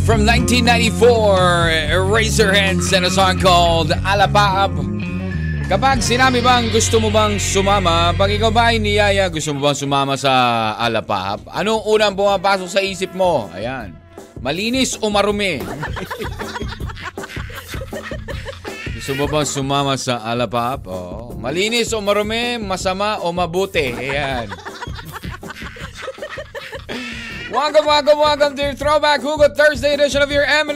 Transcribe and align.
From 0.00 0.24
1994, 0.24 2.08
Razorheads 2.08 2.96
and 2.96 3.04
a 3.04 3.12
song 3.12 3.36
called 3.36 3.92
Alapaab. 3.92 4.72
Kapag 5.68 6.00
sinabi 6.00 6.40
bang 6.40 6.72
gusto 6.72 6.96
mo 6.96 7.12
bang 7.12 7.36
sumama, 7.36 8.16
pag 8.16 8.32
ikaw 8.32 8.48
ba 8.48 8.72
ay 8.72 8.80
niyaya, 8.80 9.28
gusto 9.28 9.52
mo 9.52 9.68
bang 9.68 9.76
sumama 9.76 10.16
sa 10.16 10.32
Alapaab? 10.80 11.44
Anong 11.52 11.84
unang 11.84 12.16
pumapasok 12.16 12.72
sa 12.72 12.80
isip 12.80 13.12
mo? 13.12 13.52
Ayan. 13.52 13.92
Malinis 14.40 14.96
o 14.96 15.12
marumi? 15.12 15.60
gusto 18.96 19.12
mo 19.12 19.28
bang 19.28 19.44
sumama 19.44 20.00
sa 20.00 20.24
Alapaab? 20.24 20.88
Oo. 20.88 21.36
Malinis 21.36 21.92
o 21.92 22.00
marumi, 22.00 22.56
masama 22.56 23.20
o 23.20 23.28
mabuti? 23.28 23.92
Ayan. 23.92 24.48
Welcome, 27.52 27.84
welcome, 27.84 28.16
welcome 28.16 28.52
to 28.56 28.72
Throwback 28.72 29.20
Hugot 29.20 29.52
Thursday 29.52 29.92
edition 29.92 30.24
of 30.24 30.32
your 30.32 30.48
M&M! 30.48 30.72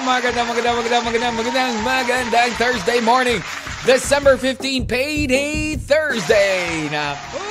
Magandang, 0.00 0.48
magandang, 0.48 0.80
magandang, 0.80 1.04
magandang, 1.04 1.34
magandang, 1.36 1.74
magandang 1.84 2.50
Thursday 2.56 3.04
morning. 3.04 3.44
December 3.84 4.40
15, 4.40 4.88
Payday 4.88 5.76
Thursday. 5.76 6.88
Naku, 6.88 7.44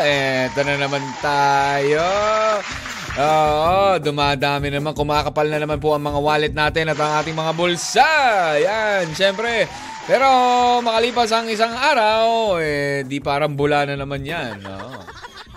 eto 0.00 0.64
na 0.64 0.80
naman 0.80 1.04
tayo. 1.20 2.08
Oo, 3.20 4.00
dumadami 4.00 4.72
naman, 4.72 4.96
kumakapal 4.96 5.44
na 5.52 5.60
naman 5.60 5.76
po 5.76 5.92
ang 5.92 6.08
mga 6.08 6.20
wallet 6.24 6.54
natin 6.56 6.88
at 6.88 6.96
ang 6.96 7.20
ating 7.20 7.36
mga 7.36 7.52
bulsa. 7.52 8.12
Yan, 8.64 9.12
syempre. 9.12 9.68
Pero 10.08 10.24
makalipas 10.80 11.28
ang 11.36 11.52
isang 11.52 11.76
araw, 11.76 12.56
eh, 12.64 13.04
di 13.04 13.20
parang 13.20 13.52
bula 13.52 13.84
na 13.84 13.92
naman 13.92 14.24
yan. 14.24 14.64
No? 14.64 15.04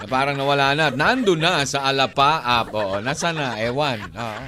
Parang 0.08 0.40
nawala 0.40 0.72
na. 0.78 0.88
Nando 0.94 1.36
na 1.36 1.68
sa 1.68 1.84
Alapa 1.84 2.40
app. 2.40 2.72
Oo, 2.72 3.04
nasa 3.04 3.36
na? 3.36 3.60
Ewan. 3.60 4.00
Oo. 4.16 4.42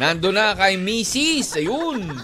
Nando 0.00 0.34
na 0.34 0.58
kay 0.58 0.74
Mrs. 0.74 1.62
Ayun. 1.62 2.18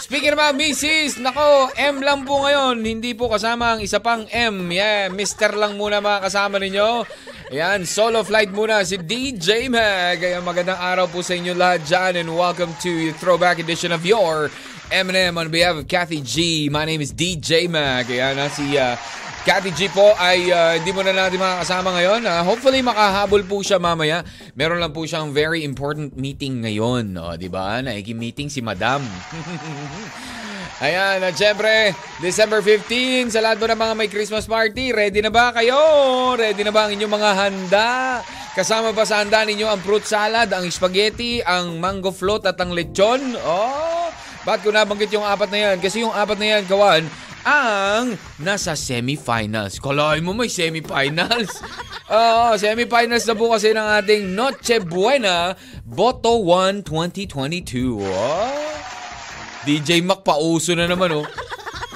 Speaking 0.00 0.34
about 0.34 0.56
Mrs. 0.56 1.20
Nako, 1.22 1.70
M 1.76 2.02
lang 2.02 2.26
po 2.26 2.42
ngayon. 2.42 2.82
Hindi 2.82 3.14
po 3.14 3.30
kasama 3.30 3.76
ang 3.76 3.80
isa 3.84 4.02
pang 4.02 4.26
M. 4.32 4.72
Yeah, 4.72 5.12
Mr. 5.12 5.54
lang 5.54 5.78
muna 5.78 6.02
mga 6.02 6.26
kasama 6.26 6.58
ninyo. 6.58 7.04
Ayan, 7.50 7.82
solo 7.82 8.22
flight 8.22 8.54
muna 8.54 8.82
si 8.86 8.94
DJ 8.94 9.66
Mag. 9.66 10.22
Kaya 10.22 10.38
magandang 10.38 10.78
araw 10.78 11.10
po 11.10 11.18
sa 11.22 11.34
inyo 11.34 11.50
lahat 11.52 11.82
dyan 11.82 12.22
and 12.22 12.30
welcome 12.30 12.70
to 12.78 12.90
your 12.90 13.14
throwback 13.18 13.58
edition 13.58 13.90
of 13.90 14.06
your 14.06 14.48
M&M 14.90 15.34
on 15.34 15.50
behalf 15.50 15.78
of 15.78 15.86
Kathy 15.90 16.22
G. 16.22 16.66
My 16.70 16.86
name 16.86 17.02
is 17.02 17.10
DJ 17.10 17.66
Mag. 17.66 18.06
Ayan 18.06 18.38
na 18.38 18.46
si 18.46 18.78
uh, 18.78 18.94
Kathy 19.40 19.72
G 19.72 19.88
po 19.88 20.12
ay 20.20 20.52
uh, 20.52 20.76
hindi 20.76 20.92
mo 20.92 21.00
na 21.00 21.16
natin 21.16 21.40
makakasama 21.40 21.96
ngayon. 21.96 22.20
Uh, 22.28 22.44
hopefully 22.44 22.84
makahabol 22.84 23.40
po 23.48 23.64
siya 23.64 23.80
mamaya. 23.80 24.20
Meron 24.52 24.76
lang 24.76 24.92
po 24.92 25.08
siyang 25.08 25.32
very 25.32 25.64
important 25.64 26.12
meeting 26.12 26.60
ngayon. 26.60 27.16
O, 27.16 27.32
di 27.40 27.48
ba? 27.48 27.80
Naiki-meeting 27.80 28.52
si 28.52 28.60
Madam. 28.60 29.00
Ayan, 30.84 31.24
at 31.24 31.36
syempre, 31.36 31.96
December 32.20 32.60
15, 32.60 33.32
sa 33.32 33.40
lahat 33.40 33.60
mo 33.60 33.68
ng 33.68 33.80
mga 33.80 33.94
may 33.96 34.08
Christmas 34.12 34.44
party, 34.44 34.92
ready 34.92 35.24
na 35.24 35.32
ba 35.32 35.56
kayo? 35.56 35.76
Ready 36.36 36.60
na 36.60 36.72
ba 36.72 36.88
ang 36.88 36.92
inyong 36.92 37.14
mga 37.20 37.30
handa? 37.36 37.88
Kasama 38.52 38.92
ba 38.92 39.08
sa 39.08 39.24
handa 39.24 39.40
ninyo 39.44 39.64
ang 39.64 39.80
fruit 39.80 40.04
salad, 40.04 40.52
ang 40.52 40.68
spaghetti, 40.68 41.40
ang 41.44 41.80
mango 41.80 42.12
float 42.12 42.44
at 42.44 42.60
ang 42.60 42.76
lechon? 42.76 43.40
Oh, 43.40 44.08
ba't 44.44 44.60
ko 44.60 44.68
nabanggit 44.68 45.12
yung 45.16 45.24
apat 45.24 45.48
na 45.48 45.58
yan? 45.72 45.76
Kasi 45.80 46.04
yung 46.04 46.12
apat 46.12 46.36
na 46.36 46.48
yan, 46.56 46.64
kawan, 46.68 47.04
ang 47.44 48.16
nasa 48.40 48.76
semifinals. 48.76 49.80
Kalahin 49.80 50.24
mo 50.24 50.36
may 50.36 50.52
semifinals. 50.52 51.60
Oo, 52.10 52.58
semifinals 52.58 53.24
na 53.24 53.34
po 53.38 53.54
kasi 53.54 53.70
ng 53.70 53.88
ating 54.02 54.34
Noche 54.34 54.82
Buena 54.82 55.54
Boto 55.86 56.42
1 56.42 56.82
2022. 56.82 58.02
Oh. 58.02 58.70
DJ 59.62 60.00
Mac 60.02 60.24
pauso 60.24 60.72
na 60.74 60.88
naman 60.88 61.22
oh. 61.22 61.26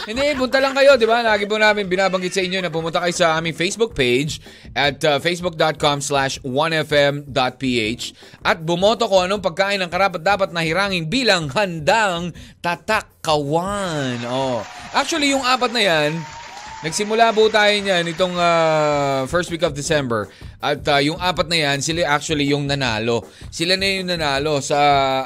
Hindi, 0.05 0.37
punta 0.37 0.61
lang 0.61 0.77
kayo, 0.77 1.01
di 1.01 1.09
ba? 1.09 1.25
Lagi 1.25 1.49
po 1.49 1.57
namin 1.57 1.89
binabanggit 1.89 2.37
sa 2.37 2.45
inyo 2.45 2.61
na 2.61 2.69
pumunta 2.69 3.01
kayo 3.01 3.17
sa 3.17 3.41
aming 3.41 3.57
Facebook 3.57 3.97
page 3.97 4.37
at 4.77 5.01
uh, 5.01 5.17
facebook.com 5.17 6.05
slash 6.05 6.37
1fm.ph 6.45 8.03
at 8.45 8.61
bumoto 8.61 9.09
ko 9.09 9.25
anong 9.25 9.41
pagkain 9.41 9.81
ng 9.81 9.89
karapat 9.89 10.21
dapat 10.21 10.53
na 10.53 10.61
hirangin 10.61 11.09
bilang 11.09 11.49
handang 11.49 12.37
tatakawan. 12.61 14.21
Oh. 14.29 14.61
Actually, 14.93 15.33
yung 15.33 15.41
apat 15.41 15.73
na 15.73 15.81
yan, 15.81 16.21
Nagsimula 16.85 17.33
po 17.33 17.49
tayo 17.49 17.73
niyan 17.81 18.05
itong 18.13 18.37
uh, 18.37 19.25
first 19.33 19.49
week 19.49 19.65
of 19.65 19.73
December. 19.73 20.29
At 20.61 20.85
uh, 20.85 21.01
yung 21.01 21.17
apat 21.17 21.49
na 21.49 21.57
yan, 21.57 21.81
sila 21.81 22.05
actually 22.13 22.53
yung 22.53 22.69
nanalo. 22.69 23.25
Sila 23.49 23.73
na 23.81 23.89
yung 23.89 24.13
nanalo 24.13 24.61
sa 24.61 24.77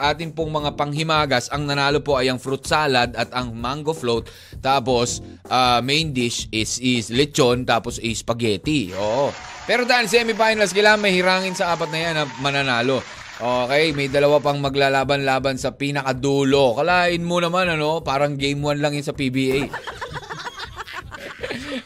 ating 0.07 0.39
pong 0.39 0.55
mga 0.55 0.79
panghimagas. 0.79 1.51
Ang 1.51 1.67
nanalo 1.67 1.99
po 1.99 2.15
ay 2.15 2.31
ang 2.31 2.39
fruit 2.39 2.63
salad 2.63 3.11
at 3.19 3.35
ang 3.35 3.59
mango 3.59 3.91
float. 3.91 4.31
Tapos, 4.63 5.19
uh, 5.51 5.83
main 5.83 6.15
dish 6.15 6.47
is, 6.55 6.79
is 6.79 7.11
lechon, 7.11 7.67
tapos 7.67 7.99
is 8.07 8.23
spaghetti. 8.23 8.95
Oo. 8.95 9.35
Pero 9.67 9.83
dahil 9.83 10.07
semifinals, 10.07 10.71
kailangan 10.71 11.03
may 11.03 11.11
hirangin 11.11 11.59
sa 11.59 11.75
apat 11.75 11.91
na 11.91 11.99
yan 11.99 12.15
na 12.23 12.25
mananalo. 12.39 13.03
Okay, 13.39 13.91
may 13.99 14.07
dalawa 14.07 14.39
pang 14.39 14.63
maglalaban-laban 14.63 15.59
sa 15.59 15.75
pinakadulo. 15.75 16.79
Kalain 16.79 17.19
mo 17.19 17.43
naman, 17.43 17.67
ano, 17.67 17.99
parang 17.99 18.39
game 18.39 18.63
1 18.63 18.79
lang 18.79 18.95
yun 18.95 19.03
sa 19.03 19.15
PBA. 19.15 19.98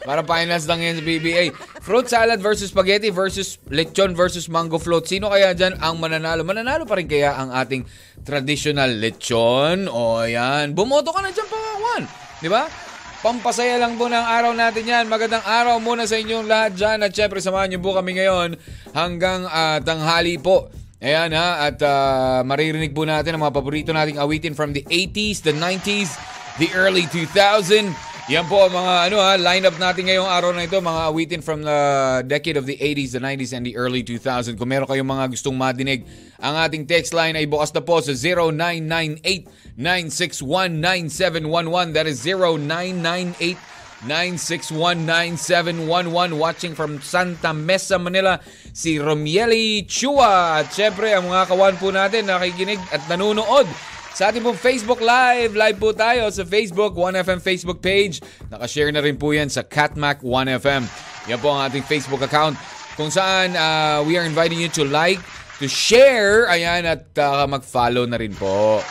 Para 0.03 0.19
finals 0.27 0.67
lang 0.67 0.83
yan 0.83 0.99
sa 0.99 1.03
PBA. 1.03 1.55
Fruit 1.79 2.07
salad 2.11 2.43
versus 2.43 2.69
spaghetti 2.71 3.07
versus 3.07 3.55
lechon 3.71 4.11
versus 4.11 4.51
mango 4.51 4.75
float. 4.75 5.07
Sino 5.07 5.31
kaya 5.31 5.55
dyan 5.55 5.79
ang 5.79 5.95
mananalo? 5.95 6.43
Mananalo 6.43 6.83
pa 6.83 6.99
rin 6.99 7.07
kaya 7.07 7.39
ang 7.39 7.55
ating 7.55 7.87
traditional 8.27 8.91
lechon? 8.99 9.87
O 9.87 10.19
yan. 10.27 10.75
Bumoto 10.75 11.15
ka 11.15 11.23
na 11.23 11.31
dyan 11.31 11.47
pa, 11.47 11.57
Juan. 11.79 12.03
Di 12.43 12.51
ba? 12.51 12.67
Pampasaya 13.23 13.79
lang 13.79 13.95
po 13.95 14.11
ng 14.11 14.19
araw 14.19 14.51
natin 14.51 14.83
yan. 14.83 15.07
Magandang 15.07 15.47
araw 15.47 15.79
muna 15.79 16.03
sa 16.03 16.19
inyong 16.19 16.43
lahat 16.43 16.75
dyan. 16.75 16.99
At 17.07 17.15
syempre, 17.15 17.39
samahan 17.39 17.71
niyo 17.71 17.79
po 17.79 17.95
kami 17.95 18.19
ngayon 18.19 18.59
hanggang 18.91 19.47
uh, 19.47 19.79
tanghali 19.79 20.35
po. 20.35 20.67
Ayan 21.03 21.35
ha, 21.35 21.67
at 21.67 21.83
uh, 21.83 22.47
maririnig 22.47 22.95
po 22.95 23.03
natin 23.03 23.35
ang 23.35 23.43
mga 23.43 23.55
paborito 23.59 23.91
nating 23.91 24.15
awitin 24.15 24.55
from 24.55 24.71
the 24.71 24.87
80s, 24.87 25.43
the 25.43 25.51
90s, 25.51 26.15
the 26.63 26.71
early 26.75 27.03
2000s. 27.11 28.12
Yan 28.31 28.47
po 28.47 28.63
ang 28.63 28.71
mga 28.71 29.11
ano 29.11 29.19
ha, 29.19 29.35
lineup 29.35 29.75
natin 29.75 30.07
ngayong 30.07 30.31
araw 30.31 30.55
na 30.55 30.63
ito, 30.63 30.79
mga 30.79 31.11
awitin 31.11 31.43
from 31.43 31.59
the 31.59 31.79
decade 32.23 32.55
of 32.55 32.63
the 32.63 32.79
80s, 32.79 33.11
the 33.11 33.19
90s, 33.19 33.51
and 33.51 33.67
the 33.67 33.75
early 33.75 33.99
2000s. 33.99 34.55
Kung 34.55 34.71
meron 34.71 34.87
kayong 34.87 35.11
mga 35.11 35.35
gustong 35.35 35.59
madinig, 35.59 36.07
ang 36.39 36.55
ating 36.55 36.87
text 36.87 37.11
line 37.11 37.35
ay 37.35 37.43
bukas 37.43 37.75
na 37.75 37.83
po 37.83 37.99
sa 37.99 38.15
0998-961-9711. 39.75 41.91
That 41.91 42.07
is 42.07 42.23
0998 42.23 43.59
9619711 44.03 46.35
watching 46.35 46.75
from 46.75 46.99
Santa 46.99 47.55
Mesa, 47.55 47.95
Manila 47.95 48.35
si 48.75 48.99
Romieli 48.99 49.87
Chua 49.87 50.59
at 50.59 50.75
syempre 50.75 51.15
ang 51.15 51.31
mga 51.31 51.47
kawan 51.47 51.79
po 51.79 51.87
natin 51.87 52.27
nakikinig 52.27 52.83
at 52.91 52.99
nanonood 53.07 53.63
sa 54.13 54.29
ating 54.29 54.45
pong 54.45 54.57
Facebook 54.57 55.01
Live. 55.01 55.57
Live 55.57 55.77
po 55.81 55.89
tayo 55.89 56.29
sa 56.29 56.45
Facebook, 56.45 56.93
1FM 56.93 57.41
Facebook 57.41 57.81
page. 57.81 58.21
Nakashare 58.53 58.93
na 58.93 59.01
rin 59.01 59.17
po 59.17 59.33
yan 59.33 59.49
sa 59.49 59.65
Catmac 59.65 60.21
1FM. 60.21 60.85
Yan 61.33 61.39
po 61.41 61.49
ang 61.49 61.65
ating 61.65 61.81
Facebook 61.81 62.21
account 62.21 62.53
kung 62.93 63.09
saan 63.09 63.57
uh, 63.57 64.05
we 64.05 64.13
are 64.13 64.25
inviting 64.25 64.61
you 64.61 64.69
to 64.69 64.85
like, 64.85 65.17
to 65.57 65.65
share, 65.65 66.45
ayan, 66.45 66.85
at 66.85 67.09
uh, 67.17 67.49
mag-follow 67.49 68.05
na 68.05 68.21
rin 68.21 68.37
po. 68.37 68.85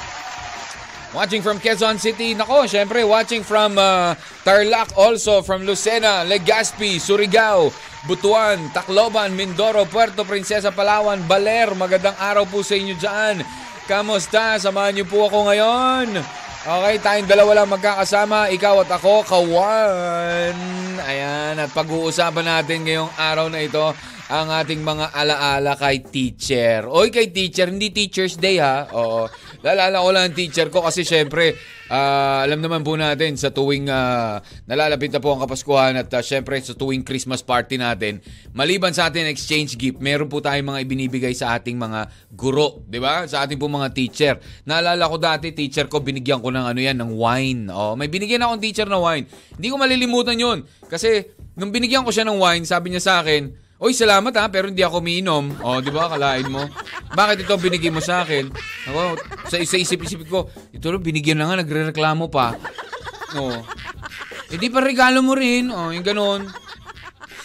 Watching 1.15 1.45
from 1.45 1.61
Quezon 1.63 2.01
City. 2.03 2.35
Nako, 2.35 2.67
syempre, 2.67 3.05
watching 3.07 3.45
from 3.47 3.77
uh, 3.77 4.17
Tarlac 4.43 4.91
also, 4.97 5.45
from 5.45 5.63
Lucena, 5.63 6.25
Legazpi, 6.25 6.97
Surigao, 6.99 7.69
Butuan, 8.09 8.73
Tacloban, 8.73 9.37
Mindoro, 9.37 9.85
Puerto 9.87 10.25
Princesa, 10.25 10.73
Palawan, 10.73 11.21
Baler. 11.29 11.77
Magandang 11.77 12.17
araw 12.17 12.49
po 12.49 12.65
sa 12.65 12.75
inyo 12.75 12.97
dyan. 12.97 13.45
Kamusta? 13.93 14.57
Samahan 14.57 14.97
niyo 14.97 15.05
po 15.05 15.29
ako 15.29 15.53
ngayon. 15.53 16.17
Okay, 16.65 16.97
tayong 17.05 17.29
dalawa 17.29 17.61
lang 17.61 17.77
magkakasama. 17.77 18.49
Ikaw 18.49 18.89
at 18.89 18.91
ako, 18.97 19.21
kawan. 19.21 20.57
Ayan, 20.97 21.61
at 21.61 21.69
pag-uusapan 21.77 22.41
natin 22.41 22.89
ngayong 22.89 23.13
araw 23.21 23.53
na 23.53 23.61
ito 23.61 23.93
ang 24.33 24.49
ating 24.49 24.81
mga 24.81 25.13
alaala 25.13 25.77
kay 25.77 26.01
teacher. 26.09 26.89
Oy, 26.89 27.13
kay 27.13 27.29
teacher, 27.29 27.69
hindi 27.69 27.93
Teacher's 27.93 28.41
Day 28.41 28.57
ha. 28.65 28.89
Oo. 28.97 29.29
Lalala 29.63 30.03
ko 30.03 30.11
lang 30.11 30.25
ang 30.27 30.35
teacher 30.35 30.67
ko 30.75 30.83
kasi 30.83 31.07
syempre, 31.07 31.55
ah, 31.87 32.43
alam 32.43 32.59
naman 32.59 32.83
po 32.83 32.99
natin 32.99 33.39
sa 33.39 33.55
tuwing 33.55 33.87
ah, 33.87 34.43
nalalapit 34.67 35.15
na 35.15 35.23
po 35.23 35.31
ang 35.31 35.41
Kapaskuhan 35.47 35.95
at 35.95 36.11
ah, 36.11 36.19
syempre 36.19 36.59
sa 36.59 36.75
tuwing 36.75 37.07
Christmas 37.07 37.47
party 37.47 37.79
natin, 37.79 38.19
maliban 38.59 38.91
sa 38.91 39.07
ating 39.07 39.31
exchange 39.31 39.79
gift, 39.79 40.03
meron 40.03 40.27
po 40.27 40.43
tayong 40.43 40.67
mga 40.67 40.83
ibinibigay 40.83 41.31
sa 41.31 41.55
ating 41.55 41.79
mga 41.79 42.11
guro, 42.35 42.83
di 42.91 42.99
ba? 42.99 43.23
Sa 43.31 43.47
ating 43.47 43.55
po 43.55 43.71
mga 43.71 43.95
teacher. 43.95 44.35
Naalala 44.67 45.07
ko 45.07 45.17
dati, 45.23 45.55
teacher 45.55 45.87
ko, 45.87 46.03
binigyan 46.03 46.43
ko 46.43 46.51
ng 46.51 46.67
ano 46.67 46.81
yan, 46.83 46.99
ng 46.99 47.15
wine. 47.15 47.71
Oh, 47.71 47.95
may 47.95 48.11
binigyan 48.11 48.43
akong 48.43 48.59
teacher 48.59 48.91
na 48.91 48.99
wine. 48.99 49.31
Hindi 49.55 49.71
ko 49.71 49.79
malilimutan 49.79 50.35
yun. 50.43 50.67
Kasi, 50.91 51.23
nung 51.55 51.71
binigyan 51.71 52.03
ko 52.03 52.11
siya 52.11 52.27
ng 52.27 52.35
wine, 52.35 52.67
sabi 52.67 52.91
niya 52.91 53.03
sa 53.03 53.15
akin, 53.23 53.62
Oy, 53.83 53.99
salamat 53.99 54.31
ha, 54.39 54.47
pero 54.47 54.71
hindi 54.71 54.87
ako 54.87 55.03
umiinom. 55.03 55.59
O, 55.59 55.83
di 55.83 55.91
ba? 55.91 56.07
Kalain 56.07 56.47
mo. 56.47 56.71
Bakit 57.19 57.43
ito 57.43 57.59
binigay 57.59 57.91
mo 57.91 57.99
sa 57.99 58.23
akin? 58.23 58.47
Ako, 58.87 59.19
sa, 59.51 59.59
sa 59.59 59.75
isip-isip 59.75 60.23
ko, 60.31 60.47
ito 60.71 60.87
rin, 60.87 61.03
binigyan 61.03 61.43
na 61.43 61.51
nga, 61.51 61.59
nagre-reklamo 61.67 62.31
pa. 62.31 62.55
O. 63.35 63.51
Hindi 64.55 64.71
pa 64.71 64.87
regalo 64.87 65.19
mo 65.27 65.35
rin. 65.35 65.75
O, 65.75 65.91
yung 65.91 66.07
ganon. 66.07 66.47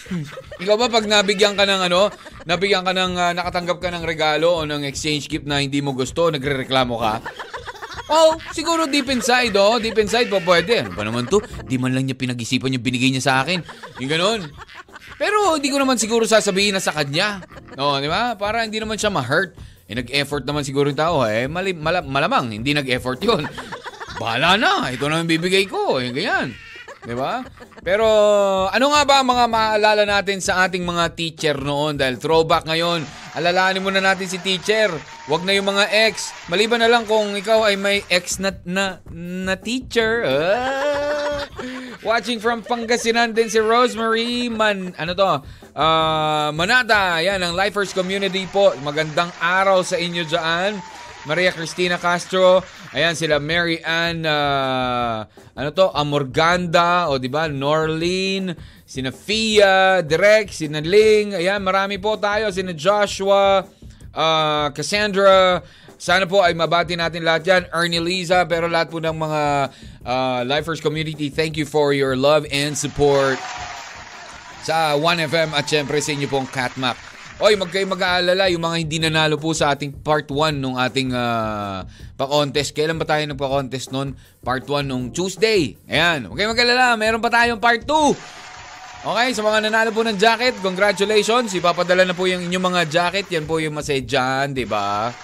Ikaw 0.62 0.76
ba 0.78 0.86
pag 0.86 1.10
nabigyan 1.10 1.58
ka 1.58 1.66
ng 1.66 1.90
ano, 1.90 2.06
nabigyan 2.46 2.86
ka 2.86 2.94
ng, 2.94 3.12
ah, 3.18 3.34
nakatanggap 3.34 3.82
ka 3.82 3.90
ng 3.90 4.06
regalo 4.06 4.62
o 4.62 4.64
ng 4.64 4.86
exchange 4.86 5.26
gift 5.26 5.42
na 5.42 5.58
hindi 5.58 5.82
mo 5.82 5.90
gusto, 5.90 6.30
nagre-reklamo 6.30 6.94
ka? 7.02 7.14
Oh, 8.08 8.38
siguro 8.56 8.88
deep 8.88 9.10
inside, 9.12 9.52
oh. 9.58 9.76
Deep 9.76 9.98
inside 10.00 10.32
pa 10.32 10.40
pwede. 10.40 10.80
Ano 10.80 10.94
ba 10.96 11.02
naman 11.04 11.28
to? 11.28 11.42
Di 11.68 11.76
man 11.76 11.92
lang 11.92 12.08
niya 12.08 12.16
pinag-isipan 12.16 12.72
yung 12.72 12.86
binigay 12.86 13.12
niya 13.12 13.26
sa 13.26 13.34
akin. 13.44 13.60
Yung 14.00 14.08
ganon. 14.08 14.48
Pero 15.18 15.58
hindi 15.58 15.68
ko 15.68 15.82
naman 15.82 15.98
siguro 15.98 16.24
sasabihin 16.24 16.78
na 16.78 16.82
sa 16.82 16.94
kanya. 16.94 17.42
No, 17.74 17.98
di 17.98 18.06
ba? 18.06 18.38
Para 18.38 18.62
hindi 18.62 18.78
naman 18.78 18.94
siya 18.94 19.10
ma-hurt. 19.10 19.58
Eh, 19.90 19.98
nag-effort 19.98 20.46
naman 20.46 20.62
siguro 20.62 20.86
yung 20.86 21.00
tao. 21.00 21.26
Eh, 21.26 21.50
mali, 21.50 21.74
mala, 21.74 22.00
malamang, 22.06 22.54
hindi 22.54 22.70
nag-effort 22.70 23.18
yun. 23.18 23.42
Bahala 24.22 24.54
na. 24.54 24.72
Ito 24.94 25.10
na 25.10 25.20
yung 25.20 25.30
bibigay 25.30 25.66
ko. 25.66 25.98
Eh, 25.98 26.14
ganyan. 26.14 26.54
Di 27.02 27.14
ba? 27.14 27.40
Pero 27.80 28.04
ano 28.68 28.86
nga 28.90 29.02
ba 29.06 29.22
ang 29.22 29.28
mga 29.30 29.44
maalala 29.46 30.04
natin 30.04 30.42
sa 30.42 30.66
ating 30.66 30.82
mga 30.82 31.14
teacher 31.14 31.56
noon? 31.56 31.94
Dahil 31.94 32.18
throwback 32.18 32.66
ngayon, 32.66 33.06
alalahanin 33.38 33.80
muna 33.80 34.02
natin 34.02 34.26
si 34.26 34.38
teacher. 34.42 34.90
Huwag 35.30 35.46
na 35.46 35.54
yung 35.54 35.70
mga 35.70 35.88
ex. 36.10 36.34
Maliban 36.50 36.82
na 36.82 36.90
lang 36.90 37.06
kung 37.06 37.32
ikaw 37.38 37.70
ay 37.70 37.78
may 37.78 38.02
ex 38.10 38.42
na, 38.42 38.50
na, 38.66 39.00
na 39.14 39.54
teacher. 39.54 40.26
Ah! 40.26 41.46
Watching 41.98 42.38
from 42.38 42.62
Pangasinan 42.62 43.34
din 43.34 43.50
si 43.50 43.58
Rosemary 43.58 44.46
Man, 44.46 44.94
ano 44.94 45.18
to? 45.18 45.42
Ah, 45.74 46.54
Manada, 46.54 47.18
yan 47.18 47.42
ang 47.42 47.58
Lifers 47.58 47.90
Community 47.90 48.46
po. 48.46 48.70
Magandang 48.86 49.34
araw 49.42 49.82
sa 49.82 49.98
inyo 49.98 50.22
diyan. 50.22 50.78
Maria 51.26 51.50
Cristina 51.50 51.98
Castro, 51.98 52.62
ayan 52.94 53.18
sila 53.18 53.42
Mary 53.42 53.82
Ann 53.82 54.22
ah, 54.22 55.26
ano 55.58 55.74
to? 55.74 55.90
Amorganda 55.90 57.10
o 57.10 57.18
di 57.18 57.26
ba? 57.26 57.50
Norlene, 57.50 58.54
sina 58.86 59.10
Fia, 59.10 59.98
Direk, 59.98 60.54
sina 60.54 60.78
Ling, 60.78 61.34
ayan 61.34 61.58
marami 61.58 61.98
po 61.98 62.14
tayo, 62.14 62.46
sina 62.54 62.78
Joshua, 62.78 63.66
ah, 64.14 64.70
Cassandra, 64.70 65.58
sana 65.98 66.24
po 66.30 66.40
ay 66.40 66.54
mabati 66.54 66.94
natin 66.94 67.26
lahat 67.26 67.42
yan. 67.44 67.62
Ernie 67.74 67.98
Liza, 67.98 68.46
pero 68.46 68.70
lahat 68.70 68.88
po 68.88 69.02
ng 69.02 69.12
mga 69.12 69.42
uh, 70.06 70.40
Lifers 70.46 70.78
community, 70.78 71.28
thank 71.28 71.58
you 71.58 71.66
for 71.66 71.90
your 71.90 72.14
love 72.14 72.46
and 72.54 72.78
support 72.78 73.36
sa 74.62 74.94
1FM 74.94 75.50
at 75.52 75.66
syempre 75.66 75.98
sa 75.98 76.14
inyo 76.14 76.30
pong 76.30 76.46
Catmac. 76.48 76.94
Oy, 77.38 77.54
mag 77.54 77.70
kayo 77.70 77.86
mag-aalala 77.86 78.50
yung 78.50 78.66
mga 78.66 78.76
hindi 78.82 78.98
nanalo 78.98 79.38
po 79.38 79.54
sa 79.54 79.70
ating 79.70 80.02
part 80.02 80.26
1 80.26 80.58
nung 80.58 80.74
ating 80.74 81.14
uh, 81.14 81.86
pa-contest. 82.18 82.74
Kailan 82.74 82.98
ba 82.98 83.06
tayo 83.06 83.22
nagpa-contest 83.30 83.94
noon? 83.94 84.18
Part 84.42 84.66
1 84.66 84.90
nung 84.90 85.14
Tuesday. 85.14 85.78
Ayan, 85.86 86.26
huwag 86.26 86.34
kayo 86.34 86.50
mag-alala. 86.50 86.98
Meron 86.98 87.22
pa 87.22 87.30
tayong 87.30 87.62
part 87.62 87.86
2. 87.86 87.86
Okay, 89.06 89.28
sa 89.30 89.46
mga 89.46 89.70
nanalo 89.70 89.94
po 89.94 90.02
ng 90.02 90.18
jacket, 90.18 90.58
congratulations. 90.58 91.54
Ipapadala 91.54 92.02
na 92.02 92.18
po 92.18 92.26
yung 92.26 92.42
inyong 92.42 92.66
mga 92.74 92.82
jacket. 92.90 93.30
Yan 93.30 93.46
po 93.46 93.62
yung 93.62 93.78
masedyan, 93.78 94.50
di 94.50 94.66
ba? 94.66 95.14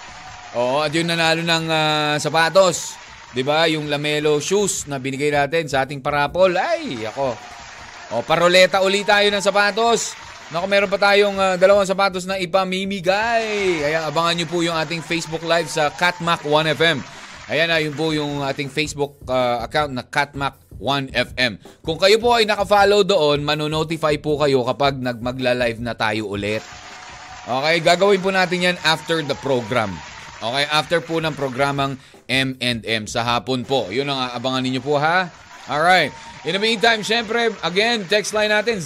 Oo, 0.55 0.79
at 0.79 0.91
yung 0.95 1.11
nanalo 1.11 1.43
ng 1.43 1.65
ah, 1.67 2.15
sapatos. 2.15 2.95
'Di 3.35 3.43
ba? 3.43 3.67
Yung 3.67 3.91
Lamelo 3.91 4.39
shoes 4.39 4.87
na 4.87 4.95
binigay 4.95 5.27
natin 5.27 5.67
sa 5.67 5.83
ating 5.83 5.99
parapol. 5.99 6.55
Ay, 6.55 7.03
ako. 7.03 7.35
O, 8.15 8.23
paroleta 8.23 8.79
uli 8.79 9.03
tayo 9.03 9.27
ng 9.27 9.43
sapatos. 9.43 10.15
Naku, 10.53 10.65
meron 10.71 10.87
pa 10.87 10.95
tayong 10.95 11.35
ah, 11.35 11.55
dalawang 11.59 11.83
sapatos 11.83 12.23
na 12.23 12.39
ipamimigay. 12.39 13.83
Kaya 13.83 14.07
abangan 14.07 14.39
nyo 14.39 14.47
po 14.47 14.63
yung 14.63 14.79
ating 14.79 15.03
Facebook 15.03 15.43
Live 15.43 15.67
sa 15.67 15.91
Catmac 15.91 16.47
1FM. 16.47 17.03
Ayan 17.45 17.69
na, 17.69 17.77
yun 17.77 17.93
po 17.93 18.15
yung 18.15 18.39
ating 18.39 18.71
Facebook 18.71 19.19
ah, 19.27 19.59
account 19.67 19.91
na 19.91 20.07
Catmac 20.07 20.55
1FM. 20.79 21.59
Kung 21.83 21.99
kayo 21.99 22.15
po 22.23 22.31
ay 22.31 22.47
naka-follow 22.47 23.03
doon, 23.03 23.43
manonotify 23.43 24.15
po 24.23 24.39
kayo 24.39 24.63
kapag 24.63 25.03
nagmagla-live 25.03 25.83
na 25.83 25.97
tayo 25.99 26.31
ulit. 26.31 26.63
Okay, 27.45 27.75
gagawin 27.83 28.23
po 28.23 28.31
natin 28.31 28.71
yan 28.71 28.77
after 28.87 29.19
the 29.21 29.37
program. 29.43 29.93
Okay, 30.45 30.65
after 30.69 31.01
po 31.01 31.17
ng 31.17 31.33
programang 31.33 31.97
M&M 32.29 33.03
sa 33.09 33.25
hapon 33.25 33.65
po. 33.65 33.89
Yun 33.89 34.05
ang 34.13 34.29
abangan 34.29 34.61
ninyo 34.61 34.77
po 34.77 35.01
ha. 35.01 35.25
Alright. 35.65 36.13
In 36.45 36.53
the 36.53 36.61
meantime, 36.61 37.01
syempre, 37.01 37.49
again, 37.65 38.05
text 38.05 38.29
line 38.37 38.53
natin 38.53 38.77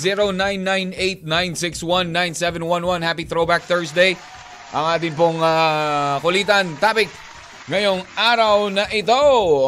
0998-961-9711. 1.27 3.03
Happy 3.03 3.27
Throwback 3.27 3.67
Thursday. 3.67 4.15
Ang 4.71 4.85
ating 4.95 5.19
pong 5.19 5.43
ah, 5.43 6.23
kulitan 6.23 6.79
topic 6.79 7.11
ngayong 7.67 8.07
araw 8.15 8.71
na 8.71 8.87
ito. 8.95 9.19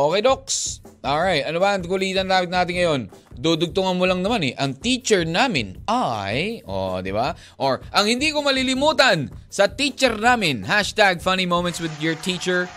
Okay, 0.08 0.24
Docs? 0.24 0.81
Alright, 1.02 1.50
ano 1.50 1.58
ba 1.58 1.74
ang 1.74 1.82
kulitan 1.82 2.30
topic 2.30 2.54
natin 2.54 2.74
ngayon? 2.78 3.02
Dudugtungan 3.34 3.98
mo 3.98 4.06
lang 4.06 4.22
naman 4.22 4.46
eh. 4.46 4.54
Ang 4.54 4.78
teacher 4.78 5.26
namin 5.26 5.82
ay, 5.90 6.62
oh, 6.70 7.02
di 7.02 7.10
ba? 7.10 7.34
Or, 7.58 7.82
ang 7.90 8.06
hindi 8.06 8.30
ko 8.30 8.46
malilimutan 8.46 9.34
sa 9.50 9.66
teacher 9.66 10.14
namin. 10.14 10.62
Hashtag 10.62 11.18
funny 11.18 11.50
moments 11.50 11.82
with 11.82 11.90
your 11.98 12.14
teacher. 12.22 12.70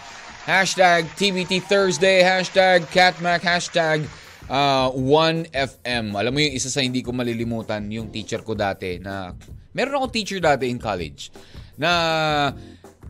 Hashtag 0.49 1.05
TBT 1.21 1.69
Thursday. 1.69 2.25
Hashtag 2.25 2.88
Catmac. 2.88 3.44
Hashtag 3.44 4.09
uh, 4.49 4.88
1FM. 4.97 6.17
Alam 6.17 6.32
mo 6.32 6.41
yung 6.41 6.55
isa 6.56 6.73
sa 6.73 6.81
hindi 6.81 7.05
ko 7.05 7.12
malilimutan, 7.12 7.93
yung 7.93 8.09
teacher 8.09 8.41
ko 8.41 8.56
dati 8.56 9.05
na, 9.05 9.37
meron 9.77 10.00
akong 10.00 10.17
teacher 10.17 10.41
dati 10.41 10.73
in 10.73 10.81
college 10.81 11.29
na 11.77 11.93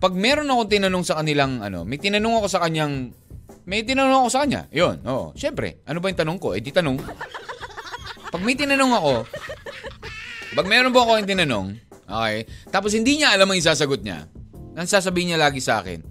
pag 0.03 0.13
meron 0.13 0.51
akong 0.51 0.71
tinanong 0.75 1.07
sa 1.07 1.23
kanilang 1.23 1.63
ano, 1.63 1.87
may 1.87 2.03
tinanong 2.03 2.43
ako 2.43 2.47
sa 2.51 2.67
kanyang 2.67 3.15
may 3.65 3.85
tinanong 3.85 4.25
ako 4.25 4.29
sa 4.29 4.41
kanya. 4.45 4.69
Yun, 4.69 5.01
oo. 5.09 5.33
Siyempre, 5.33 5.81
ano 5.89 6.01
ba 6.01 6.13
yung 6.13 6.21
tanong 6.21 6.39
ko? 6.41 6.53
Eh, 6.53 6.61
di 6.61 6.73
tanong. 6.73 7.01
Pag 8.29 8.43
may 8.45 8.59
tinanong 8.59 8.93
ako, 8.93 9.13
pag 10.59 10.67
meron 10.69 10.93
po 10.93 11.07
ako 11.07 11.23
yung 11.23 11.31
tinanong, 11.31 11.67
okay, 12.05 12.45
tapos 12.69 12.93
hindi 12.93 13.23
niya 13.23 13.33
alam 13.33 13.49
ang 13.49 13.59
isasagot 13.59 14.05
niya, 14.05 14.29
ang 14.75 14.89
sasabihin 14.91 15.33
niya 15.33 15.41
lagi 15.41 15.63
sa 15.63 15.81
akin, 15.81 16.03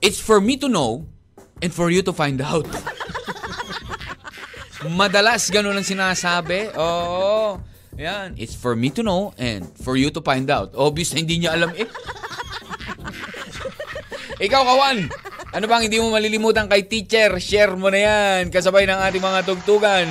It's 0.00 0.16
for 0.16 0.40
me 0.40 0.56
to 0.56 0.68
know 0.68 1.04
and 1.60 1.68
for 1.68 1.92
you 1.92 2.00
to 2.00 2.12
find 2.16 2.40
out. 2.40 2.64
Madalas 4.96 5.52
ganun 5.52 5.76
ang 5.76 5.84
sinasabi. 5.84 6.72
Oo. 6.72 7.60
Yan. 8.00 8.32
It's 8.40 8.56
for 8.56 8.72
me 8.72 8.88
to 8.96 9.04
know 9.04 9.36
and 9.36 9.68
for 9.76 10.00
you 10.00 10.08
to 10.08 10.24
find 10.24 10.48
out. 10.48 10.72
Obvious 10.72 11.12
na 11.12 11.20
hindi 11.20 11.44
niya 11.44 11.52
alam 11.52 11.76
eh. 11.76 11.84
Ikaw, 14.48 14.62
Kawan, 14.64 14.98
ano 15.50 15.64
bang 15.66 15.90
hindi 15.90 15.98
mo 15.98 16.14
malilimutan 16.14 16.70
kay 16.70 16.86
teacher? 16.86 17.34
Share 17.42 17.74
mo 17.74 17.90
na 17.90 17.98
yan 17.98 18.54
kasabay 18.54 18.86
ng 18.86 19.00
ating 19.10 19.22
mga 19.22 19.40
tugtugan. 19.42 20.06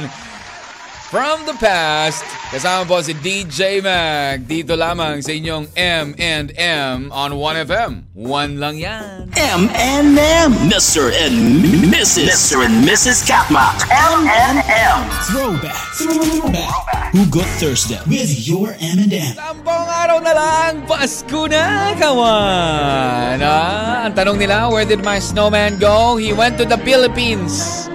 From 1.09 1.41
the 1.49 1.57
past, 1.57 2.21
kasama 2.53 2.85
po 2.85 3.01
si 3.01 3.17
DJ 3.17 3.81
Mag 3.81 4.45
dito 4.45 4.77
lamang 4.77 5.25
sa 5.25 5.33
inyong 5.33 5.73
M&M 5.73 7.09
on 7.09 7.33
1FM. 7.33 8.13
One 8.13 8.61
lang 8.61 8.77
yan. 8.77 9.25
M&M. 9.33 10.49
Mr. 10.69 11.09
and 11.09 11.65
Mrs. 11.89 12.29
Mr. 12.29 12.61
and 12.61 12.85
Mrs. 12.85 13.25
Katmak. 13.25 13.89
M&M. 13.89 14.99
Throwback. 15.33 15.81
Throwback. 15.97 16.77
Hugot 17.17 17.49
Thursday 17.57 17.97
with 18.05 18.29
your 18.45 18.77
M&M. 18.77 19.33
Sampung 19.33 19.89
araw 19.89 20.21
na 20.21 20.37
lang, 20.37 20.85
Pasko 20.85 21.49
na, 21.49 21.89
kawan! 21.97 23.41
Ah, 23.41 24.05
ang 24.05 24.13
tanong 24.13 24.37
nila, 24.37 24.69
where 24.69 24.85
did 24.85 25.01
my 25.01 25.17
snowman 25.17 25.81
go? 25.81 26.21
He 26.21 26.37
went 26.37 26.61
to 26.61 26.69
the 26.69 26.77
Philippines. 26.85 27.89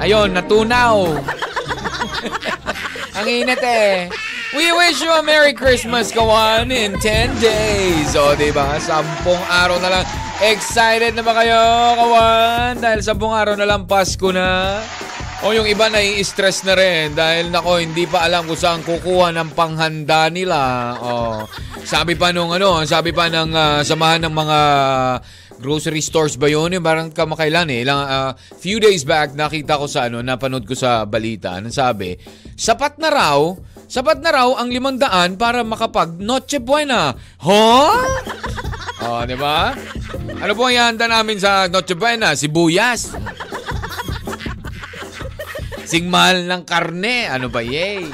Ayun, 0.00 0.32
natunaw. 0.32 1.12
ang 3.14 3.26
init 3.30 3.62
eh. 3.62 4.10
We 4.54 4.70
wish 4.70 5.02
you 5.02 5.10
a 5.10 5.22
Merry 5.22 5.54
Christmas, 5.54 6.14
kawan, 6.14 6.70
in 6.70 6.94
10 6.98 7.42
days. 7.42 8.14
O, 8.14 8.38
di 8.38 8.54
ba? 8.54 8.78
Sampung 8.78 9.38
araw 9.50 9.82
na 9.82 9.90
lang. 9.90 10.04
Excited 10.38 11.14
na 11.18 11.22
ba 11.26 11.34
kayo, 11.34 11.58
kawan? 11.98 12.78
Dahil 12.78 13.00
sampung 13.02 13.34
araw 13.34 13.58
na 13.58 13.66
lang, 13.66 13.86
Pasko 13.86 14.30
na. 14.30 14.78
O 15.44 15.52
yung 15.52 15.68
iba 15.68 15.92
nai-stress 15.92 16.64
na 16.64 16.72
rin 16.72 17.12
dahil 17.12 17.52
nako 17.52 17.76
hindi 17.76 18.08
pa 18.08 18.24
alam 18.24 18.48
kung 18.48 18.56
saan 18.56 18.80
kukuha 18.80 19.28
ng 19.36 19.52
panghanda 19.52 20.32
nila. 20.32 20.94
O, 21.02 21.10
sabi 21.84 22.16
pa 22.16 22.32
nung 22.32 22.54
ano, 22.54 22.80
sabi 22.88 23.12
pa 23.12 23.28
ng 23.28 23.52
ah, 23.52 23.80
samahan 23.84 24.24
ng 24.24 24.32
mga 24.32 24.58
grocery 25.60 26.00
stores 26.00 26.40
ba 26.40 26.48
yun? 26.48 26.72
Yung 26.72 26.86
parang 26.86 27.12
kamakailan 27.12 27.68
eh. 27.74 27.84
Ilang, 27.84 28.00
ah, 28.08 28.32
few 28.56 28.80
days 28.80 29.04
back, 29.04 29.36
nakita 29.36 29.76
ko 29.76 29.84
sa 29.84 30.08
ano, 30.08 30.24
napanood 30.24 30.64
ko 30.64 30.72
sa 30.72 31.04
balita. 31.04 31.60
Anong 31.60 31.76
sabi? 31.76 32.16
Sapat 32.54 33.02
na 33.02 33.10
raw, 33.10 33.38
sapat 33.90 34.22
na 34.22 34.30
raw 34.30 34.48
ang 34.58 34.70
limandaan 34.70 35.34
para 35.34 35.66
makapag 35.66 36.14
Noche 36.18 36.62
Buena. 36.62 37.14
Huh? 37.42 37.98
Oh, 39.04 39.20
di 39.26 39.36
ba? 39.36 39.74
Ano 40.40 40.52
po 40.56 40.70
ang 40.70 40.74
ihanda 40.74 41.10
namin 41.10 41.36
sa 41.36 41.66
Noche 41.66 41.98
Buena? 41.98 42.32
Sibuyas. 42.38 43.12
Sing 45.84 46.08
mahal 46.08 46.48
ng 46.48 46.62
karne. 46.64 47.28
Ano 47.28 47.52
ba, 47.52 47.60
yay? 47.60 48.08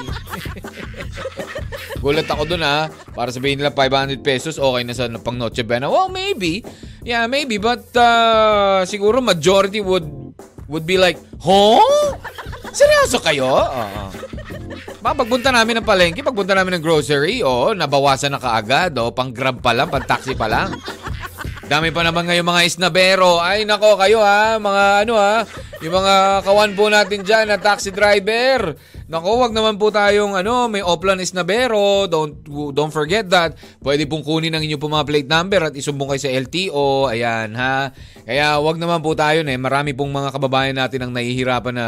Gulat 2.01 2.25
ako 2.25 2.43
dun 2.49 2.65
ha. 2.65 2.89
Para 3.13 3.29
sabihin 3.29 3.61
nila 3.61 3.71
500 3.77 4.25
pesos, 4.25 4.57
okay 4.57 4.81
na 4.81 4.97
sa 4.97 5.05
pang 5.21 5.37
Noche 5.37 5.61
Buena. 5.61 5.87
Well, 5.87 6.09
maybe. 6.09 6.65
Yeah, 7.05 7.29
maybe. 7.29 7.61
But 7.61 7.93
uh, 7.93 8.85
siguro 8.89 9.21
majority 9.21 9.81
would 9.81 10.20
would 10.71 10.87
be 10.87 10.95
like, 10.95 11.19
Huh? 11.43 12.15
Seryoso 12.71 13.19
kayo? 13.19 13.51
Oo. 13.51 14.03
Ba, 15.01 15.17
pagpunta 15.17 15.49
namin 15.49 15.81
ng 15.81 15.85
palengke, 15.85 16.21
pagpunta 16.21 16.53
namin 16.53 16.77
ng 16.77 16.83
grocery, 16.85 17.41
oo, 17.41 17.73
nabawasan 17.73 18.37
na 18.37 18.39
kaagad, 18.39 18.93
oh, 19.01 19.09
pang 19.09 19.33
grab 19.33 19.57
pa 19.57 19.73
lang, 19.73 19.89
pang 19.89 20.05
taxi 20.05 20.37
pa 20.37 20.45
lang. 20.45 20.77
Dami 21.71 21.87
pa 21.95 22.03
naman 22.03 22.27
ngayon 22.27 22.43
mga 22.43 22.67
isnabero. 22.67 23.39
Ay, 23.39 23.63
nako 23.63 23.95
kayo 23.95 24.19
ha, 24.19 24.59
mga 24.59 25.07
ano 25.07 25.15
ha, 25.15 25.47
yung 25.79 25.95
mga 26.03 26.43
kawan 26.43 26.75
po 26.75 26.91
natin 26.91 27.23
dyan 27.23 27.47
na 27.47 27.55
taxi 27.63 27.95
driver. 27.95 28.75
Nako, 29.07 29.39
wag 29.39 29.55
naman 29.55 29.79
po 29.79 29.87
tayong 29.87 30.35
ano, 30.35 30.67
may 30.67 30.83
Oplan 30.83 31.23
Isnabero. 31.23 32.11
Don't 32.11 32.43
don't 32.75 32.91
forget 32.91 33.31
that. 33.31 33.55
Pwede 33.79 34.03
pong 34.03 34.19
kunin 34.19 34.51
ang 34.51 34.59
inyong 34.67 34.83
po 34.83 34.91
mga 34.91 35.07
plate 35.07 35.31
number 35.31 35.71
at 35.71 35.71
isumbong 35.71 36.11
kayo 36.11 36.19
sa 36.19 36.31
LTO. 36.35 37.07
Ayan 37.07 37.55
ha. 37.55 37.95
Kaya 38.27 38.59
wag 38.59 38.75
naman 38.75 38.99
po 38.99 39.15
tayo 39.15 39.39
na 39.39 39.55
eh. 39.55 39.59
Marami 39.59 39.95
pong 39.95 40.11
mga 40.11 40.35
kababayan 40.35 40.75
natin 40.75 41.07
ang 41.07 41.15
nahihirapan 41.15 41.75
na 41.79 41.87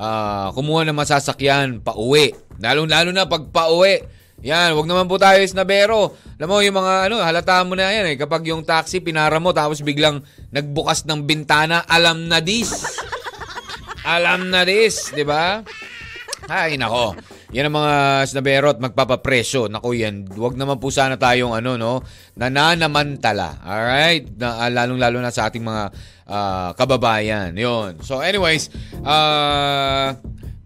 ah, 0.00 0.48
kumuha 0.56 0.88
ng 0.88 0.96
masasakyan 0.96 1.84
pa 1.84 1.92
uwi. 2.00 2.32
Lalo 2.64 2.88
lalo 2.88 3.12
na 3.12 3.28
pag 3.28 3.44
pa 3.52 3.68
uwi. 3.68 4.21
Yan, 4.42 4.74
wag 4.74 4.90
naman 4.90 5.06
po 5.06 5.22
tayo 5.22 5.38
isnabero. 5.38 6.18
Alam 6.34 6.48
mo, 6.50 6.58
yung 6.58 6.74
mga 6.74 7.06
ano, 7.06 7.22
halata 7.22 7.62
mo 7.62 7.78
na 7.78 7.94
yan 7.94 8.10
eh. 8.10 8.16
Kapag 8.18 8.42
yung 8.50 8.66
taxi 8.66 8.98
pinara 8.98 9.38
mo 9.38 9.54
tapos 9.54 9.86
biglang 9.86 10.18
nagbukas 10.50 11.06
ng 11.06 11.22
bintana, 11.22 11.86
alam 11.86 12.26
na 12.26 12.42
this. 12.42 12.98
alam 14.02 14.50
na 14.50 14.66
this, 14.66 15.14
di 15.14 15.22
ba? 15.22 15.62
Ay, 16.50 16.74
nako. 16.74 17.14
Yan 17.54 17.70
ang 17.70 17.76
mga 17.84 17.94
snabero 18.26 18.66
at 18.74 18.82
magpapapresyo. 18.82 19.70
Nako 19.70 19.94
yan. 19.94 20.26
Huwag 20.26 20.58
naman 20.58 20.82
po 20.82 20.90
sana 20.90 21.14
tayong 21.14 21.54
ano, 21.54 21.78
no? 21.78 22.02
Nananamantala. 22.34 23.62
Alright? 23.62 24.26
Na, 24.34 24.58
ah, 24.58 24.70
lalong-lalo 24.72 25.22
na 25.22 25.30
sa 25.30 25.46
ating 25.46 25.62
mga 25.62 25.82
ah, 26.26 26.74
kababayan. 26.74 27.54
Yun. 27.54 28.02
So 28.02 28.18
anyways, 28.18 28.74
ah... 29.06 30.18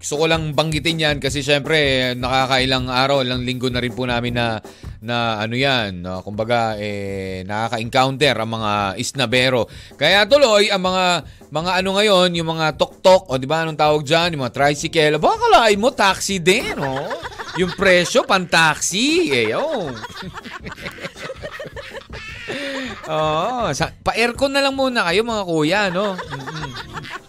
gusto 0.07 0.23
ko 0.23 0.31
lang 0.31 0.55
banggitin 0.55 1.03
yan 1.03 1.17
kasi 1.19 1.43
syempre 1.43 2.15
nakakailang 2.15 2.87
araw, 2.87 3.27
ilang 3.27 3.43
linggo 3.43 3.67
na 3.67 3.83
rin 3.83 3.91
po 3.91 4.07
namin 4.07 4.39
na 4.39 4.63
na 5.03 5.43
ano 5.43 5.59
yan, 5.59 5.99
no? 5.99 6.23
kumbaga 6.23 6.79
eh, 6.79 7.43
nakaka-encounter 7.43 8.39
ang 8.39 8.55
mga 8.55 8.73
isnabero. 9.03 9.67
Kaya 9.99 10.23
tuloy 10.31 10.71
ang 10.71 10.87
mga 10.87 11.27
mga 11.51 11.71
ano 11.83 11.99
ngayon, 11.99 12.39
yung 12.39 12.55
mga 12.55 12.79
tok-tok, 12.79 13.35
o 13.35 13.37
di 13.43 13.51
ba 13.51 13.67
anong 13.67 13.83
tawag 13.83 14.07
diyan, 14.07 14.39
yung 14.39 14.47
mga 14.47 14.55
tricycle, 14.55 15.19
baka 15.19 15.43
kalain 15.43 15.83
mo 15.83 15.91
taxi 15.91 16.39
din, 16.39 16.79
oh. 16.79 17.11
Yung 17.59 17.75
presyo 17.75 18.23
pan-taxi, 18.23 19.35
eh, 19.35 19.59
oh. 19.59 19.91
Oo, 23.11 23.75
sa, 23.75 23.91
pa-aircon 23.91 24.55
na 24.55 24.63
lang 24.63 24.79
muna 24.79 25.11
kayo 25.11 25.27
mga 25.27 25.45
kuya, 25.51 25.91
no? 25.91 26.15
Mm-mm. 26.15 27.26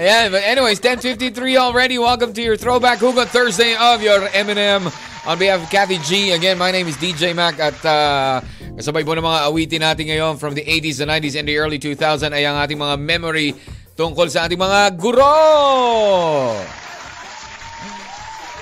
Ayan, 0.00 0.32
but 0.32 0.40
anyways, 0.48 0.80
10.53 0.80 1.60
already. 1.60 2.00
Welcome 2.00 2.32
to 2.32 2.40
your 2.40 2.56
Throwback 2.56 3.04
Hugot 3.04 3.28
Thursday 3.28 3.76
of 3.76 4.00
your 4.00 4.32
M&M. 4.32 4.88
On 5.28 5.36
behalf 5.36 5.60
of 5.60 5.68
Kathy 5.68 6.00
G, 6.00 6.32
again, 6.32 6.56
my 6.56 6.72
name 6.72 6.88
is 6.88 6.96
DJ 6.96 7.36
Mac 7.36 7.60
at 7.60 7.76
uh, 7.84 8.40
kasabay 8.80 9.04
po 9.04 9.12
ng 9.12 9.20
mga 9.20 9.40
awitin 9.44 9.84
natin 9.84 10.08
ngayon 10.08 10.40
from 10.40 10.56
the 10.56 10.64
80s, 10.64 11.04
the 11.04 11.04
90s, 11.04 11.36
and 11.36 11.44
the 11.44 11.60
early 11.60 11.76
2000 11.76 12.32
ay 12.32 12.48
ang 12.48 12.56
ating 12.56 12.80
mga 12.80 12.96
memory 12.96 13.52
tungkol 13.92 14.24
sa 14.32 14.48
ating 14.48 14.56
mga 14.56 14.96
guro. 14.96 15.36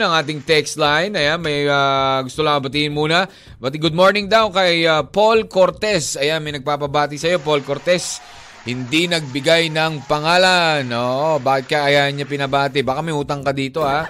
ang 0.00 0.12
ating 0.16 0.40
text 0.40 0.80
line. 0.80 1.12
Ayan, 1.12 1.44
may 1.44 1.68
ah, 1.68 2.24
gusto 2.24 2.40
lang 2.40 2.64
batiin 2.64 2.96
muna. 2.96 3.28
Bati 3.60 3.76
good 3.76 3.92
morning 3.92 4.32
daw 4.32 4.48
kay 4.48 4.88
ah, 4.88 5.04
Paul 5.04 5.44
Cortez. 5.44 6.16
Ayan, 6.16 6.40
may 6.40 6.56
nagpapabati 6.56 7.20
sa 7.20 7.28
iyo 7.28 7.44
Paul 7.44 7.60
Cortez. 7.60 8.24
Hindi 8.64 9.08
nagbigay 9.08 9.72
ng 9.72 10.08
pangalan. 10.08 10.88
Oo, 10.92 11.40
bakit 11.40 11.72
ka 11.72 11.88
ayan 11.88 12.16
niya 12.16 12.28
pinabati? 12.28 12.84
Baka 12.84 13.00
may 13.00 13.16
utang 13.16 13.40
ka 13.40 13.52
dito 13.52 13.84
ha. 13.84 14.08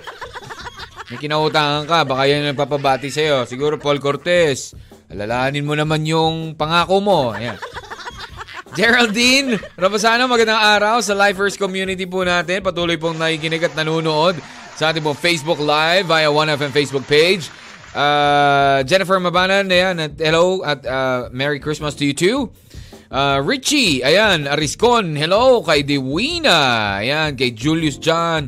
May 1.09 1.19
kinautangan 1.19 1.89
ka, 1.89 2.05
baka 2.05 2.29
yan 2.29 2.45
ang 2.45 2.53
nagpapabati 2.53 3.09
sa'yo. 3.09 3.49
Siguro 3.49 3.81
Paul 3.81 3.97
Cortez, 3.97 4.77
alalahanin 5.09 5.65
mo 5.65 5.73
naman 5.73 6.05
yung 6.05 6.53
pangako 6.59 7.01
mo. 7.01 7.33
Ayan. 7.33 7.57
Geraldine, 8.79 9.59
Rabasana, 9.75 10.31
magandang 10.31 10.63
araw 10.63 11.03
sa 11.03 11.11
Lifers 11.11 11.59
community 11.59 12.07
po 12.07 12.23
natin. 12.23 12.63
Patuloy 12.63 12.95
pong 12.95 13.19
nakikinig 13.19 13.67
at 13.67 13.75
nanonood 13.75 14.39
sa 14.79 14.95
ating 14.95 15.03
pong 15.03 15.19
Facebook 15.19 15.59
Live 15.59 16.07
via 16.07 16.31
1FM 16.31 16.71
Facebook 16.71 17.03
page. 17.11 17.51
Uh, 17.91 18.87
Jennifer 18.87 19.19
Mabanan, 19.19 19.67
ayan, 19.67 19.99
at 19.99 20.15
hello 20.23 20.63
at 20.63 20.87
uh, 20.87 21.27
Merry 21.35 21.59
Christmas 21.59 21.99
to 21.99 22.07
you 22.07 22.15
too. 22.15 22.55
Uh, 23.11 23.43
Richie, 23.43 24.07
ayan, 24.07 24.47
Ariscon, 24.47 25.19
hello 25.19 25.59
kay 25.67 25.83
Dewina, 25.83 27.03
ayan, 27.03 27.35
kay 27.35 27.51
Julius 27.51 27.99
John. 27.99 28.47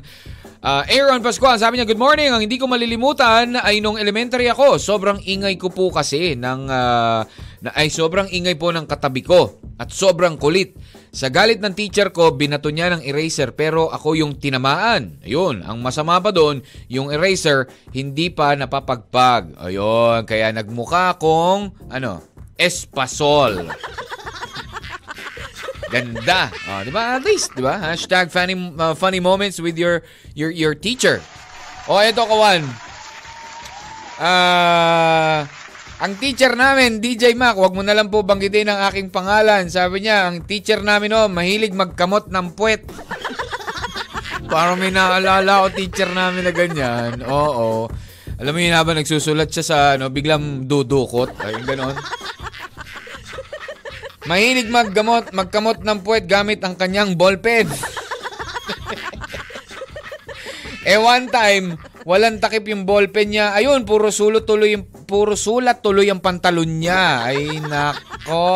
Uh, 0.62 0.86
Aaron 0.86 1.26
Pascual, 1.26 1.58
sabi 1.58 1.82
niya, 1.82 1.90
good 1.90 1.98
morning. 1.98 2.30
Ang 2.30 2.46
hindi 2.46 2.54
ko 2.54 2.70
malilimutan 2.70 3.58
ay 3.58 3.82
nung 3.82 3.98
elementary 3.98 4.46
ako, 4.46 4.78
sobrang 4.78 5.18
ingay 5.26 5.58
ko 5.58 5.74
po 5.74 5.90
kasi 5.90 6.38
ng, 6.38 6.70
uh, 6.70 7.26
na, 7.60 7.72
ay 7.76 7.92
sobrang 7.92 8.28
ingay 8.32 8.56
po 8.56 8.72
ng 8.72 8.88
katabi 8.88 9.24
ko 9.24 9.60
at 9.76 9.92
sobrang 9.92 10.40
kulit. 10.40 10.76
Sa 11.10 11.28
galit 11.28 11.58
ng 11.58 11.74
teacher 11.74 12.14
ko, 12.14 12.32
binato 12.32 12.70
niya 12.70 12.94
ng 12.94 13.02
eraser 13.02 13.52
pero 13.52 13.90
ako 13.92 14.16
yung 14.16 14.38
tinamaan. 14.38 15.20
Ayun, 15.24 15.64
ang 15.66 15.82
masama 15.82 16.22
pa 16.22 16.30
doon, 16.30 16.62
yung 16.88 17.12
eraser 17.12 17.68
hindi 17.92 18.30
pa 18.30 18.54
napapagpag. 18.54 19.58
Ayun, 19.58 20.24
kaya 20.24 20.54
nagmukha 20.54 21.18
akong, 21.18 21.74
ano, 21.90 22.22
espasol. 22.54 23.68
Ganda. 25.90 26.54
Oh, 26.70 26.86
'di 26.86 26.94
ba? 26.94 27.18
At 27.18 27.26
least, 27.26 27.50
'di 27.58 27.66
ba? 27.66 27.82
Hashtag 27.82 28.30
funny 28.30 28.54
uh, 28.54 28.94
funny 28.94 29.18
moments 29.18 29.58
with 29.58 29.74
your 29.74 30.06
your 30.38 30.54
your 30.54 30.78
teacher. 30.78 31.18
O 31.90 31.98
oh, 31.98 32.00
eto 32.00 32.22
kawan. 32.22 32.62
Ah, 34.22 35.50
ang 36.00 36.16
teacher 36.16 36.56
namin, 36.56 37.04
DJ 37.04 37.36
Mac, 37.36 37.60
wag 37.60 37.76
mo 37.76 37.84
na 37.84 37.92
lang 37.92 38.08
po 38.08 38.24
banggitin 38.24 38.72
ang 38.72 38.88
aking 38.88 39.12
pangalan. 39.12 39.68
Sabi 39.68 40.00
niya, 40.00 40.32
ang 40.32 40.48
teacher 40.48 40.80
namin 40.80 41.12
oh, 41.12 41.28
mahilig 41.28 41.76
magkamot 41.76 42.32
ng 42.32 42.56
puwet. 42.56 42.80
Parang 44.52 44.80
may 44.80 44.88
naalala 44.88 45.68
ko 45.68 45.76
teacher 45.76 46.08
namin 46.08 46.48
na 46.48 46.52
ganyan. 46.56 47.20
Oo. 47.28 47.92
Alam 48.40 48.52
mo 48.56 48.60
yun 48.64 48.72
habang 48.72 48.96
nagsusulat 48.96 49.52
siya 49.52 49.64
sa 49.64 49.78
ano, 50.00 50.08
biglang 50.08 50.64
dudukot. 50.64 51.36
Ay, 51.44 51.60
ganon. 51.68 51.92
Mahilig 54.24 54.72
maggamot, 54.72 55.36
magkamot 55.36 55.84
ng 55.84 56.00
puwet 56.00 56.24
gamit 56.24 56.64
ang 56.64 56.80
kanyang 56.80 57.20
ballpen. 57.20 57.68
eh 60.90 60.96
one 60.96 61.28
time, 61.28 61.76
walang 62.08 62.40
takip 62.40 62.64
yung 62.66 62.88
ballpen 62.88 63.36
niya. 63.36 63.52
Ayun, 63.52 63.84
puro 63.84 64.08
sulot 64.08 64.48
tuloy 64.48 64.74
yung 64.74 64.89
puro 65.10 65.34
sulat 65.34 65.82
tuloy 65.82 66.06
ang 66.06 66.22
pantalon 66.22 66.78
niya. 66.78 67.26
Ay 67.26 67.58
nako. 67.58 68.46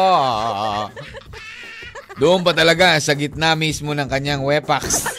Doon 2.14 2.46
pa 2.46 2.54
talaga 2.54 2.94
sa 3.02 3.18
gitna 3.18 3.58
mismo 3.58 3.90
ng 3.90 4.06
kanyang 4.06 4.46
wepax. 4.46 5.10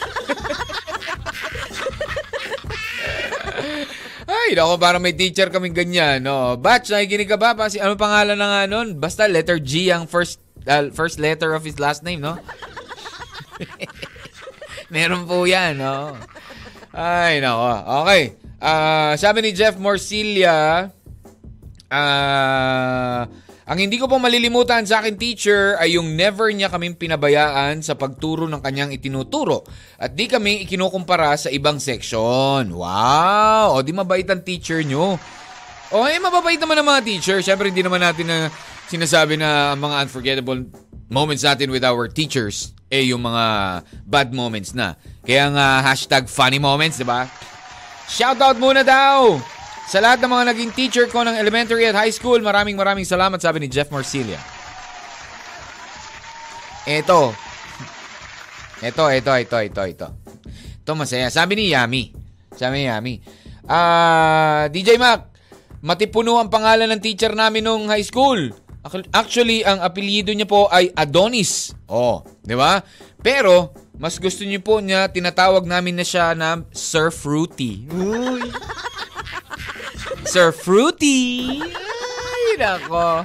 Ay, 4.26 4.56
ako 4.56 4.80
parang 4.80 5.02
may 5.04 5.12
teacher 5.12 5.52
kaming 5.52 5.76
ganyan. 5.76 6.24
No. 6.24 6.56
Batch, 6.56 6.94
nakikinig 6.94 7.28
ka 7.28 7.36
ba? 7.36 7.52
Pasi, 7.52 7.82
ano 7.82 7.98
pangalan 8.00 8.38
na 8.38 8.46
nga 8.48 8.62
nun? 8.70 8.96
Basta 8.96 9.28
letter 9.28 9.60
G 9.60 9.92
ang 9.92 10.08
first 10.08 10.40
uh, 10.64 10.88
first 10.96 11.20
letter 11.20 11.52
of 11.52 11.66
his 11.66 11.76
last 11.76 12.00
name, 12.06 12.22
no? 12.24 12.40
Meron 14.94 15.26
po 15.26 15.44
yan, 15.44 15.82
no? 15.82 16.14
Ay, 16.96 17.44
nako. 17.44 17.70
Okay. 18.06 18.22
Ah, 18.56 19.12
sabi 19.20 19.44
ni 19.44 19.50
Jeff 19.52 19.76
Morcilia, 19.76 20.88
ah, 21.90 23.26
ang 23.66 23.78
hindi 23.82 23.98
ko 23.98 24.06
po 24.06 24.22
malilimutan 24.22 24.86
sa 24.86 25.02
akin 25.02 25.18
teacher 25.18 25.74
ay 25.82 25.98
yung 25.98 26.14
never 26.14 26.46
niya 26.54 26.70
kaming 26.70 26.94
pinabayaan 26.94 27.82
sa 27.82 27.98
pagturo 27.98 28.46
ng 28.46 28.62
kanyang 28.62 28.94
itinuturo 28.94 29.66
at 29.98 30.14
di 30.14 30.30
kami 30.30 30.62
ikinukumpara 30.62 31.34
sa 31.34 31.50
ibang 31.50 31.82
section. 31.82 32.70
Wow! 32.70 33.74
O 33.74 33.82
di 33.82 33.90
mabait 33.90 34.26
ang 34.30 34.46
teacher 34.46 34.86
nyo. 34.86 35.18
O 35.90 35.98
eh, 36.06 36.18
mababait 36.22 36.62
naman 36.62 36.78
ang 36.78 36.86
mga 36.86 37.02
teacher. 37.02 37.38
Siyempre, 37.42 37.74
hindi 37.74 37.82
naman 37.82 38.06
natin 38.06 38.26
na 38.30 38.38
sinasabi 38.86 39.34
na 39.34 39.74
mga 39.74 39.94
unforgettable 40.06 40.62
moments 41.10 41.42
natin 41.42 41.74
with 41.74 41.82
our 41.82 42.06
teachers 42.06 42.70
eh 42.86 43.10
yung 43.10 43.26
mga 43.26 43.44
bad 44.06 44.30
moments 44.30 44.78
na. 44.78 44.94
Kaya 45.26 45.50
nga 45.50 45.82
hashtag 45.82 46.30
funny 46.30 46.62
moments, 46.62 47.02
di 47.02 47.06
ba? 47.06 47.26
Shoutout 48.06 48.62
muna 48.62 48.86
daw 48.86 49.42
sa 49.86 50.02
lahat 50.02 50.18
ng 50.18 50.30
mga 50.30 50.44
naging 50.50 50.72
teacher 50.74 51.06
ko 51.06 51.22
ng 51.22 51.38
elementary 51.38 51.86
at 51.86 51.94
high 51.94 52.10
school. 52.10 52.38
Maraming 52.42 52.74
maraming 52.74 53.06
salamat 53.06 53.38
sabi 53.38 53.62
ni 53.62 53.68
Jeff 53.70 53.86
Marsilia. 53.88 54.42
Eto. 56.86 57.34
Eto, 58.82 59.08
eto, 59.08 59.32
ito, 59.34 59.56
ito, 59.62 59.82
ito. 59.86 60.08
Ito 60.82 60.92
masaya. 60.94 61.30
Sabi 61.30 61.58
ni 61.58 61.74
Yami. 61.74 62.14
Sabi 62.54 62.82
ni 62.82 62.86
Yami. 62.86 63.14
Ah, 63.66 64.70
DJ 64.70 64.94
Mac, 64.98 65.30
matipuno 65.82 66.38
ang 66.38 66.46
pangalan 66.46 66.86
ng 66.94 67.02
teacher 67.02 67.34
namin 67.34 67.66
nung 67.66 67.90
high 67.90 68.06
school. 68.06 68.54
Ac- 68.86 69.10
Actually, 69.10 69.66
ang 69.66 69.82
apelyido 69.82 70.30
niya 70.30 70.46
po 70.46 70.70
ay 70.70 70.94
Adonis. 70.94 71.74
Oh, 71.90 72.22
di 72.46 72.54
ba? 72.54 72.78
Pero, 73.18 73.74
mas 73.98 74.22
gusto 74.22 74.46
niyo 74.46 74.62
po 74.62 74.78
niya, 74.78 75.10
tinatawag 75.10 75.66
namin 75.66 75.98
na 75.98 76.06
siya 76.06 76.38
na 76.38 76.62
Sir 76.70 77.10
Fruity. 77.10 77.90
Uy. 77.90 78.46
Sir 80.26 80.50
Fruity. 80.50 81.56
Ay, 81.62 82.58
nako. 82.58 83.24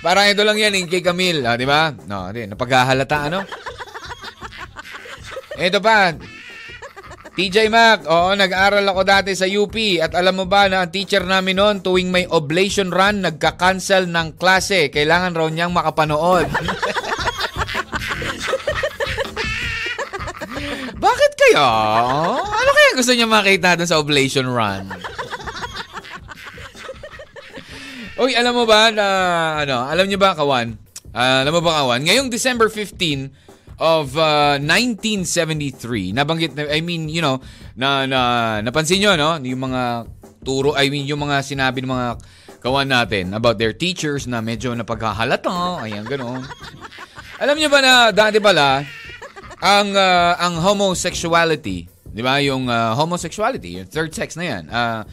Parang 0.00 0.26
ito 0.30 0.42
lang 0.46 0.58
yan, 0.58 0.78
yung 0.78 0.90
kay 0.90 1.02
Camille. 1.02 1.42
Ah, 1.42 1.58
di 1.58 1.66
ba? 1.66 1.90
No, 2.06 2.30
di, 2.30 2.46
napaghahalata, 2.46 3.18
ano? 3.30 3.40
Ito 5.54 5.78
pa. 5.78 6.12
TJ 7.34 7.66
Mac, 7.66 8.06
oo, 8.06 8.30
nag-aral 8.38 8.86
ako 8.86 9.02
dati 9.02 9.34
sa 9.34 9.50
UP 9.50 9.74
at 9.98 10.14
alam 10.14 10.38
mo 10.38 10.46
ba 10.46 10.70
na 10.70 10.86
ang 10.86 10.90
teacher 10.94 11.26
namin 11.26 11.58
noon 11.58 11.82
tuwing 11.82 12.06
may 12.06 12.30
oblation 12.30 12.94
run, 12.94 13.26
nagka-cancel 13.26 14.06
ng 14.06 14.38
klase. 14.38 14.86
Kailangan 14.86 15.34
raw 15.34 15.50
niyang 15.50 15.74
makapanood. 15.74 16.46
Bakit 20.94 21.32
kaya? 21.34 21.68
Ano 22.38 22.70
kaya 22.70 22.90
gusto 22.94 23.12
niya 23.18 23.26
makita 23.26 23.74
doon 23.82 23.90
sa 23.90 23.98
oblation 23.98 24.46
run? 24.46 25.13
Uy, 28.24 28.32
alam 28.32 28.56
mo 28.56 28.64
ba 28.64 28.88
na 28.88 29.06
ano, 29.60 29.84
alam 29.84 30.08
niyo 30.08 30.16
ba 30.16 30.32
kawan? 30.32 30.80
Ah, 31.12 31.44
alam 31.44 31.52
mo 31.52 31.60
ba 31.60 31.84
kawan? 31.84 32.08
Ngayong 32.08 32.32
December 32.32 32.72
15 32.72 33.28
of 33.76 34.16
uh, 34.16 34.56
1973, 34.56 36.16
nabanggit 36.16 36.56
na 36.56 36.64
I 36.72 36.80
mean, 36.80 37.12
you 37.12 37.20
know, 37.20 37.44
na, 37.76 38.08
na 38.08 38.20
napansin 38.64 39.04
niyo 39.04 39.12
no, 39.20 39.36
yung 39.36 39.68
mga 39.68 40.08
turo, 40.40 40.72
I 40.72 40.88
mean, 40.88 41.04
yung 41.04 41.20
mga 41.20 41.44
sinabi 41.44 41.84
ng 41.84 41.92
mga 41.92 42.08
kawan 42.64 42.88
natin 42.88 43.36
about 43.36 43.60
their 43.60 43.76
teachers 43.76 44.24
na 44.24 44.40
medyo 44.40 44.72
napaghahalata, 44.72 45.84
ayan 45.84 46.08
ganoon. 46.08 46.48
alam 47.44 47.56
niyo 47.60 47.68
ba 47.68 47.84
na 47.84 48.08
dati 48.08 48.40
pala 48.40 48.88
ang 49.60 49.92
ah, 49.92 50.32
ang 50.40 50.64
homosexuality, 50.64 51.92
'di 52.08 52.22
ba? 52.24 52.40
Yung 52.40 52.72
ah, 52.72 52.96
homosexuality, 52.96 53.84
yung 53.84 53.88
third 53.92 54.16
sex 54.16 54.32
na 54.40 54.48
'yan. 54.48 54.64
ah, 54.72 55.04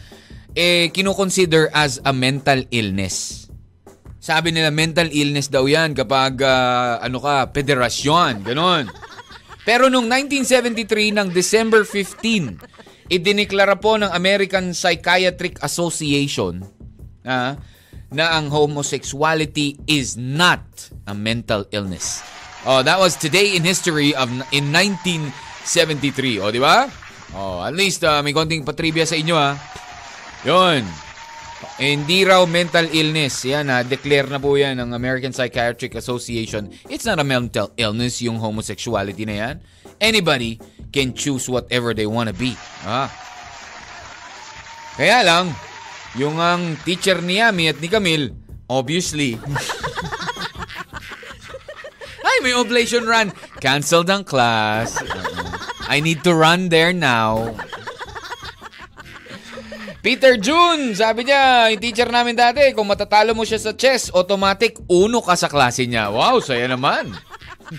eh 0.56 0.92
kino-consider 0.92 1.72
as 1.72 2.04
a 2.04 2.12
mental 2.12 2.64
illness. 2.72 3.48
Sabi 4.22 4.54
nila 4.54 4.70
mental 4.70 5.10
illness 5.10 5.50
daw 5.50 5.66
'yan 5.66 5.98
kapag 5.98 6.46
ah, 6.46 7.02
ano 7.02 7.18
ka, 7.18 7.50
pederasyon, 7.50 8.46
ganon. 8.46 8.86
Pero 9.66 9.90
nung 9.90 10.10
1973 10.10 11.14
ng 11.14 11.28
December 11.34 11.86
15, 11.86 13.12
idiniklara 13.12 13.78
po 13.78 13.98
ng 13.98 14.10
American 14.14 14.74
Psychiatric 14.74 15.62
Association 15.62 16.62
ah, 17.26 17.58
na 18.12 18.26
ang 18.36 18.52
homosexuality 18.52 19.80
is 19.88 20.20
not 20.20 20.62
a 21.08 21.14
mental 21.14 21.66
illness. 21.72 22.22
Oh, 22.62 22.86
that 22.86 23.02
was 23.02 23.18
today 23.18 23.58
in 23.58 23.66
history 23.66 24.14
of 24.14 24.30
in 24.54 24.70
1973. 24.70 26.38
Oh, 26.42 26.54
di 26.54 26.62
ba? 26.62 26.86
Oh, 27.34 27.64
at 27.66 27.74
least 27.74 28.06
ah, 28.06 28.22
may 28.22 28.38
konting 28.38 28.62
patrivia 28.62 29.06
sa 29.06 29.18
inyo 29.18 29.34
ah. 29.34 29.58
Eh, 31.78 31.94
hindi 31.94 32.26
raw 32.26 32.42
mental 32.50 32.90
illness. 32.90 33.46
Yan 33.46 33.70
ha, 33.70 33.86
declare 33.86 34.26
na 34.26 34.42
po 34.42 34.58
yan 34.58 34.82
ng 34.82 34.98
American 34.98 35.30
Psychiatric 35.30 35.94
Association. 35.94 36.74
It's 36.90 37.06
not 37.06 37.22
a 37.22 37.26
mental 37.26 37.70
illness 37.78 38.22
yung 38.22 38.42
homosexuality 38.42 39.26
na 39.26 39.36
yan. 39.38 39.56
Anybody 40.02 40.58
can 40.90 41.14
choose 41.14 41.46
whatever 41.46 41.94
they 41.94 42.10
wanna 42.10 42.34
be. 42.34 42.58
Ah. 42.86 43.10
Kaya 44.98 45.22
lang, 45.22 45.54
yung 46.18 46.42
ang 46.42 46.78
teacher 46.82 47.22
ni 47.22 47.38
Yami 47.38 47.70
at 47.70 47.78
ni 47.78 47.88
Camille, 47.88 48.34
obviously, 48.66 49.38
ay, 52.28 52.36
may 52.42 52.58
oblation 52.58 53.06
run. 53.06 53.30
Canceled 53.62 54.10
ang 54.10 54.26
class. 54.26 54.98
Oo. 54.98 55.42
I 55.92 56.00
need 56.00 56.24
to 56.24 56.34
run 56.34 56.72
there 56.72 56.96
now. 56.96 57.52
Peter 60.02 60.34
June, 60.42 60.98
sabi 60.98 61.30
niya, 61.30 61.70
yung 61.70 61.78
teacher 61.78 62.10
namin 62.10 62.34
dati, 62.34 62.74
kung 62.74 62.90
matatalo 62.90 63.38
mo 63.38 63.46
siya 63.46 63.62
sa 63.62 63.78
chess, 63.78 64.10
automatic, 64.10 64.82
uno 64.90 65.22
ka 65.22 65.38
sa 65.38 65.46
klase 65.46 65.86
niya. 65.86 66.10
Wow, 66.10 66.42
saya 66.42 66.66
naman. 66.66 67.14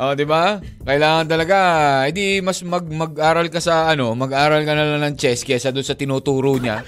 oh, 0.00 0.16
di 0.16 0.24
ba? 0.24 0.56
Kailangan 0.88 1.28
talaga, 1.28 1.58
hindi 2.08 2.40
mas 2.40 2.64
mag 2.64 2.88
mag-aral 2.88 3.52
ka 3.52 3.60
sa 3.60 3.92
ano, 3.92 4.16
mag-aral 4.16 4.64
ka 4.64 4.72
na 4.72 4.96
lang 4.96 5.04
ng 5.04 5.16
chess 5.20 5.44
kaysa 5.44 5.68
doon 5.68 5.84
sa 5.84 6.00
tinuturo 6.00 6.56
niya. 6.56 6.80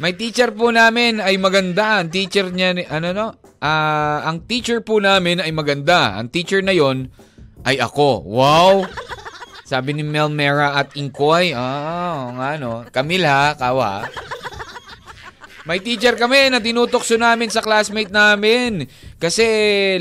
May 0.00 0.16
teacher 0.16 0.56
po 0.56 0.72
namin 0.72 1.20
ay 1.20 1.36
maganda. 1.36 2.00
Ang 2.00 2.08
teacher 2.08 2.48
niya, 2.48 2.72
ni- 2.72 2.88
ano 2.88 3.12
no? 3.12 3.26
Ah, 3.60 4.24
ang 4.24 4.48
teacher 4.48 4.80
po 4.80 4.96
namin 4.96 5.44
ay 5.44 5.52
maganda. 5.52 6.16
Ang 6.16 6.32
teacher 6.32 6.64
na 6.64 6.72
yon 6.72 7.12
ay 7.68 7.76
ako. 7.76 8.24
Wow! 8.24 8.88
Sabi 9.70 9.94
ni 9.94 10.02
Mel 10.02 10.34
Mera 10.34 10.74
at 10.74 10.98
Inkoy. 10.98 11.54
Ah, 11.54 12.34
nga 12.34 12.58
no. 12.58 12.82
Camille 12.90 13.30
ha, 13.30 13.54
kawa. 13.54 14.02
May 15.62 15.78
teacher 15.78 16.18
kami 16.18 16.50
na 16.50 16.58
tinutokso 16.58 17.14
namin 17.14 17.54
sa 17.54 17.62
classmate 17.62 18.10
namin. 18.10 18.90
Kasi 19.22 19.46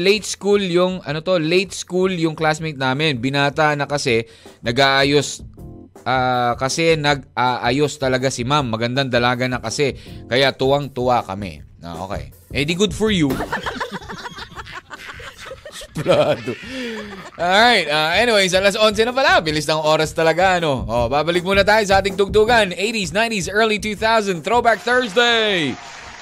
late 0.01 0.25
school 0.25 0.57
yung, 0.57 1.05
ano 1.05 1.21
to, 1.21 1.37
late 1.37 1.69
school 1.77 2.09
yung 2.09 2.33
classmate 2.33 2.81
namin. 2.81 3.21
Binata 3.21 3.77
na 3.77 3.85
kasi, 3.85 4.25
nag-aayos, 4.65 5.45
ah, 6.01 6.57
kasi 6.57 6.97
nag-aayos 6.97 8.01
talaga 8.01 8.33
si 8.33 8.41
ma'am. 8.41 8.73
Magandang 8.73 9.13
dalaga 9.13 9.45
na 9.45 9.61
kasi. 9.61 9.93
Kaya 10.25 10.49
tuwang-tuwa 10.49 11.21
kami. 11.21 11.61
Ah, 11.85 12.09
okay. 12.09 12.33
Eh 12.49 12.65
di 12.65 12.73
good 12.73 12.89
for 12.89 13.13
you. 13.13 13.29
Plado. 15.99 16.55
Alright, 17.39 17.87
uh, 17.87 18.11
anyways, 18.19 18.51
alas 18.51 18.75
11 18.75 19.07
na 19.07 19.13
pala. 19.15 19.39
Bilis 19.39 19.67
ng 19.67 19.79
oras 19.79 20.11
talaga, 20.11 20.59
ano. 20.59 20.83
Oh, 20.83 21.07
babalik 21.07 21.43
muna 21.43 21.63
tayo 21.63 21.83
sa 21.87 22.03
ating 22.03 22.19
tugtugan. 22.19 22.75
80s, 22.75 23.11
90s, 23.15 23.47
early 23.47 23.79
2000, 23.79 24.43
Throwback 24.43 24.83
Thursday. 24.83 25.75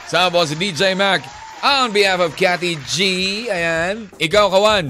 Sa 0.08 0.30
boss 0.30 0.54
DJ 0.54 0.94
Mac. 0.94 1.26
On 1.66 1.90
behalf 1.90 2.22
of 2.22 2.38
Cathy 2.38 2.78
G, 2.86 2.96
ayan. 3.50 4.14
Ikaw, 4.22 4.46
Kawan. 4.54 4.86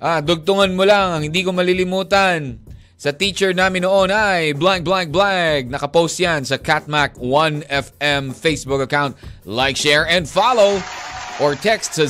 Ah, 0.00 0.24
dugtungan 0.24 0.72
mo 0.72 0.88
lang. 0.88 1.20
Ang 1.20 1.22
hindi 1.28 1.44
ko 1.44 1.52
malilimutan. 1.52 2.56
Sa 3.00 3.16
teacher 3.16 3.56
namin 3.56 3.84
noon 3.84 4.12
ay 4.12 4.52
blank, 4.52 4.84
blank, 4.84 5.08
blank. 5.08 5.72
Nakapost 5.72 6.20
yan 6.20 6.44
sa 6.44 6.60
Catmac 6.60 7.16
1FM 7.16 8.36
Facebook 8.36 8.84
account. 8.84 9.16
Like, 9.48 9.76
share, 9.76 10.04
and 10.04 10.28
follow. 10.28 10.80
Or 11.40 11.56
text 11.56 11.96
sa 11.96 12.04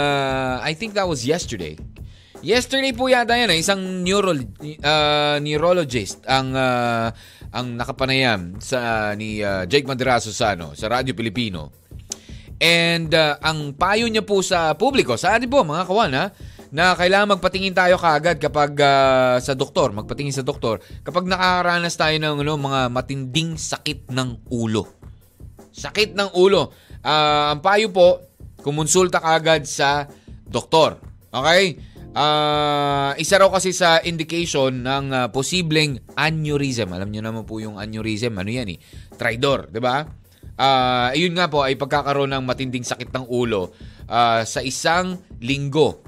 I 0.63 0.79
think 0.79 0.95
that 0.95 1.11
was 1.11 1.27
yesterday. 1.27 1.75
Yesterday 2.39 2.95
po 2.95 3.11
yata 3.11 3.35
yan, 3.35 3.51
eh, 3.51 3.59
isang 3.59 3.83
neuro, 4.07 4.31
uh, 4.31 5.37
neurologist 5.43 6.23
ang 6.23 6.55
uh, 6.55 7.11
ang 7.51 7.75
nakapanayam 7.75 8.63
sa 8.63 9.11
ni 9.19 9.43
uh, 9.43 9.67
Jake 9.67 9.91
Madrazo 9.91 10.31
sa 10.31 10.55
ano, 10.55 10.71
sa 10.79 10.87
Radyo 10.87 11.19
Pilipino. 11.19 11.75
And 12.63 13.11
uh, 13.11 13.43
ang 13.43 13.75
payo 13.75 14.07
niya 14.07 14.23
po 14.23 14.39
sa 14.47 14.79
publiko, 14.79 15.19
sa 15.19 15.35
atin 15.35 15.51
po 15.51 15.67
mga 15.67 15.83
kawan 15.83 16.15
ha, 16.15 16.31
na 16.71 16.95
kailangan 16.95 17.35
magpatingin 17.35 17.75
tayo 17.75 17.99
kaagad 17.99 18.39
kapag 18.39 18.79
uh, 18.79 19.35
sa 19.43 19.59
doktor, 19.59 19.91
magpatingin 19.91 20.31
sa 20.31 20.47
doktor 20.47 20.79
kapag 21.03 21.27
nakakaranas 21.27 21.99
tayo 21.99 22.15
ng 22.23 22.47
ano, 22.47 22.55
mga 22.55 22.87
matinding 22.87 23.59
sakit 23.59 24.15
ng 24.15 24.47
ulo. 24.55 24.98
Sakit 25.79 26.19
ng 26.19 26.35
ulo. 26.35 26.75
Uh, 27.07 27.55
ang 27.55 27.63
payo 27.63 27.95
po, 27.95 28.19
kumonsulta 28.59 29.23
ka 29.23 29.39
agad 29.39 29.63
sa 29.63 30.11
doktor. 30.43 30.99
Okay? 31.31 31.79
Uh, 32.19 33.15
isa 33.21 33.39
raw 33.39 33.47
kasi 33.47 33.71
sa 33.71 34.03
indication 34.03 34.83
ng 34.83 35.05
uh, 35.15 35.27
posibleng 35.31 36.03
aneurysm. 36.19 36.91
Alam 36.91 37.15
niyo 37.15 37.23
naman 37.23 37.47
po 37.47 37.63
yung 37.63 37.79
aneurysm. 37.79 38.35
Ano 38.35 38.51
yan 38.51 38.75
eh? 38.75 38.79
Tridor, 39.15 39.71
di 39.71 39.79
ba? 39.79 40.03
Uh, 40.59 41.15
ayun 41.15 41.39
nga 41.39 41.47
po 41.47 41.63
ay 41.63 41.79
pagkakaroon 41.79 42.35
ng 42.35 42.43
matinding 42.43 42.83
sakit 42.83 43.15
ng 43.15 43.31
ulo 43.31 43.71
uh, 44.11 44.43
sa 44.43 44.59
isang 44.59 45.15
linggo. 45.39 46.03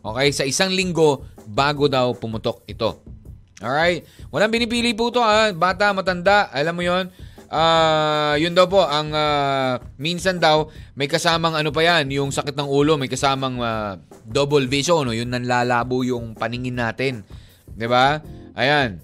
Okay? 0.00 0.32
Sa 0.32 0.48
isang 0.48 0.72
linggo 0.72 1.28
bago 1.44 1.92
daw 1.92 2.16
pumutok 2.16 2.64
ito. 2.64 3.04
Alright? 3.60 4.08
Walang 4.32 4.48
binipili 4.48 4.96
po 4.96 5.12
to 5.12 5.20
ha. 5.20 5.52
Bata, 5.52 5.92
matanda. 5.92 6.48
Alam 6.48 6.74
mo 6.80 6.82
yon 6.82 7.12
uh, 7.50 8.34
yun 8.38 8.54
daw 8.56 8.68
po, 8.68 8.84
ang 8.84 9.12
uh, 9.12 9.80
minsan 10.00 10.40
daw, 10.40 10.68
may 10.94 11.08
kasamang 11.10 11.56
ano 11.56 11.72
pa 11.74 11.82
yan, 11.84 12.08
yung 12.12 12.30
sakit 12.30 12.54
ng 12.56 12.68
ulo, 12.68 12.96
may 12.96 13.08
kasamang 13.08 13.58
uh, 13.60 13.98
double 14.24 14.68
vision, 14.68 15.08
no? 15.08 15.16
yung 15.16 15.32
nanlalabo 15.32 16.04
yung 16.04 16.32
paningin 16.36 16.78
natin. 16.78 17.24
'Di 17.74 17.86
ba? 17.90 18.22
Ayan. 18.54 19.02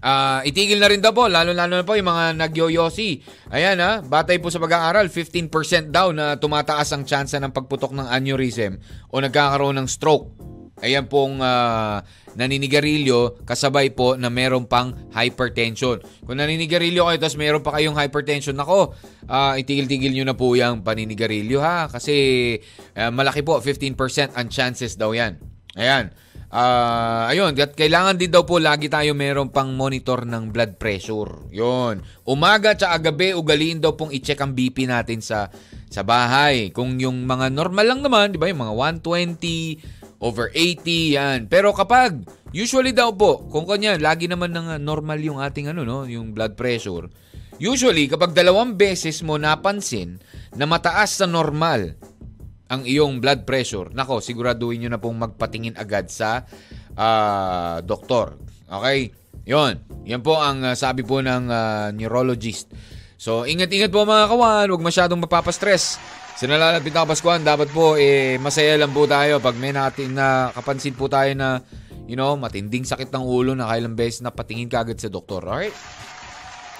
Uh, 0.00 0.40
itigil 0.48 0.80
na 0.80 0.88
rin 0.88 1.04
daw 1.04 1.12
po, 1.12 1.28
lalo-lalo 1.28 1.76
na 1.76 1.84
po 1.84 1.92
yung 1.92 2.08
mga 2.08 2.32
nagyoyosi. 2.32 3.20
Ayan 3.52 3.76
ha, 3.84 4.00
batay 4.00 4.40
po 4.40 4.48
sa 4.48 4.56
pag-aaral, 4.56 5.12
15% 5.12 5.92
daw 5.92 6.08
na 6.16 6.40
tumataas 6.40 6.96
ang 6.96 7.04
tsansa 7.04 7.36
ng 7.36 7.52
pagputok 7.52 7.92
ng 7.92 8.08
aneurysm 8.08 8.80
o 9.12 9.20
nagkakaroon 9.20 9.76
ng 9.76 9.88
stroke. 9.92 10.32
Ayan 10.80 11.04
pong 11.04 11.44
uh, 11.44 12.00
naninigarilyo 12.40 13.44
kasabay 13.44 13.92
po 13.92 14.16
na 14.16 14.32
meron 14.32 14.64
pang 14.64 14.96
hypertension. 15.12 16.00
Kung 16.24 16.40
naninigarilyo 16.40 17.04
kayo 17.04 17.18
tapos 17.20 17.36
meron 17.36 17.60
pa 17.60 17.76
kayong 17.76 18.00
hypertension, 18.00 18.56
nako, 18.56 18.96
uh, 19.28 19.52
itigil-tigil 19.60 20.16
nyo 20.16 20.24
na 20.32 20.36
po 20.36 20.56
yung 20.56 20.80
paninigarilyo 20.80 21.60
ha. 21.60 21.92
Kasi 21.92 22.56
uh, 22.96 23.12
malaki 23.12 23.44
po, 23.44 23.60
15% 23.60 24.32
ang 24.32 24.48
chances 24.48 24.96
daw 24.96 25.12
yan. 25.12 25.36
Ayan. 25.76 26.08
Uh, 26.50 27.30
ayun, 27.30 27.54
at 27.62 27.78
kailangan 27.78 28.18
din 28.18 28.26
daw 28.26 28.42
po 28.42 28.58
lagi 28.58 28.90
tayo 28.90 29.14
meron 29.14 29.54
pang 29.54 29.70
monitor 29.70 30.26
ng 30.26 30.50
blood 30.50 30.82
pressure. 30.82 31.46
Yun. 31.54 32.02
Umaga 32.26 32.74
at 32.74 32.82
gabi, 32.98 33.30
ugaliin 33.38 33.78
daw 33.78 33.94
pong 33.94 34.10
i-check 34.10 34.42
ang 34.42 34.50
BP 34.50 34.90
natin 34.90 35.22
sa 35.22 35.46
sa 35.86 36.02
bahay. 36.02 36.74
Kung 36.74 36.98
yung 36.98 37.22
mga 37.22 37.54
normal 37.54 37.86
lang 37.86 38.00
naman, 38.02 38.34
di 38.34 38.38
ba, 38.38 38.50
yung 38.50 38.66
mga 38.66 38.74
120, 38.98 39.78
over 40.20 40.52
80 40.52 41.16
yan. 41.16 41.38
Pero 41.48 41.72
kapag 41.72 42.22
usually 42.52 42.92
daw 42.92 43.10
po, 43.16 43.48
kung 43.48 43.64
kanya 43.64 43.96
lagi 43.96 44.28
naman 44.28 44.52
ng 44.52 44.78
normal 44.84 45.18
yung 45.18 45.40
ating 45.40 45.72
ano 45.72 45.82
no, 45.82 46.04
yung 46.04 46.36
blood 46.36 46.54
pressure. 46.54 47.08
Usually 47.60 48.08
kapag 48.08 48.36
dalawang 48.36 48.76
beses 48.76 49.20
mo 49.24 49.40
napansin 49.40 50.20
na 50.56 50.64
mataas 50.64 51.20
sa 51.20 51.26
normal 51.28 51.96
ang 52.70 52.86
iyong 52.86 53.18
blood 53.18 53.42
pressure, 53.42 53.90
nako, 53.90 54.22
siguraduhin 54.22 54.86
niyo 54.86 54.90
na 54.94 55.02
pong 55.02 55.18
magpatingin 55.18 55.74
agad 55.74 56.06
sa 56.06 56.46
uh, 56.94 57.82
doktor. 57.82 58.38
Okay? 58.70 59.10
Yon. 59.42 59.82
Yan 60.06 60.22
po 60.22 60.38
ang 60.38 60.62
uh, 60.62 60.78
sabi 60.78 61.02
po 61.02 61.18
ng 61.18 61.50
uh, 61.50 61.90
neurologist. 61.90 62.70
So, 63.20 63.44
ingat-ingat 63.44 63.92
po 63.92 64.06
mga 64.06 64.30
kawan, 64.32 64.66
huwag 64.70 64.86
masyadong 64.86 65.20
mapapastress. 65.20 65.98
Sa 66.40 66.48
nalalapit 66.48 66.88
na 66.96 67.04
Kapaskuhan, 67.04 67.44
dapat 67.44 67.68
po 67.68 68.00
eh, 68.00 68.40
masaya 68.40 68.80
lang 68.80 68.96
po 68.96 69.04
tayo 69.04 69.44
pag 69.44 69.52
may 69.60 69.76
natin 69.76 70.16
na 70.16 70.48
kapansin 70.56 70.96
po 70.96 71.04
tayo 71.04 71.36
na 71.36 71.60
you 72.08 72.16
know, 72.16 72.32
matinding 72.32 72.80
sakit 72.80 73.12
ng 73.12 73.20
ulo 73.20 73.52
na 73.52 73.68
kailang 73.68 73.92
beses 73.92 74.24
na 74.24 74.32
patingin 74.32 74.64
ka 74.64 74.80
agad 74.80 74.96
sa 74.96 75.12
doktor. 75.12 75.44
Alright? 75.44 75.76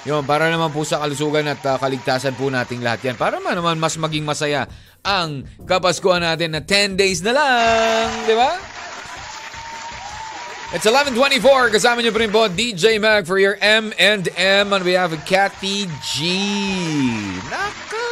Yun, 0.08 0.24
para 0.24 0.48
naman 0.48 0.72
po 0.72 0.80
sa 0.80 1.04
kalusugan 1.04 1.44
at 1.44 1.60
uh, 1.68 1.76
kaligtasan 1.76 2.40
po 2.40 2.48
nating 2.48 2.80
lahat 2.80 3.12
yan. 3.12 3.20
Para 3.20 3.36
man 3.36 3.52
naman 3.52 3.76
mas 3.76 4.00
maging 4.00 4.24
masaya 4.24 4.64
ang 5.04 5.44
Kapaskuhan 5.68 6.24
natin 6.24 6.56
na 6.56 6.64
10 6.64 6.96
days 6.96 7.20
na 7.20 7.36
lang. 7.36 8.08
Di 8.24 8.32
ba? 8.32 8.56
It's 10.72 10.88
11.24. 10.88 11.68
Kasama 11.68 12.00
niyo 12.00 12.16
pa 12.16 12.20
rin 12.24 12.32
po 12.32 12.48
DJ 12.48 12.96
Mag 12.96 13.28
for 13.28 13.36
your 13.36 13.60
M&M 13.60 14.66
on 14.72 14.80
behalf 14.80 15.12
of 15.12 15.20
Kathy 15.28 15.84
G. 16.00 16.32
Nako! 17.52 18.08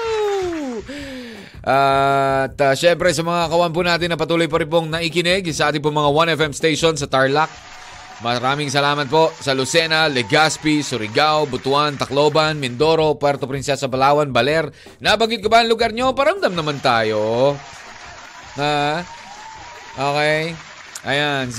At 1.64 2.54
uh, 2.54 2.74
syempre 2.78 3.10
sa 3.10 3.26
mga 3.26 3.50
kawan 3.50 3.72
po 3.74 3.82
natin 3.82 4.14
na 4.14 4.18
patuloy 4.18 4.46
pa 4.46 4.62
rin 4.62 4.70
pong 4.70 4.88
naikinig 4.90 5.50
sa 5.50 5.72
ating 5.72 5.82
po 5.82 5.90
mga 5.90 6.36
1FM 6.36 6.52
station 6.54 6.94
sa 6.94 7.10
Tarlac. 7.10 7.50
Maraming 8.18 8.66
salamat 8.66 9.06
po 9.06 9.30
sa 9.38 9.54
Lucena, 9.54 10.10
Legazpi, 10.10 10.82
Surigao, 10.82 11.46
Butuan, 11.46 11.94
Tacloban, 11.94 12.58
Mindoro, 12.58 13.14
Puerto 13.14 13.46
Princesa, 13.46 13.86
Palawan, 13.86 14.34
Baler. 14.34 14.74
Nabanggit 14.98 15.38
ko 15.38 15.46
ba 15.46 15.62
ang 15.62 15.70
lugar 15.70 15.94
nyo? 15.94 16.10
Paramdam 16.18 16.50
naman 16.50 16.82
tayo. 16.82 17.54
Ha? 18.58 19.06
Okay. 19.94 20.50
Ayan, 21.06 21.54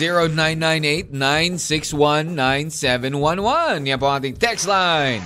0998-961-9711. 1.15 3.87
Yan 3.87 3.95
po 3.95 4.11
ang 4.11 4.19
ating 4.19 4.35
text 4.35 4.67
line. 4.67 5.23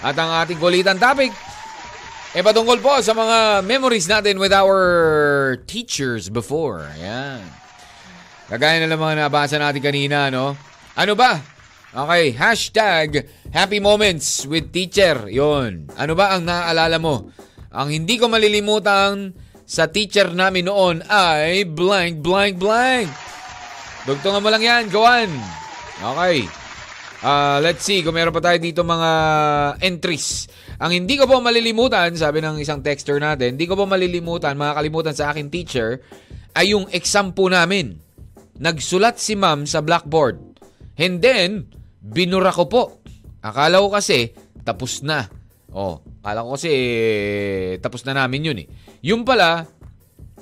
At 0.00 0.16
ang 0.16 0.32
ating 0.40 0.56
kulitan 0.56 0.96
topic, 0.96 1.36
eh 2.32 2.40
patungkol 2.40 2.80
po 2.80 2.96
sa 3.04 3.12
mga 3.12 3.60
memories 3.60 4.08
natin 4.08 4.40
with 4.40 4.56
our 4.56 4.80
teachers 5.68 6.32
before. 6.32 6.88
Ayan. 6.96 7.44
Kagaya 8.48 8.80
na 8.80 8.88
lang 8.88 9.00
mga 9.00 9.28
nabasa 9.28 9.60
natin 9.60 9.84
kanina, 9.84 10.32
no? 10.32 10.56
Ano 10.96 11.12
ba? 11.12 11.40
Okay, 11.92 12.32
hashtag 12.32 13.28
happy 13.52 13.84
moments 13.84 14.48
with 14.48 14.72
teacher. 14.72 15.28
Yon. 15.28 15.92
Ano 16.00 16.16
ba 16.16 16.32
ang 16.32 16.48
naaalala 16.48 16.96
mo? 16.96 17.28
Ang 17.68 18.00
hindi 18.00 18.16
ko 18.16 18.32
malilimutan 18.32 19.36
sa 19.68 19.92
teacher 19.92 20.32
namin 20.32 20.72
noon 20.72 21.04
ay 21.12 21.68
blank, 21.68 22.24
blank, 22.24 22.56
blank. 22.56 23.12
Dugtungan 24.08 24.40
mo 24.40 24.48
lang 24.48 24.64
yan, 24.64 24.84
gawan. 24.88 25.28
Okay. 26.00 26.48
Uh, 27.22 27.62
let's 27.62 27.86
see 27.86 28.02
kung 28.02 28.18
meron 28.18 28.34
pa 28.34 28.42
tayo 28.42 28.58
dito 28.58 28.82
mga 28.82 29.10
entries. 29.78 30.50
Ang 30.80 31.04
hindi 31.04 31.20
ko 31.20 31.28
po 31.28 31.42
malilimutan, 31.44 32.14
sabi 32.16 32.40
ng 32.40 32.62
isang 32.62 32.80
texter 32.80 33.20
natin, 33.20 33.58
hindi 33.58 33.68
ko 33.68 33.76
po 33.76 33.84
malilimutan, 33.84 34.56
makakalimutan 34.56 35.12
sa 35.12 35.34
akin 35.34 35.52
teacher, 35.52 36.00
ay 36.56 36.72
yung 36.72 36.88
exam 36.92 37.32
po 37.32 37.48
namin. 37.48 37.98
Nagsulat 38.60 39.18
si 39.18 39.34
ma'am 39.36 39.64
sa 39.68 39.84
blackboard. 39.84 40.38
And 40.96 41.18
then, 41.18 41.72
binura 42.00 42.52
ko 42.52 42.68
po. 42.68 42.82
Akala 43.42 43.82
ko 43.82 43.90
kasi, 43.90 44.32
tapos 44.62 45.02
na. 45.02 45.26
Oh, 45.72 46.04
akala 46.20 46.44
ko 46.46 46.54
kasi, 46.54 46.72
tapos 47.80 48.04
na 48.04 48.14
namin 48.14 48.46
yun 48.52 48.58
eh. 48.62 48.68
Yung 49.02 49.24
pala, 49.26 49.66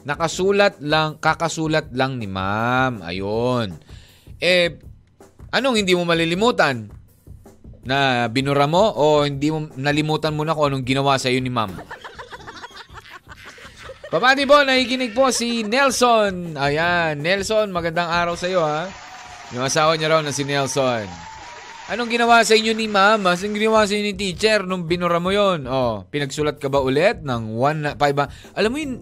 nakasulat 0.05 0.83
lang, 0.85 1.21
kakasulat 1.23 1.93
lang 1.95 2.19
ni 2.19 2.29
ma'am. 2.29 3.01
Ayun. 3.05 3.77
Eh, 4.41 4.81
anong 5.53 5.81
hindi 5.81 5.93
mo 5.95 6.05
malilimutan? 6.05 7.00
Na 7.81 8.29
binura 8.29 8.69
mo 8.69 8.93
o 8.93 9.25
hindi 9.25 9.49
mo 9.49 9.73
nalimutan 9.77 10.37
mo 10.37 10.45
na 10.45 10.53
kung 10.53 10.69
anong 10.69 10.85
ginawa 10.85 11.17
sa 11.17 11.33
ni 11.33 11.49
ma'am? 11.49 11.71
Pabati 14.13 14.43
po, 14.43 14.67
nakikinig 14.67 15.15
po 15.15 15.31
si 15.31 15.63
Nelson. 15.63 16.59
Ayan, 16.59 17.23
Nelson, 17.23 17.71
magandang 17.71 18.11
araw 18.11 18.35
sa 18.35 18.51
iyo 18.51 18.61
ha. 18.61 18.91
Yung 19.55 19.65
asawa 19.65 19.95
niya 19.95 20.11
raw 20.11 20.21
na 20.21 20.35
si 20.35 20.43
Nelson. 20.43 21.07
Anong 21.91 22.07
ginawa 22.07 22.47
sa 22.47 22.55
inyo 22.55 22.71
ni 22.71 22.87
ma'am? 22.87 23.27
Anong 23.27 23.55
ginawa 23.55 23.83
sa 23.83 23.99
inyo 23.99 24.05
ni 24.11 24.15
teacher 24.15 24.63
nung 24.63 24.87
binura 24.87 25.19
mo 25.19 25.35
yon? 25.35 25.67
Oh, 25.67 26.07
pinagsulat 26.07 26.63
ka 26.63 26.71
ba 26.71 26.79
ulit 26.79 27.27
ng 27.27 27.59
1 27.59 27.99
5 27.99 28.15
ba? 28.15 28.31
Alam 28.55 28.71
mo 28.71 28.79
yun, 28.79 28.93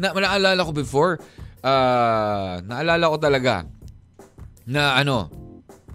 na, 0.00 0.16
naalala 0.16 0.64
ko 0.64 0.72
before, 0.72 1.20
ah, 1.60 2.64
naalala 2.64 3.12
ko 3.12 3.16
talaga 3.20 3.68
na 4.64 4.96
ano, 4.96 5.28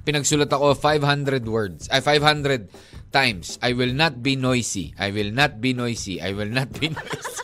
pinagsulat 0.05 0.47
ako 0.53 0.77
500 0.77 1.41
words, 1.49 1.89
ay 1.89 1.99
500 1.99 2.69
times. 3.09 3.57
I 3.65 3.73
will 3.73 3.91
not 3.91 4.21
be 4.21 4.37
noisy. 4.37 4.93
I 5.01 5.09
will 5.09 5.33
not 5.33 5.57
be 5.57 5.73
noisy. 5.73 6.21
I 6.21 6.37
will 6.37 6.51
not 6.51 6.69
be 6.77 6.91
noisy. 6.95 7.43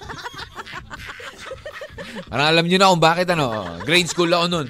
Parang 2.32 2.47
alam 2.47 2.63
nyo 2.63 2.78
na 2.80 2.91
kung 2.95 3.04
bakit 3.04 3.28
ano. 3.36 3.76
Grade 3.84 4.08
school 4.08 4.32
ako 4.32 4.45
nun. 4.47 4.67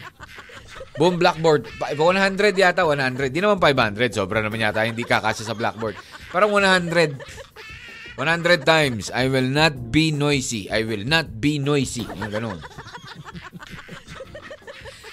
Boom, 0.98 1.22
blackboard. 1.22 1.70
Pa- 1.78 1.94
100 1.94 2.58
yata, 2.58 2.86
100. 2.86 3.30
Di 3.30 3.38
naman 3.38 3.62
500. 3.62 4.18
Sobra 4.18 4.42
naman 4.42 4.62
yata. 4.66 4.82
Hindi 4.82 5.06
kakasya 5.06 5.46
sa 5.46 5.58
blackboard. 5.58 5.94
Parang 6.34 6.50
100. 6.50 7.22
100 8.18 8.66
times. 8.66 9.14
I 9.14 9.30
will 9.30 9.46
not 9.46 9.94
be 9.94 10.10
noisy. 10.10 10.70
I 10.70 10.86
will 10.86 11.06
not 11.06 11.38
be 11.38 11.62
noisy. 11.62 12.06
Yung 12.06 12.34
ganun. 12.34 12.60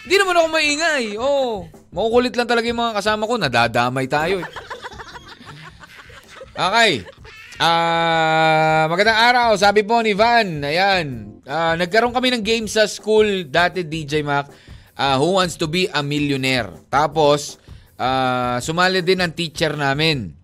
Di 0.09 0.17
naman 0.17 0.41
ako 0.41 0.49
maingay. 0.49 1.05
Oh, 1.21 1.69
makukulit 1.93 2.35
lang 2.37 2.49
talaga 2.49 2.67
yung 2.69 2.81
mga 2.81 2.97
kasama 3.01 3.29
ko. 3.29 3.35
Nadadamay 3.37 4.07
tayo. 4.07 4.43
Eh. 4.43 4.49
Okay. 6.59 6.93
Ah, 7.59 8.87
magandang 8.87 9.19
araw. 9.19 9.49
Sabi 9.59 9.83
po 9.83 9.99
ni 9.99 10.15
Van, 10.15 10.63
ayan. 10.63 11.39
Ah, 11.43 11.75
nagkaroon 11.75 12.15
kami 12.15 12.31
ng 12.35 12.43
game 12.47 12.67
sa 12.71 12.87
school 12.87 13.47
dati 13.47 13.83
DJ 13.83 14.23
Mac. 14.23 14.51
Ah, 14.99 15.19
who 15.19 15.39
wants 15.39 15.59
to 15.59 15.71
be 15.71 15.87
a 15.91 16.03
millionaire? 16.03 16.71
Tapos 16.91 17.59
ah, 17.99 18.59
sumali 18.59 19.03
din 19.03 19.23
ang 19.23 19.35
teacher 19.35 19.75
namin. 19.75 20.35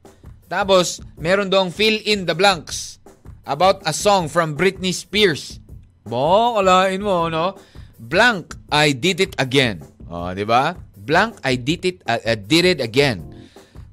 Tapos 0.46 1.02
meron 1.18 1.50
doong 1.50 1.74
fill 1.74 1.98
in 2.02 2.26
the 2.26 2.34
blanks 2.34 3.02
about 3.46 3.82
a 3.86 3.94
song 3.94 4.26
from 4.26 4.54
Britney 4.54 4.94
Spears. 4.94 5.58
Bo, 6.04 6.58
kalain 6.60 7.00
mo, 7.00 7.32
no? 7.32 7.56
Blank, 7.96 8.58
I 8.68 8.92
did 8.92 9.18
it 9.24 9.34
again. 9.40 9.80
Oh, 10.06 10.30
di 10.36 10.44
ba? 10.44 10.76
Blank, 11.04 11.44
I 11.44 11.60
did 11.60 11.84
it, 11.84 11.96
uh, 12.08 12.16
uh, 12.24 12.34
did 12.34 12.64
it 12.64 12.80
again. 12.80 13.28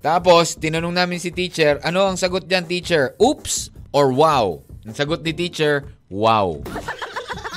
Tapos, 0.02 0.58
tinanong 0.58 0.96
namin 0.96 1.20
si 1.20 1.30
teacher, 1.30 1.78
ano 1.84 2.10
ang 2.10 2.18
sagot 2.18 2.48
diyan, 2.48 2.66
teacher? 2.66 3.14
Oops 3.22 3.70
or 3.94 4.10
wow? 4.16 4.64
Ang 4.88 4.96
sagot 4.98 5.22
ni 5.22 5.36
teacher, 5.36 5.86
wow. 6.10 6.58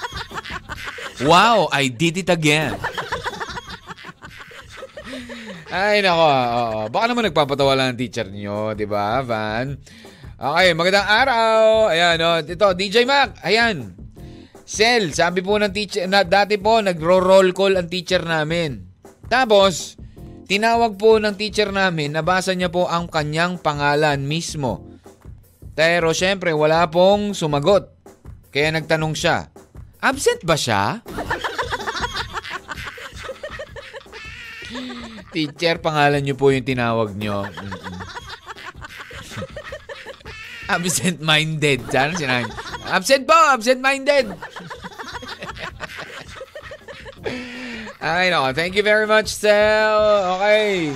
wow, 1.31 1.71
I 1.73 1.89
did 1.89 2.21
it 2.21 2.29
again. 2.29 2.77
Ay, 5.75 6.05
nako. 6.05 6.27
Oo. 6.31 6.81
Baka 6.87 7.05
naman 7.11 7.27
nagpapatawa 7.27 7.75
lang 7.75 7.87
ang 7.95 7.99
teacher 7.99 8.31
niyo, 8.31 8.79
di 8.79 8.87
ba, 8.87 9.25
Van? 9.25 9.75
Okay, 10.39 10.71
magandang 10.77 11.09
araw. 11.09 11.89
Ayan, 11.91 12.17
oh, 12.23 12.39
ito, 12.45 12.69
DJ 12.77 13.09
Mac. 13.09 13.41
Ayan. 13.41 13.91
Sel, 14.69 15.11
sabi 15.17 15.41
po 15.41 15.57
ng 15.57 15.73
teacher, 15.75 16.05
na, 16.07 16.23
dati 16.23 16.61
po, 16.61 16.79
nagro-roll 16.79 17.57
call 17.57 17.81
ang 17.81 17.89
teacher 17.89 18.21
namin. 18.21 18.84
Tapos, 19.29 19.97
tinawag 20.45 21.01
po 21.01 21.19
ng 21.19 21.35
teacher 21.35 21.73
namin, 21.73 22.13
nabasa 22.13 22.53
niya 22.53 22.69
po 22.69 22.87
ang 22.89 23.09
kanyang 23.09 23.59
pangalan 23.59 24.25
mismo. 24.25 24.85
Pero 25.75 26.15
syempre, 26.15 26.55
wala 26.55 26.87
pong 26.87 27.35
sumagot. 27.35 27.91
Kaya 28.55 28.71
nagtanong 28.71 29.19
siya, 29.19 29.51
absent 29.99 30.47
ba 30.47 30.55
siya? 30.55 31.03
Teacher, 35.35 35.83
pangalan 35.83 36.23
niyo 36.23 36.39
po 36.39 36.55
yung 36.55 36.63
tinawag 36.63 37.19
niyo. 37.19 37.43
Absent-minded. 40.71 41.91
Sana 41.91 42.15
sinabi. 42.15 42.47
Absent 42.87 43.27
po! 43.27 43.35
Absent-minded! 43.35 44.31
Ay, 48.05 48.29
no. 48.29 48.45
Thank 48.53 48.77
you 48.77 48.85
very 48.85 49.09
much, 49.09 49.33
Sel. 49.33 49.97
Okay. 50.37 50.93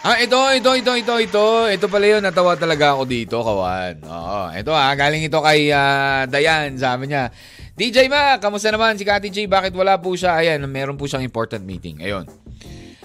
Ah, 0.00 0.16
ito, 0.16 0.40
ito, 0.56 0.72
ito, 0.72 0.92
ito, 0.96 1.14
ito. 1.20 1.46
Ito 1.68 1.86
pala 1.92 2.08
yun. 2.08 2.24
Natawa 2.24 2.56
talaga 2.56 2.96
ako 2.96 3.04
dito, 3.04 3.36
kawan. 3.36 4.00
Oo. 4.00 4.40
Ito 4.48 4.72
ha. 4.72 4.96
Galing 4.96 5.28
ito 5.28 5.36
kay 5.44 5.68
ah, 5.68 6.24
Dayan. 6.24 6.80
Sabi 6.80 7.12
niya, 7.12 7.28
DJ 7.76 8.08
Ma, 8.08 8.40
kamusta 8.40 8.72
naman 8.72 8.96
si 8.96 9.04
Kati 9.04 9.28
J? 9.28 9.44
Bakit 9.44 9.76
wala 9.76 10.00
po 10.00 10.16
siya? 10.16 10.40
Ayan, 10.40 10.64
meron 10.72 10.96
po 10.96 11.04
siyang 11.04 11.20
important 11.20 11.68
meeting. 11.68 12.00
Ayun. 12.00 12.24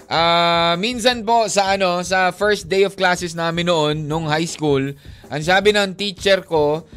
Ah, 0.07 0.79
minsan 0.79 1.27
po 1.27 1.51
sa 1.51 1.75
ano, 1.75 1.99
sa 1.99 2.31
first 2.31 2.71
day 2.71 2.87
of 2.87 2.95
classes 2.95 3.35
namin 3.35 3.67
noon 3.67 4.07
nung 4.07 4.23
high 4.23 4.47
school, 4.47 4.95
ang 5.27 5.41
sabi 5.43 5.75
ng 5.75 5.99
teacher 5.99 6.47
ko, 6.47 6.87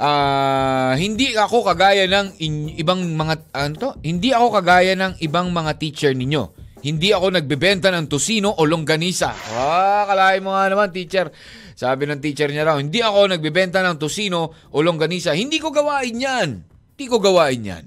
ah, 0.00 0.96
hindi 0.96 1.36
ako 1.36 1.62
kagaya 1.68 2.08
ng 2.08 2.40
in- 2.40 2.72
ibang 2.80 3.04
mga 3.04 3.34
ano 3.52 3.74
to? 3.76 3.90
Hindi 4.00 4.32
ako 4.32 4.46
kagaya 4.56 4.96
ng 4.96 5.20
ibang 5.20 5.52
mga 5.52 5.76
teacher 5.76 6.16
ninyo. 6.16 6.56
Hindi 6.80 7.12
ako 7.12 7.36
nagbebenta 7.36 7.92
ng 7.92 8.08
tosino 8.08 8.56
o 8.56 8.64
longganisa. 8.64 9.36
Ah, 9.52 10.08
kalahin 10.08 10.40
mo 10.40 10.56
nga 10.56 10.72
naman, 10.72 10.88
teacher. 10.88 11.28
Sabi 11.76 12.08
ng 12.08 12.24
teacher 12.24 12.48
niya 12.48 12.72
raw, 12.72 12.80
hindi 12.80 13.04
ako 13.04 13.36
nagbebenta 13.36 13.84
ng 13.84 14.00
tosino 14.00 14.52
o 14.72 14.76
longganisa. 14.80 15.36
Hindi 15.36 15.60
ko 15.60 15.68
gawain 15.68 16.16
yan. 16.16 16.48
Hindi 16.96 17.04
ko 17.04 17.20
gawain 17.20 17.60
yan. 17.60 17.84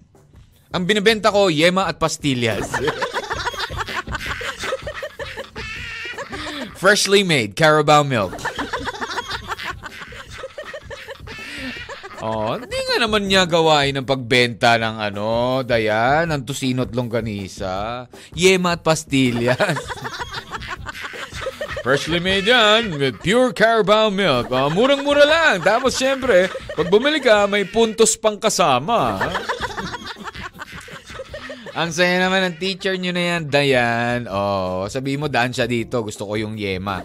Ang 0.74 0.86
binibenta 0.86 1.34
ko, 1.34 1.50
yema 1.50 1.90
at 1.90 1.98
pastillas. 1.98 2.70
Freshly 6.82 7.24
made 7.24 7.56
Carabao 7.56 8.04
milk. 8.06 8.53
Oh, 12.24 12.56
hindi 12.56 12.80
nga 12.88 13.04
naman 13.04 13.28
niya 13.28 13.44
gawain 13.44 14.00
ng 14.00 14.08
pagbenta 14.08 14.80
ng 14.80 14.96
ano, 14.96 15.60
Dayan, 15.68 16.32
ng 16.32 16.48
tusino 16.48 16.88
at 16.88 16.96
longganisa, 16.96 18.08
yema 18.32 18.80
at 18.80 18.82
pastillas. 18.88 19.76
Freshly 21.84 22.24
made 22.24 22.48
yan 22.48 22.96
with 22.96 23.20
pure 23.20 23.52
Carabao 23.52 24.08
milk. 24.08 24.48
Oh, 24.56 24.72
murang-mura 24.72 25.28
lang. 25.28 25.68
Tapos 25.68 26.00
syempre, 26.00 26.48
pag 26.80 26.88
bumili 26.88 27.20
ka, 27.20 27.44
may 27.44 27.68
puntos 27.68 28.16
pang 28.16 28.40
kasama. 28.40 29.20
Ang 31.76 31.92
saya 31.92 32.24
naman 32.24 32.48
ng 32.48 32.56
teacher 32.56 32.96
nyo 32.96 33.12
na 33.12 33.24
yan, 33.36 33.52
Dayan. 33.52 34.32
Oh, 34.32 34.88
sabi 34.88 35.20
mo, 35.20 35.28
daan 35.28 35.52
siya 35.52 35.68
dito. 35.68 36.00
Gusto 36.00 36.24
ko 36.24 36.40
yung 36.40 36.56
yema. 36.56 37.04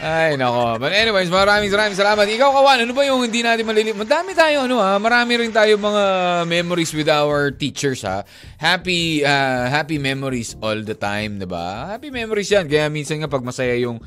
Ay, 0.00 0.40
nako. 0.40 0.80
But 0.80 0.96
anyways, 0.96 1.28
maraming 1.28 1.68
maraming 1.68 1.92
salamat. 1.92 2.24
Ikaw, 2.24 2.48
Kawan, 2.56 2.88
ano 2.88 2.92
ba 2.96 3.04
yung 3.04 3.20
hindi 3.20 3.44
natin 3.44 3.68
malilimutan? 3.68 4.00
Madami 4.00 4.32
tayo, 4.32 4.64
ano 4.64 4.80
ha? 4.80 4.96
Marami 4.96 5.36
rin 5.36 5.52
tayo 5.52 5.76
mga 5.76 6.04
memories 6.48 6.96
with 6.96 7.12
our 7.12 7.52
teachers, 7.52 8.00
ha? 8.00 8.24
Happy, 8.56 9.20
uh, 9.20 9.68
happy 9.68 10.00
memories 10.00 10.56
all 10.64 10.80
the 10.80 10.96
time, 10.96 11.36
di 11.36 11.44
ba? 11.44 11.92
Happy 11.92 12.08
memories 12.08 12.48
yan. 12.48 12.64
Kaya 12.64 12.88
minsan 12.88 13.20
nga 13.20 13.28
pag 13.28 13.44
masaya 13.44 13.76
yung 13.76 14.00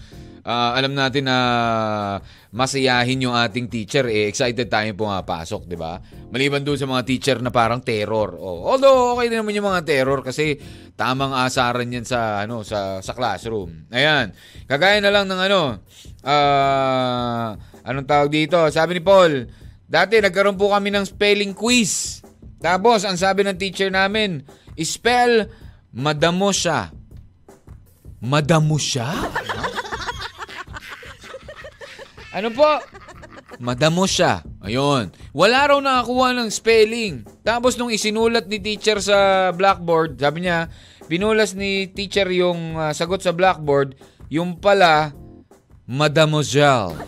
ah, 0.44 0.76
alam 0.76 0.92
natin 0.92 1.28
na 1.28 1.38
masayahin 2.52 3.24
yung 3.24 3.36
ating 3.36 3.72
teacher, 3.72 4.06
eh, 4.12 4.28
excited 4.28 4.68
tayo 4.68 4.92
pumapasok, 4.94 5.66
di 5.66 5.80
ba? 5.80 5.98
Maliban 6.30 6.62
doon 6.62 6.78
sa 6.78 6.88
mga 6.88 7.04
teacher 7.08 7.38
na 7.40 7.50
parang 7.50 7.80
terror. 7.80 8.36
Oh, 8.38 8.68
although, 8.68 9.16
okay 9.16 9.32
din 9.32 9.40
naman 9.40 9.56
yung 9.56 9.72
mga 9.72 9.88
terror 9.88 10.20
kasi 10.22 10.60
tamang 10.94 11.34
asaran 11.34 11.90
yan 11.90 12.06
sa, 12.06 12.44
ano, 12.44 12.62
sa, 12.62 13.00
sa 13.00 13.16
classroom. 13.16 13.88
Ayan. 13.90 14.36
Kagaya 14.68 15.00
na 15.00 15.12
lang 15.12 15.26
ng 15.32 15.42
ano, 15.50 15.62
ah, 16.28 17.56
anong 17.88 18.08
tawag 18.08 18.30
dito? 18.30 18.60
Sabi 18.70 19.00
ni 19.00 19.02
Paul, 19.02 19.48
dati 19.88 20.20
nagkaroon 20.20 20.60
po 20.60 20.76
kami 20.76 20.92
ng 20.92 21.08
spelling 21.08 21.56
quiz. 21.56 22.20
Tapos, 22.60 23.04
ang 23.04 23.20
sabi 23.20 23.44
ng 23.44 23.60
teacher 23.60 23.92
namin, 23.92 24.44
spell, 24.80 25.48
madamo 25.92 26.52
siya. 26.52 26.92
Madamo 28.24 28.80
siya? 28.80 29.12
Ano 32.34 32.50
po? 32.50 32.66
Madamo 33.62 34.10
siya. 34.10 34.42
Ayun. 34.66 35.14
Wala 35.38 35.70
raw 35.70 35.78
nakakuha 35.78 36.34
ng 36.34 36.50
spelling. 36.50 37.22
Tapos 37.46 37.78
nung 37.78 37.94
isinulat 37.94 38.50
ni 38.50 38.58
teacher 38.58 38.98
sa 38.98 39.50
blackboard, 39.54 40.18
sabi 40.18 40.50
niya, 40.50 40.74
pinulas 41.06 41.54
ni 41.54 41.86
teacher 41.94 42.26
yung 42.34 42.74
ah, 42.82 42.90
sagot 42.90 43.22
sa 43.22 43.30
blackboard, 43.38 43.94
yung 44.34 44.58
pala, 44.58 45.14
mademoiselle. 45.86 46.98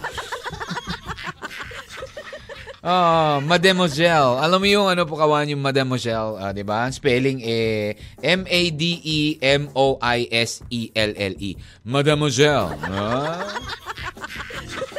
Ah, 2.86 3.42
mademoiselle. 3.42 4.38
Alam 4.38 4.62
mo 4.62 4.68
yung 4.70 4.86
ano 4.86 5.10
po 5.10 5.18
kawan 5.18 5.50
yung 5.50 5.58
mademoiselle, 5.58 6.38
ah, 6.38 6.54
'di 6.54 6.62
ba? 6.62 6.86
Spelling 6.94 7.42
eh 7.42 7.98
M 8.22 8.46
A 8.46 8.62
D 8.70 9.02
E 9.02 9.20
M 9.42 9.74
O 9.74 9.98
I 9.98 10.30
S 10.30 10.62
E 10.70 10.94
L 10.94 11.18
L 11.18 11.34
E. 11.42 11.58
Mademoiselle. 11.82 12.78
Ah? 12.86 13.58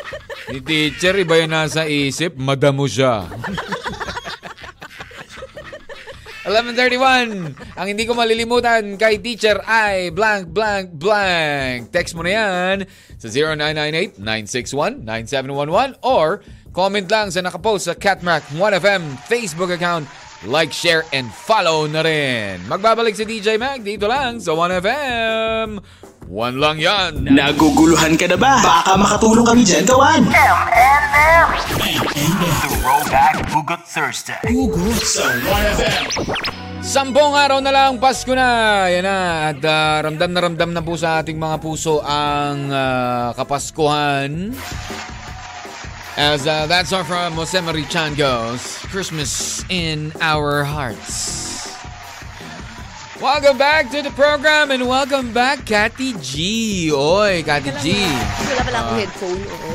Ni 0.47 0.63
teacher, 0.63 1.19
iba 1.19 1.43
yung 1.43 1.51
nasa 1.51 1.91
isip, 1.91 2.39
madamo 2.39 2.87
siya. 2.87 3.27
11.31. 6.47 7.75
Ang 7.75 7.87
hindi 7.91 8.07
ko 8.07 8.15
malilimutan 8.15 8.95
kay 8.95 9.19
teacher 9.19 9.59
ay 9.67 10.15
blank, 10.15 10.55
blank, 10.55 10.95
blank. 10.95 11.91
Text 11.91 12.15
mo 12.15 12.23
na 12.23 12.31
yan 12.31 12.77
sa 13.19 13.27
0998-961-9711 14.15 15.99
or 16.07 16.39
comment 16.71 17.11
lang 17.11 17.35
sa 17.35 17.43
nakapost 17.43 17.91
sa 17.91 17.99
Catmac 17.99 18.47
1FM 18.55 19.19
Facebook 19.27 19.75
account. 19.75 20.07
Like, 20.45 20.69
share, 20.69 21.09
and 21.17 21.33
follow 21.33 21.89
na 21.89 22.05
rin. 22.05 22.61
Magbabalik 22.69 23.17
si 23.17 23.25
DJ 23.25 23.57
Mag 23.57 23.81
dito 23.81 24.05
lang 24.05 24.37
sa 24.37 24.53
1FM. 24.53 25.81
One 26.29 26.57
lang 26.61 26.77
yan. 26.77 27.25
Naguguluhan 27.25 28.21
ka 28.21 28.29
na 28.29 28.37
ba? 28.37 28.61
Baka 28.61 29.01
makatulong 29.01 29.47
kami 29.49 29.65
dyan, 29.65 29.89
kawan. 29.89 30.29
M&M. 30.29 31.47
Throwback 32.85 33.49
Hugot 33.49 33.83
Thursday. 33.89 34.37
Hugot 34.45 35.01
sa 35.01 35.25
1FM. 35.25 36.05
Sampung 36.85 37.33
araw 37.33 37.65
na 37.65 37.73
lang, 37.73 37.97
Pasko 37.97 38.31
na. 38.37 38.85
Yan 38.93 39.09
na. 39.09 39.19
At 39.51 39.63
ah, 39.65 40.05
ramdam 40.05 40.31
na 40.31 40.41
ramdam 40.45 40.71
na 40.71 40.85
po 40.85 41.01
sa 41.01 41.25
ating 41.25 41.41
mga 41.41 41.65
puso 41.65 42.05
ang 42.05 42.69
ah, 42.69 43.33
Kapaskuhan. 43.33 44.53
As 46.17 46.49
uh, 46.49 46.65
that 46.65 46.89
song 46.89 47.05
from 47.05 47.37
Jose 47.37 47.53
Marichan 47.61 48.17
goes, 48.17 48.81
Christmas 48.89 49.61
in 49.69 50.17
our 50.25 50.65
hearts. 50.65 51.69
Welcome 53.21 53.61
back 53.61 53.93
to 53.93 54.01
the 54.01 54.09
program 54.17 54.73
and 54.73 54.89
welcome 54.89 55.37
back, 55.37 55.69
Cathy 55.69 56.17
G. 56.25 56.89
Oy, 56.89 57.45
Cathy 57.45 57.69
G. 57.85 58.01
Wala 58.01 58.65
pala 58.65 58.79
akong 58.81 58.97
headphone, 58.97 59.43
oo. 59.45 59.73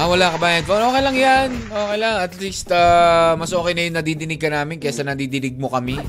Ah, 0.00 0.08
wala 0.08 0.32
ka 0.32 0.36
ba 0.40 0.48
headphone? 0.56 0.80
Okay 0.80 1.02
lang 1.04 1.16
yan. 1.20 1.48
Okay 1.68 1.98
lang. 2.00 2.16
At 2.24 2.32
least, 2.40 2.72
ah, 2.72 3.36
mas 3.36 3.52
okay 3.52 3.72
na 3.76 3.84
yung 3.84 3.96
nadidinig 4.00 4.40
ka 4.40 4.48
namin 4.48 4.80
kesa 4.80 5.04
nadidinig 5.04 5.60
mo 5.60 5.68
kami. 5.68 6.00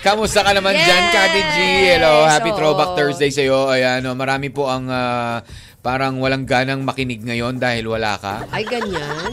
Kamusta 0.00 0.40
ka 0.42 0.50
naman 0.50 0.72
dyan, 0.74 1.02
Yes! 1.06 1.14
Kati 1.14 1.40
G? 1.44 1.56
Hello, 1.94 2.24
happy 2.24 2.50
Oo. 2.50 2.58
Throwback 2.58 2.96
Thursday 2.96 3.30
sa'yo. 3.30 3.68
Ayan, 3.68 4.00
oh, 4.08 4.16
marami 4.16 4.50
po 4.50 4.66
ang 4.66 4.90
ah, 4.90 5.44
parang 5.80 6.20
walang 6.20 6.44
ganang 6.44 6.84
makinig 6.84 7.24
ngayon 7.24 7.56
dahil 7.56 7.88
wala 7.88 8.20
ka. 8.20 8.44
Ay, 8.52 8.64
ganyan. 8.68 9.32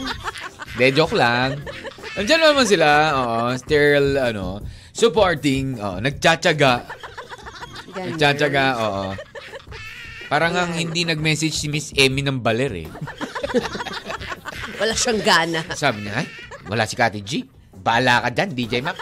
De, 0.80 0.88
joke 0.92 1.16
lang. 1.16 1.60
Nandiyan 2.16 2.40
naman 2.40 2.66
sila, 2.66 2.88
oo, 3.14 3.38
still, 3.60 4.16
ano, 4.18 4.64
supporting, 4.90 5.78
oh, 5.78 6.00
nagtsatsaga. 6.00 6.88
ganyan. 7.92 8.16
Nagtsatsaga, 8.16 8.64
oo. 8.80 9.04
Parang 10.28 10.52
ang 10.56 10.72
hindi 10.76 11.08
nag-message 11.08 11.56
si 11.56 11.66
Miss 11.72 11.92
Emmy 11.96 12.20
ng 12.20 12.44
baler 12.44 12.84
eh. 12.84 12.88
Wala 14.76 14.92
siyang 14.92 15.20
gana. 15.24 15.60
Sabi 15.72 16.04
niya, 16.04 16.20
ay, 16.20 16.28
wala 16.68 16.84
si 16.84 16.94
Kati 17.00 17.20
G. 17.24 17.48
Bala 17.72 18.20
ka 18.26 18.28
dyan, 18.28 18.50
DJ 18.52 18.84
Mac. 18.84 18.98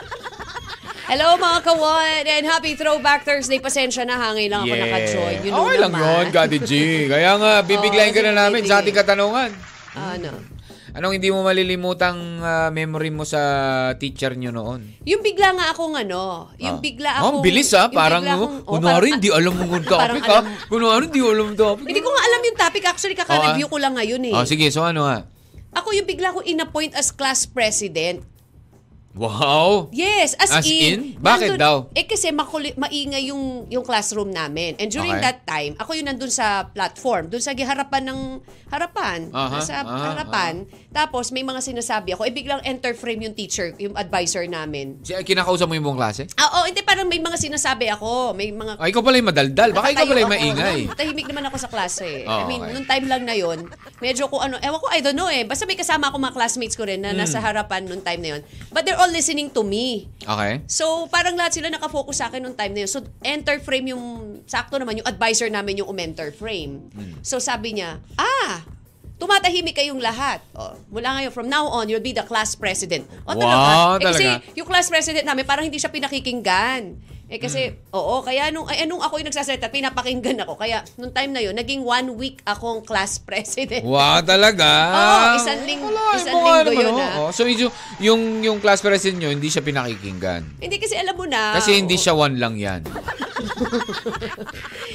Hello 1.06 1.38
mga 1.38 1.58
kawan 1.62 2.22
and 2.26 2.44
happy 2.44 2.74
Throwback 2.74 3.22
Thursday. 3.22 3.62
Pasensya 3.62 4.02
na, 4.02 4.18
hangin 4.18 4.50
lang 4.50 4.66
ako 4.66 4.74
naka-join. 4.74 5.38
You 5.40 5.50
know 5.54 5.62
okay 5.62 5.78
lang 5.78 5.94
naman. 5.94 6.02
yun, 6.02 6.26
Kati 6.34 6.58
G. 6.60 6.72
Kaya 7.06 7.38
nga, 7.38 7.52
bibiglayin 7.70 8.10
ka 8.10 8.26
na 8.26 8.34
namin 8.34 8.66
sa 8.66 8.82
ating 8.82 8.90
katanungan. 8.92 9.54
Ano? 9.94 10.34
Anong 10.90 11.12
hindi 11.14 11.30
mo 11.30 11.46
malilimutang 11.46 12.18
ah, 12.42 12.74
memory 12.74 13.14
mo 13.14 13.22
sa 13.22 13.38
teacher 13.94 14.34
nyo 14.34 14.50
noon? 14.50 14.98
Yung 15.04 15.22
bigla 15.22 15.54
nga 15.54 15.70
akong 15.70 15.94
ano, 15.94 16.50
yung 16.58 16.80
Ah. 16.80 16.82
bigla 16.82 17.08
Oh, 17.12 17.18
akong... 17.20 17.30
ang 17.30 17.44
bilis 17.44 17.70
ah. 17.70 17.86
Parang, 17.86 18.24
oh, 18.24 18.32
akong- 18.34 18.56
oh, 18.64 18.72
kunwari, 18.74 19.06
hindi 19.14 19.30
alam 19.30 19.52
mo 19.54 19.62
yung 19.68 19.86
topic 19.86 20.24
alam- 20.26 20.50
Kunwari, 20.66 21.02
hindi 21.06 21.20
alam 21.22 21.44
yung 21.46 21.60
topic. 21.60 21.86
Hindi 21.86 22.02
ko 22.02 22.10
nga 22.10 22.22
alam 22.24 22.40
yung 22.42 22.58
topic. 22.58 22.82
Actually, 22.82 23.14
kaka-review 23.14 23.62
Oh, 23.62 23.70
ah. 23.70 23.72
ko 23.72 23.78
lang 23.78 23.94
ngayon 23.94 24.22
eh. 24.26 24.34
Oh, 24.34 24.42
sige, 24.42 24.66
so 24.74 24.82
ano 24.82 25.06
ha? 25.06 25.22
Ako 25.70 25.94
yung 25.94 26.08
bigla 26.08 26.34
ko 26.34 26.42
in-appoint 26.42 26.98
as 26.98 27.12
class 27.12 27.46
president. 27.46 28.26
Wow! 29.16 29.88
Yes, 29.96 30.37
as, 30.37 30.52
As 30.52 30.68
in? 30.68 31.16
Bakit 31.16 31.57
daw? 31.57 31.88
Eh 31.96 32.05
kasi 32.05 32.29
makuli, 32.31 32.76
maingay 32.76 33.33
yung, 33.33 33.64
yung 33.66 33.81
classroom 33.81 34.29
namin. 34.29 34.76
And 34.76 34.92
during 34.92 35.09
Okay. 35.09 35.24
that 35.24 35.48
time, 35.48 35.72
ako 35.81 35.96
yung 35.96 36.07
nandun 36.07 36.29
sa 36.29 36.68
platform, 36.68 37.33
dun 37.33 37.40
sa 37.40 37.57
harapan 37.57 38.05
ng 38.05 38.20
harapan, 38.68 39.33
Aha, 39.33 39.62
sa 39.62 39.81
aha, 39.81 40.12
harapan. 40.12 40.55
Tapos 40.92 41.33
may 41.33 41.40
mga 41.40 41.64
sinasabi 41.64 42.12
ako, 42.12 42.29
eh 42.29 42.35
biglang 42.35 42.61
enter 42.62 42.92
frame 42.92 43.24
yung 43.24 43.33
teacher, 43.33 43.72
yung 43.79 43.96
advisor 43.96 44.44
namin. 44.44 45.00
Si, 45.00 45.14
kinakausap 45.14 45.64
mo 45.64 45.74
yung 45.74 45.87
buong 45.87 45.96
klase? 45.96 46.29
Ah, 46.37 46.61
oh, 46.61 46.64
hindi 46.68 46.83
parang 46.83 47.07
may 47.07 47.16
mga 47.16 47.40
sinasabi 47.40 47.88
ako, 47.88 48.37
may 48.37 48.52
mga 48.52 48.76
Ah, 48.76 48.85
ikaw 48.85 49.00
pala 49.00 49.16
yung 49.16 49.31
madaldal. 49.33 49.70
Baka 49.72 49.96
ikaw 49.96 50.05
pala 50.05 50.20
yung 50.20 50.29
ako. 50.29 50.37
maingay. 50.37 50.79
No, 50.85 50.92
tahimik 50.92 51.26
naman 51.26 51.44
ako 51.48 51.57
sa 51.57 51.68
klase. 51.70 52.26
Oh, 52.29 52.42
I 52.42 52.44
mean, 52.44 52.61
okay. 52.61 52.72
nung 52.76 52.85
time 52.85 53.07
lang 53.07 53.22
na 53.24 53.33
yon 53.33 53.64
medyo 53.98 54.29
ko 54.29 54.44
ano, 54.44 54.61
ewan 54.61 54.76
ko, 54.76 54.87
I 54.92 55.00
don't 55.00 55.16
know 55.16 55.31
eh. 55.31 55.48
Basta 55.48 55.64
may 55.64 55.79
kasama 55.79 56.11
ako 56.11 56.20
mga 56.20 56.35
classmates 56.35 56.76
ko 56.76 56.85
rin 56.85 57.00
na 57.00 57.14
Hmm. 57.14 57.22
nasa 57.22 57.40
harapan 57.40 57.88
nung 57.88 58.05
time 58.05 58.20
na 58.20 58.29
yon 58.37 58.42
But 58.68 58.85
they're 58.85 58.98
all 59.06 59.14
listening 59.14 59.48
to 59.54 59.62
me. 59.62 60.10
Okay. 60.18 60.66
So, 60.66 61.06
parang 61.06 61.38
lahat 61.38 61.54
sila 61.54 61.70
nakafocus 61.70 62.18
sa 62.18 62.26
akin 62.26 62.42
nung 62.42 62.58
time 62.58 62.74
na 62.74 62.82
yun. 62.82 62.90
So, 62.90 63.06
enter 63.22 63.62
frame 63.62 63.94
yung, 63.94 64.04
sakto 64.50 64.74
naman, 64.76 64.98
yung 64.98 65.06
advisor 65.06 65.46
namin 65.46 65.78
yung 65.78 65.88
umenter 65.88 66.34
frame. 66.34 66.90
Hmm. 66.90 67.22
So, 67.22 67.38
sabi 67.38 67.78
niya, 67.78 68.02
ah, 68.18 68.66
tumatahimik 69.16 69.78
kayong 69.78 70.02
lahat. 70.02 70.42
Oh, 70.52 70.74
mula 70.90 71.22
ngayon, 71.22 71.32
from 71.32 71.46
now 71.46 71.70
on, 71.70 71.86
you'll 71.86 72.04
be 72.04 72.12
the 72.12 72.26
class 72.26 72.58
president. 72.58 73.06
O, 73.24 73.32
Wow, 73.32 73.96
Eh, 73.96 74.04
kasi 74.04 74.26
talaga? 74.26 74.52
yung 74.58 74.66
class 74.66 74.90
president 74.90 75.24
namin, 75.24 75.46
parang 75.46 75.64
hindi 75.64 75.78
siya 75.78 75.88
pinakikinggan. 75.88 76.98
Eh 77.26 77.38
kasi, 77.38 77.58
Hmm. 77.66 77.90
oo, 77.92 78.22
kaya 78.22 78.48
nung, 78.48 78.64
ay, 78.64 78.86
nung 78.86 79.02
ako 79.02 79.18
yung 79.18 79.26
nagsasalita, 79.26 79.66
pinapakinggan 79.66 80.38
ako. 80.40 80.54
Kaya, 80.54 80.86
nung 80.94 81.10
time 81.10 81.34
na 81.34 81.42
yun, 81.42 81.52
naging 81.52 81.82
one 81.82 82.14
week 82.14 82.38
akong 82.44 82.80
class 82.80 83.18
president. 83.26 83.82
Wow, 83.82 84.22
talaga? 84.22 84.62
Oo, 84.88 85.26
isang 85.36 85.60
ling- 85.60 85.82
Wala, 85.82 86.02
isang 86.14 86.32
yung 86.32 86.44
linggo 86.44 86.70
naman, 86.70 86.78
yun, 86.80 86.92
oh. 86.92 87.02
ah. 87.02 87.18
Oh, 87.18 87.30
So, 87.30 87.42
medyo, 87.42 87.66
yung, 87.98 88.20
yung 88.40 88.58
class 88.58 88.78
president 88.78 89.18
nyo, 89.18 89.30
hindi 89.32 89.48
siya 89.48 89.58
pinakikinggan. 89.60 90.42
Hindi 90.56 90.76
kasi 90.78 90.94
alam 90.94 91.12
mo 91.12 91.26
na. 91.26 91.58
Kasi 91.58 91.74
hindi 91.74 91.94
oo. 91.94 92.00
siya 92.00 92.14
one 92.14 92.36
lang 92.36 92.54
yan. 92.54 92.86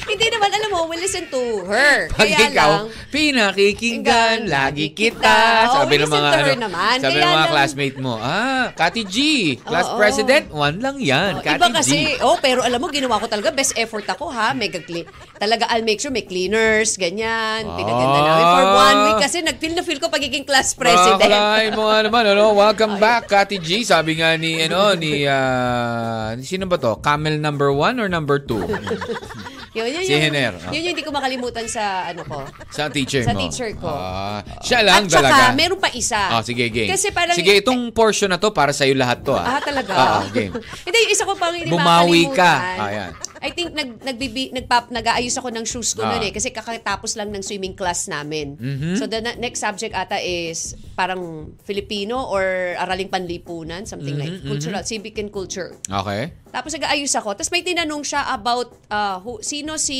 Hindi 0.03 0.27
naman, 0.27 0.49
alam 0.51 0.69
mo, 0.69 0.79
we 0.85 0.97
listen 0.97 1.29
to 1.29 1.39
her. 1.63 2.09
Pag 2.09 2.27
Kaya 2.27 2.37
ikaw, 2.47 2.71
lang, 2.71 2.85
pinakikinggan, 3.07 4.37
Kinggan, 4.41 4.49
lagi 4.49 4.91
kita. 4.91 5.21
kita. 5.21 5.37
Sabi 5.71 5.93
Oh, 5.95 6.01
ng 6.01 6.11
mga, 6.11 6.29
ano, 6.31 6.53
naman. 6.59 6.95
sabi 6.97 7.17
ng 7.17 7.21
mga 7.23 7.37
lang- 7.37 7.51
classmate 7.51 7.97
mo, 7.97 8.13
ah, 8.17 8.73
Kati 8.73 9.01
G, 9.03 9.17
class 9.57 9.87
Oo. 9.87 9.97
president, 9.97 10.45
one 10.49 10.77
lang 10.79 10.97
yan. 10.97 11.31
Oh, 11.37 11.43
Kati 11.43 11.55
iba 11.55 11.67
G. 11.67 11.73
kasi, 11.73 11.97
oh, 12.21 12.37
pero 12.37 12.61
alam 12.61 12.77
mo, 12.77 12.87
ginawa 12.87 13.17
ko 13.17 13.25
talaga, 13.25 13.49
best 13.49 13.73
effort 13.75 14.05
ako 14.05 14.29
ha. 14.29 14.53
Mega 14.53 14.79
clean. 14.79 15.05
Talaga, 15.35 15.65
I'll 15.69 15.83
make 15.83 15.99
sure 15.99 16.09
may 16.09 16.23
cleaners, 16.23 16.95
ganyan. 16.95 17.65
Pinaganda 17.67 18.17
Ah. 18.17 18.25
namin 18.25 18.45
for 18.47 18.65
one 18.71 18.97
week 19.03 19.19
kasi 19.21 19.37
nag-feel 19.41 19.73
na 19.73 19.83
feel 19.83 19.97
ko 19.97 20.07
pagiging 20.07 20.43
class 20.43 20.73
president. 20.73 21.19
Makakalain 21.19 21.73
mo 21.73 21.83
nga 21.85 21.99
naman, 22.01 22.23
ano, 22.27 22.43
welcome 22.53 22.95
back, 22.97 23.27
Kati 23.27 23.57
G. 23.57 23.81
Sabi 23.81 24.17
nga 24.17 24.33
ni, 24.35 24.61
ano, 24.61 24.93
ni, 24.93 25.25
ah, 25.25 26.33
sino 26.39 26.65
ba 26.65 26.77
to? 26.77 26.97
Camel 26.99 27.37
number 27.37 27.69
one 27.69 27.97
or 27.97 28.07
number 28.07 28.37
two? 28.37 28.61
yun, 29.71 29.87
yun, 29.87 30.03
Si 30.03 30.11
yun, 30.11 30.35
oh. 30.35 30.71
Yun 30.71 30.81
yung 30.81 30.93
hindi 30.93 31.01
ko 31.01 31.11
makalimutan 31.11 31.65
sa, 31.65 31.83
ano 32.05 32.21
ko. 32.23 32.43
Sa 32.69 32.87
teacher 32.87 33.23
Sa 33.23 33.31
mo? 33.31 33.39
teacher 33.39 33.71
ko. 33.73 33.87
Ah, 33.87 34.43
siya 34.59 34.83
lang 34.83 35.07
At 35.07 35.11
saka, 35.11 35.23
talaga. 35.23 35.43
meron 35.55 35.79
pa 35.79 35.89
isa. 35.91 36.19
Ah, 36.29 36.43
sige, 36.43 36.67
game. 36.67 36.91
Kasi 36.91 37.09
parang, 37.09 37.33
sige, 37.33 37.55
itong 37.55 37.91
portion 37.91 38.27
na 38.27 38.35
to 38.35 38.51
para 38.51 38.71
sa'yo 38.71 38.91
lahat 38.93 39.23
to, 39.23 39.31
ah. 39.31 39.47
Ah, 39.47 39.61
talaga? 39.61 39.91
Ah, 39.91 40.23
game. 40.27 40.51
Hindi, 40.85 40.97
yung 40.99 41.11
isa 41.11 41.23
ko 41.23 41.33
pang 41.33 41.51
hindi 41.51 41.67
Bumawi 41.67 42.27
ka. 42.29 42.51
makakalimutan. 42.51 43.11
Ah. 43.15 43.39
I 43.41 43.49
think 43.49 43.73
nag, 43.73 43.97
nagbibi, 43.97 44.51
nagpap, 44.51 44.91
nag-aayos 44.91 45.33
ako 45.33 45.49
ng 45.49 45.65
shoes 45.65 45.97
ko 45.97 46.03
Ah. 46.03 46.13
noon 46.13 46.29
eh. 46.29 46.31
Kasi 46.31 46.51
kakatapos 46.51 47.15
lang 47.15 47.31
ng 47.31 47.41
swimming 47.41 47.73
class 47.73 48.05
namin. 48.05 48.53
Mhm. 48.53 48.93
So 48.95 49.07
the 49.07 49.17
na- 49.17 49.33
next 49.33 49.57
subject 49.59 49.95
ata 49.95 50.19
is 50.19 50.77
parang 50.93 51.49
Filipino 51.61 52.21
or 52.21 52.43
araling 52.77 53.09
panlipunan. 53.09 53.83
Something 53.83 54.13
like 54.15 54.29
Mhm, 54.35 54.45
cultural, 54.45 54.83
civic 54.83 55.17
and 55.17 55.31
culture. 55.31 55.73
Okay. 55.83 56.37
Tapos 56.51 56.71
nag-aayos 56.71 57.11
ako. 57.13 57.33
Tapos 57.33 57.47
may 57.47 57.63
tinanong 57.63 58.03
siya 58.03 58.27
about 58.29 58.69
uh, 58.85 59.17
who, 59.17 59.39
sino 59.39 59.75
si 59.75 59.99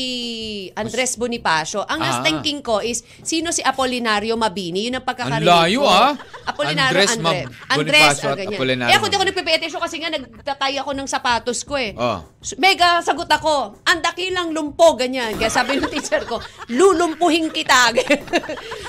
Andres 0.72 1.16
Bonifacio. 1.16 1.80
Ang 1.82 2.00
Ah. 2.02 2.20
thinking 2.20 2.60
ko 2.60 2.78
is 2.78 3.00
sino 3.18 3.48
si 3.48 3.60
Apolinario 3.60 4.36
Mabini. 4.36 4.86
Yun 4.86 5.00
ang 5.00 5.02
pagkakarinig 5.02 5.42
Ang 5.42 5.64
layo, 5.66 5.80
ko. 5.80 5.88
ah. 5.88 6.12
Apolinario 6.44 6.92
Andres 6.92 7.10
Andres. 7.10 7.18
Mab- 7.18 7.48
Andres, 7.66 7.80
Bonifacio 7.80 8.22
ah, 8.22 8.32
at 8.32 8.38
ganyan. 8.38 8.54
Apolinario 8.54 8.92
Eh 8.92 8.96
ako 8.96 9.04
di 9.04 9.14
ako 9.14 9.24
nagpipay 9.26 9.54
attention 9.56 9.80
kasi 9.80 9.96
nga 9.96 10.10
nagtatay 10.10 10.72
ako 10.76 10.90
ng 10.92 11.08
sapatos 11.08 11.58
ko 11.64 11.74
eh. 11.74 11.96
Oh. 11.96 12.20
So, 12.38 12.54
Mega 12.56 13.00
sagot 13.00 13.26
ako, 13.26 13.80
ang 13.82 13.98
dakilang 13.98 14.52
lumpo, 14.52 14.92
ganyan. 14.92 15.32
Kaya 15.34 15.48
sabi 15.48 15.80
ng 15.80 15.88
teacher 15.94 16.20
ko, 16.22 16.36
lulumpuhin 16.68 17.48
kita. 17.48 17.90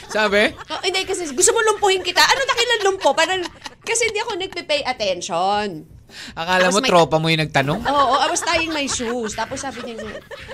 Sabi? 0.09 0.53
Oh, 0.69 0.81
hindi 0.81 1.01
kasi 1.03 1.25
gusto 1.27 1.49
mo 1.49 1.61
lumpuhin 1.63 2.01
kita. 2.01 2.21
Ano 2.21 2.41
dakilang 2.43 2.81
lumpo? 2.85 3.13
Parang 3.13 3.41
Kasi 3.81 4.07
hindi 4.07 4.19
ako 4.19 4.37
nagpe-pay 4.37 4.79
attention. 4.81 5.83
Akala 6.33 6.69
mo 6.69 6.79
Tapos 6.79 6.83
may- 6.83 6.91
tropa 6.91 7.15
mo 7.17 7.27
yung 7.27 7.43
nagtanong? 7.43 7.79
Oo, 7.89 8.03
oh, 8.13 8.19
I 8.19 8.27
was 8.27 8.41
tying 8.41 8.71
my 8.71 8.85
shoes. 8.85 9.33
Tapos 9.33 9.61
sabi 9.61 9.83
niya, 9.83 10.01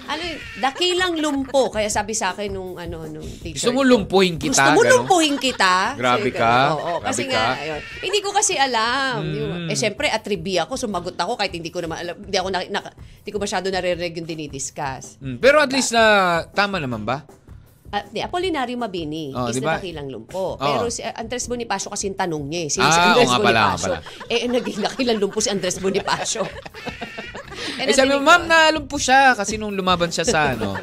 ano, 0.06 0.24
dakilang 0.60 1.14
lumpo. 1.18 1.70
Kaya 1.70 1.88
sabi 1.88 2.14
sa 2.14 2.34
akin 2.34 2.50
nung, 2.50 2.76
ano, 2.76 3.06
nung 3.06 3.26
teacher. 3.40 3.70
Gusto 3.70 3.72
mo 3.72 3.82
lumpuhin 3.84 4.36
kita? 4.36 4.52
Gusto 4.52 4.70
mo 4.74 4.82
ganun? 4.82 4.94
lumpuhin 5.02 5.36
kita? 5.38 5.96
Grabe 5.96 6.30
ka. 6.30 6.76
Oo, 6.76 6.94
kasi 7.02 7.26
Grabe 7.26 7.34
nga, 7.34 7.42
ka. 7.42 7.50
Hmm. 7.50 7.62
ayun. 7.64 7.82
Hindi 8.02 8.20
ko 8.20 8.30
kasi 8.32 8.54
alam. 8.56 9.18
Yung- 9.24 9.58
Eh, 9.70 9.78
syempre, 9.78 10.10
atribia 10.10 10.66
ako. 10.66 10.76
Sumagot 10.76 11.14
ako 11.14 11.38
kahit 11.38 11.54
hindi 11.54 11.70
ko 11.70 11.80
naman 11.80 12.02
alam. 12.02 12.16
Hindi 12.18 12.38
ako, 12.38 12.50
na, 12.50 12.60
na- 12.68 12.94
hindi 13.22 13.30
ko 13.30 13.38
masyado 13.38 13.70
naririnig 13.70 14.18
yung 14.18 14.28
dinidiscuss. 14.28 15.22
Mm, 15.22 15.38
Pero 15.38 15.62
at 15.62 15.70
least 15.70 15.94
na 15.94 16.04
tama 16.50 16.82
naman 16.82 17.06
ba? 17.06 17.22
Ah, 17.90 18.06
di, 18.06 18.22
Apolinario 18.22 18.78
Mabini 18.78 19.34
Oh, 19.34 19.50
is 19.50 19.58
di 19.58 19.66
na 19.66 19.82
dakilang 19.82 20.06
lumpo. 20.08 20.54
Oh. 20.54 20.62
Pero 20.62 20.94
si 20.94 21.02
Andres 21.02 21.50
Bonifacio 21.50 21.90
kasi 21.90 22.14
tanong 22.14 22.44
niya 22.46 22.62
eh. 22.66 22.70
Sino 22.70 22.86
Ah, 22.86 22.94
si 22.94 23.00
Andres 23.02 23.30
pala, 23.30 23.40
Bonifacio? 23.42 23.82
pala. 23.82 23.98
Eh, 24.30 24.40
naging 24.46 24.80
dakilang 24.86 25.18
lumpo 25.18 25.38
si 25.42 25.50
Andres 25.50 25.78
Bonifacio. 25.82 26.44
Eh, 27.80 27.92
sabi 27.92 28.12
mo, 28.12 28.24
ma'am, 28.24 28.44
nalumpo 28.48 28.96
siya 28.96 29.36
kasi 29.36 29.56
nung 29.56 29.72
lumaban 29.76 30.12
siya 30.12 30.24
sa 30.24 30.40
ano, 30.56 30.80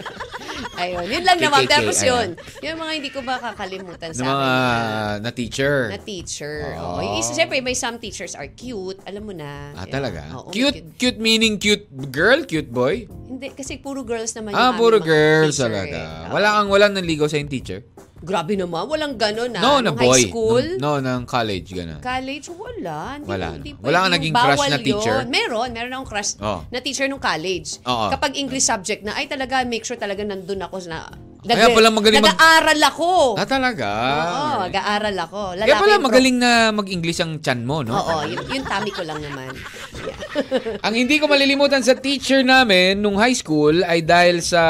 Ayun, 0.77 1.05
yun 1.09 1.25
lang 1.25 1.39
naman. 1.39 1.65
Tapos 1.67 1.99
yun, 1.99 2.37
yung 2.61 2.77
mga 2.77 2.93
hindi 2.93 3.11
ko 3.11 3.21
makakalimutan 3.21 4.11
sa 4.13 4.23
mga 4.23 4.37
akin. 4.37 5.17
na 5.21 5.31
teacher. 5.33 5.77
Na 5.89 5.99
teacher. 5.99 6.55
Oo. 6.77 6.97
Oh. 6.97 7.01
Yung 7.01 7.17
isa, 7.19 7.33
siyempre, 7.33 7.59
may 7.61 7.73
some 7.73 7.97
teachers 7.97 8.33
are 8.33 8.49
cute. 8.49 9.01
Alam 9.05 9.23
mo 9.25 9.33
na. 9.33 9.73
Ah, 9.73 9.89
talaga? 9.89 10.23
Oo, 10.37 10.49
may 10.49 10.55
cute, 10.55 10.79
cute 10.97 11.19
meaning 11.19 11.57
cute 11.57 11.85
girl, 12.09 12.45
cute 12.45 12.69
boy? 12.69 13.09
Hindi, 13.27 13.53
kasi 13.53 13.77
puro 13.77 14.05
girls 14.05 14.33
naman 14.33 14.53
Ah, 14.53 14.71
yung 14.71 14.79
puro 14.79 14.97
aming 14.97 15.05
mga 15.05 15.11
girls 15.11 15.57
teacher, 15.57 15.67
talaga. 15.67 15.99
eh. 15.99 16.31
Wala 16.31 16.49
kang 16.55 16.69
walang 16.69 16.93
nanligaw 16.95 17.27
sa 17.27 17.37
yung 17.37 17.51
teacher? 17.51 17.81
Grabe 18.27 18.59
naman, 18.59 18.83
walang 18.85 19.15
ganon 19.15 19.47
na. 19.49 19.63
No, 19.63 19.79
na 19.79 19.89
Nung 19.89 19.97
boy. 19.97 20.11
high 20.11 20.27
school, 20.27 20.67
No, 20.77 20.99
ng 20.99 21.23
college, 21.25 21.71
gano'n. 21.71 22.03
college, 22.03 22.51
wala. 22.51 22.99
Hindi, 23.15 23.27
Wala. 23.31 23.47
Hindi 23.55 23.71
Wala 23.79 23.97
kang 24.03 24.13
naging 24.13 24.35
crush 24.35 24.67
na 24.67 24.79
teacher? 24.83 25.17
Yun. 25.23 25.31
Meron, 25.31 25.69
meron 25.71 25.91
akong 25.95 26.11
crush 26.11 26.31
Oh. 26.39 26.67
na 26.67 26.83
teacher 26.83 27.07
nung 27.07 27.23
college. 27.23 27.79
Oo. 27.87 28.11
Kapag 28.11 28.35
English 28.35 28.67
subject 28.67 29.07
na, 29.07 29.15
ay 29.15 29.31
talaga, 29.31 29.63
make 29.63 29.87
sure 29.87 29.95
talaga 29.95 30.27
nandun 30.27 30.59
ako 30.59 30.83
na... 30.85 31.07
Kaya 31.47 31.71
pala 31.71 31.95
magaling 31.95 32.19
mag- 32.19 32.35
Nag-aaral 32.35 32.81
ako. 32.83 33.11
Ah, 33.39 33.47
talaga? 33.47 33.87
Oo, 34.19 34.51
nag-aaral 34.67 35.17
ako. 35.23 35.41
Lalaki 35.55 35.69
Kaya 35.71 35.79
pala 35.79 35.93
yung 35.95 36.07
magaling 36.11 36.37
na 36.43 36.51
mag-English 36.75 37.23
ang 37.23 37.39
chan 37.39 37.63
mo, 37.63 37.87
no? 37.87 37.95
Oo, 37.95 38.27
yun, 38.27 38.43
yun 38.51 38.65
tami 38.67 38.91
ko 38.91 39.07
lang 39.07 39.23
naman. 39.23 39.55
Yeah. 39.95 40.19
Ang 40.87 40.95
hindi 40.99 41.17
ko 41.17 41.31
malilimutan 41.31 41.87
sa 41.87 41.95
teacher 41.95 42.43
namin 42.43 42.99
nung 42.99 43.15
high 43.15 43.33
school 43.33 43.87
ay 43.87 44.03
dahil 44.03 44.43
sa 44.43 44.63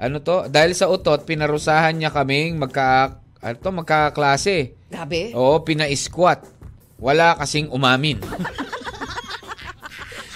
ano 0.00 0.16
to, 0.24 0.48
dahil 0.48 0.72
sa 0.72 0.88
utot 0.88 1.28
pinarusahan 1.28 1.92
niya 1.92 2.08
kaming 2.08 2.56
magka 2.56 3.20
ano 3.40 3.56
to, 3.60 3.68
magkaklase. 3.68 4.76
Grabe. 4.88 5.36
Oo, 5.36 5.60
pina-squat. 5.60 6.44
Wala 7.00 7.36
kasing 7.36 7.68
umamin. 7.72 8.20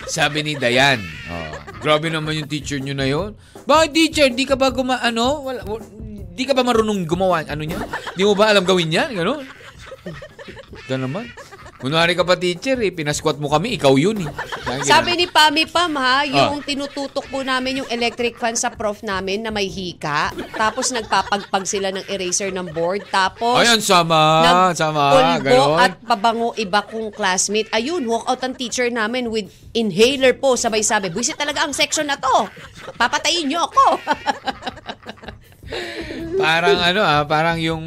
Sabi 0.09 0.45
ni 0.45 0.53
Dayan. 0.57 1.01
Oh, 1.29 1.53
grabe 1.81 2.09
naman 2.09 2.39
yung 2.39 2.49
teacher 2.49 2.81
nyo 2.81 2.95
na 2.97 3.09
yun. 3.09 3.37
Bakit 3.65 3.91
teacher? 3.93 4.29
Di 4.33 4.45
ka 4.45 4.57
ba 4.57 4.73
guma... 4.73 5.01
Ano? 5.01 5.45
Wala, 5.45 5.65
wa- 5.65 5.85
di 6.35 6.45
ka 6.45 6.53
ba 6.57 6.65
marunong 6.65 7.05
gumawa? 7.09 7.45
Ano 7.49 7.65
niya? 7.65 7.81
Di 8.15 8.23
mo 8.25 8.33
ba 8.33 8.53
alam 8.53 8.65
gawin 8.65 8.93
yan? 8.93 9.13
Ganon. 9.17 9.45
Ganun 10.89 11.09
naman. 11.09 11.25
Kunwari 11.75 12.15
ka 12.15 12.23
pa 12.23 12.35
teacher 12.35 12.79
eh. 12.79 12.89
Pinasquat 12.89 13.37
mo 13.37 13.47
kami. 13.47 13.77
Ikaw 13.77 13.95
yun 13.95 14.25
eh. 14.25 14.31
Sabi 14.81 15.15
ni 15.15 15.27
Pami 15.27 15.67
Pam 15.67 15.93
ha, 15.95 16.23
Ah. 16.23 16.25
yung 16.25 16.63
tinututok 16.63 17.27
po 17.27 17.43
namin 17.43 17.85
yung 17.85 17.91
electric 17.91 18.35
fan 18.35 18.55
sa 18.55 18.71
prof 18.71 19.01
namin 19.01 19.43
na 19.43 19.51
may 19.51 19.67
hika. 19.67 20.33
Tapos 20.51 20.89
nagpapagpag 20.91 21.65
sila 21.65 21.91
ng 21.91 22.07
eraser 22.07 22.49
ng 22.49 22.73
board. 22.73 23.05
Tapos 23.09 23.61
Ayun, 23.61 23.79
sama. 23.79 24.49
Sama. 24.73 25.03
pulbo 25.13 25.45
Ganon. 25.45 25.79
at 25.79 25.93
pabango 26.01 26.51
iba 26.57 26.81
kong 26.81 27.11
classmate. 27.11 27.69
Ayun, 27.71 28.01
walk 28.05 28.25
out 28.27 28.41
ang 28.41 28.55
teacher 28.55 28.89
namin 28.89 29.29
with 29.29 29.47
inhaler 29.73 30.33
po. 30.33 30.57
Sabay-sabi, 30.57 31.11
buisit 31.11 31.37
talaga 31.37 31.63
ang 31.63 31.75
section 31.75 32.07
na 32.07 32.17
to. 32.17 32.49
Papatayin 32.95 33.45
niyo 33.45 33.61
ako. 33.63 33.87
Parang 36.37 36.77
ano 36.79 37.01
ah, 37.01 37.25
parang 37.25 37.57
yung 37.57 37.83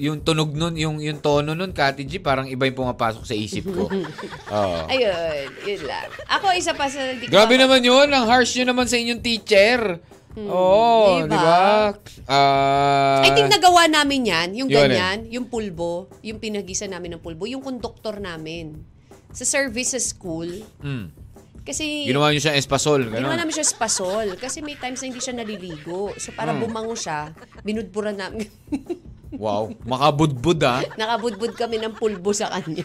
yung 0.00 0.24
tunog 0.24 0.50
nun, 0.50 0.72
yung 0.74 0.96
yung 0.96 1.20
tono 1.20 1.52
nun, 1.52 1.70
Kati 1.70 2.02
G, 2.02 2.18
parang 2.18 2.48
iba 2.48 2.64
yung 2.64 2.72
pumapasok 2.74 3.22
sa 3.22 3.36
isip 3.36 3.68
ko. 3.68 3.84
Oo. 4.56 4.78
Ayun, 4.88 5.44
yun 5.62 5.82
lang. 5.84 6.08
Ako 6.26 6.56
isa 6.56 6.72
pa 6.72 6.88
sa... 6.88 7.04
Di 7.12 7.28
ko 7.28 7.30
Grabe 7.30 7.54
maka- 7.54 7.64
naman 7.68 7.80
yun. 7.82 8.08
Ang 8.08 8.24
harsh 8.24 8.56
yun 8.56 8.64
naman 8.66 8.88
sa 8.88 8.96
inyong 8.96 9.20
teacher. 9.20 10.00
Oo, 10.32 11.20
diba? 11.20 11.26
di 11.26 11.36
ba? 11.36 11.90
Ah, 12.24 13.20
I 13.20 13.34
think 13.34 13.50
nagawa 13.50 13.84
namin 13.86 14.24
yan, 14.24 14.48
yung 14.54 14.68
Yun 14.68 14.78
eh. 14.78 14.82
ganyan, 14.88 15.18
yung 15.28 15.46
pulbo, 15.46 16.06
yung 16.22 16.38
pinagisa 16.38 16.86
namin 16.86 17.18
ng 17.18 17.20
pulbo, 17.20 17.44
yung 17.44 17.60
konduktor 17.60 18.16
namin 18.16 18.78
sa 19.30 19.42
services 19.44 20.06
school. 20.08 20.46
mm, 20.78 21.06
Kasi 21.60 22.06
ginawa 22.06 22.30
niyo 22.30 22.40
siya 22.40 22.54
espasol. 22.54 23.04
ginawa 23.04 23.26
Ganun. 23.26 23.40
namin 23.42 23.52
siya 23.52 23.68
spasol. 23.68 24.32
Kasi 24.34 24.62
may 24.62 24.74
times 24.74 25.02
na 25.02 25.06
hindi 25.06 25.20
siya 25.20 25.34
naliligo. 25.34 26.14
So 26.16 26.30
para 26.30 26.50
Hmm. 26.50 26.62
bumango 26.62 26.94
siya, 26.94 27.34
binudburan 27.60 28.16
namin. 28.16 28.48
Wow, 29.30 29.70
makabudbud 29.86 30.58
ah. 30.66 30.82
Nakabudbud 30.98 31.54
kami 31.54 31.78
ng 31.78 31.94
pulbo 31.94 32.34
sa 32.34 32.50
kanya. 32.50 32.82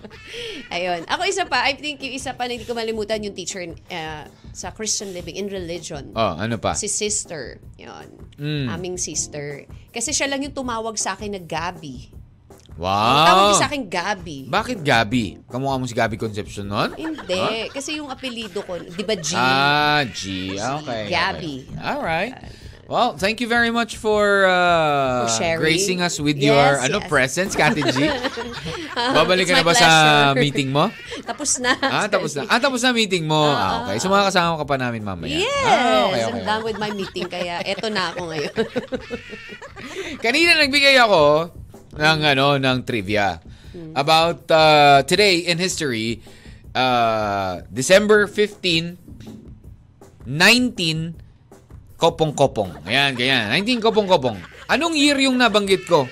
Ayun. 0.74 1.04
Ako 1.04 1.28
isa 1.28 1.44
pa, 1.44 1.68
I 1.68 1.76
think 1.76 2.00
yung 2.00 2.16
isa 2.16 2.32
pa 2.32 2.48
na 2.48 2.56
hindi 2.56 2.64
ko 2.64 2.72
malimutan 2.72 3.20
yung 3.20 3.36
teacher 3.36 3.60
uh, 3.68 4.24
sa 4.56 4.72
Christian 4.72 5.12
Living 5.12 5.36
in 5.36 5.52
Religion. 5.52 6.16
Oh, 6.16 6.36
ano 6.40 6.56
pa? 6.56 6.72
Si 6.72 6.88
sister. 6.88 7.60
Yun. 7.76 8.08
Mm. 8.40 8.66
Aming 8.72 8.96
sister. 8.96 9.68
Kasi 9.92 10.16
siya 10.16 10.32
lang 10.32 10.40
yung 10.40 10.56
tumawag 10.56 10.96
sa 10.96 11.16
akin 11.16 11.36
na 11.36 11.42
Gabi. 11.42 12.16
Wow. 12.78 13.26
Tawag 13.26 13.42
niya 13.50 13.58
sa 13.58 13.66
akin 13.66 13.82
Gabi. 13.90 14.38
Bakit 14.46 14.78
Gabi? 14.86 15.42
Kamukha 15.50 15.82
mo 15.82 15.84
si 15.90 15.98
Gabi 15.98 16.14
Concepcion 16.14 16.70
nun? 16.70 16.94
Hindi. 16.94 17.74
Kasi 17.74 17.98
yung 17.98 18.06
apelido 18.06 18.62
ko, 18.62 18.78
di 18.78 19.02
ba 19.02 19.18
G? 19.18 19.34
Ah, 19.34 20.06
G. 20.06 20.54
Okay. 20.54 21.10
Gabi. 21.10 21.66
okay. 21.66 21.82
All 21.82 22.00
right. 22.00 22.38
Well, 22.88 23.20
thank 23.20 23.44
you 23.44 23.52
very 23.52 23.68
much 23.68 24.00
for, 24.00 24.48
uh, 24.48 25.28
For 25.28 25.60
gracing 25.60 26.00
us 26.00 26.16
with 26.16 26.40
Yes, 26.40 26.48
your 26.48 26.68
ano 26.80 27.04
yes. 27.04 27.08
presence, 27.12 27.52
Kati 27.52 27.84
G. 27.84 28.08
Babalik 29.12 29.44
It's 29.44 29.52
ka 29.52 29.60
na 29.60 29.64
ba 29.68 29.76
sa 29.76 29.88
pleasure. 30.32 30.40
meeting 30.40 30.72
mo? 30.72 30.88
Tapos 31.28 31.60
na. 31.60 31.76
Ah, 31.84 32.08
tapos 32.08 32.32
na. 32.32 32.48
Ah, 32.48 32.56
tapos 32.56 32.80
na 32.80 32.96
meeting 32.96 33.28
mo. 33.28 33.44
Ah, 33.44 33.84
okay. 33.84 34.00
So, 34.00 34.08
makakasama 34.08 34.56
ka 34.56 34.64
pa 34.64 34.80
namin 34.80 35.04
mamaya. 35.04 35.36
Yes! 35.36 35.68
Ah, 35.68 36.08
okay, 36.08 36.22
okay. 36.24 36.40
I'm 36.40 36.40
done 36.48 36.62
with 36.64 36.80
my 36.80 36.88
meeting, 36.96 37.28
kaya 37.28 37.60
eto 37.60 37.92
na 37.92 38.08
ako 38.16 38.32
ngayon. 38.32 38.54
Kanina 40.24 40.56
nagbigay 40.56 40.96
ako 40.96 41.52
ng 41.92 42.18
ano 42.24 42.56
ng 42.56 42.78
trivia 42.88 43.36
about 43.92 44.48
uh, 44.48 45.04
today 45.04 45.44
in 45.44 45.60
history 45.60 46.24
uh, 46.72 47.60
December 47.68 48.24
15 48.24 48.96
19 50.24 51.27
kopong-kopong. 51.98 52.86
Ayan, 52.86 53.12
ganyan. 53.12 53.50
19 53.58 53.82
kopong-kopong. 53.82 54.38
Anong 54.70 54.94
year 54.94 55.18
yung 55.18 55.34
nabanggit 55.34 55.82
ko 55.84 56.06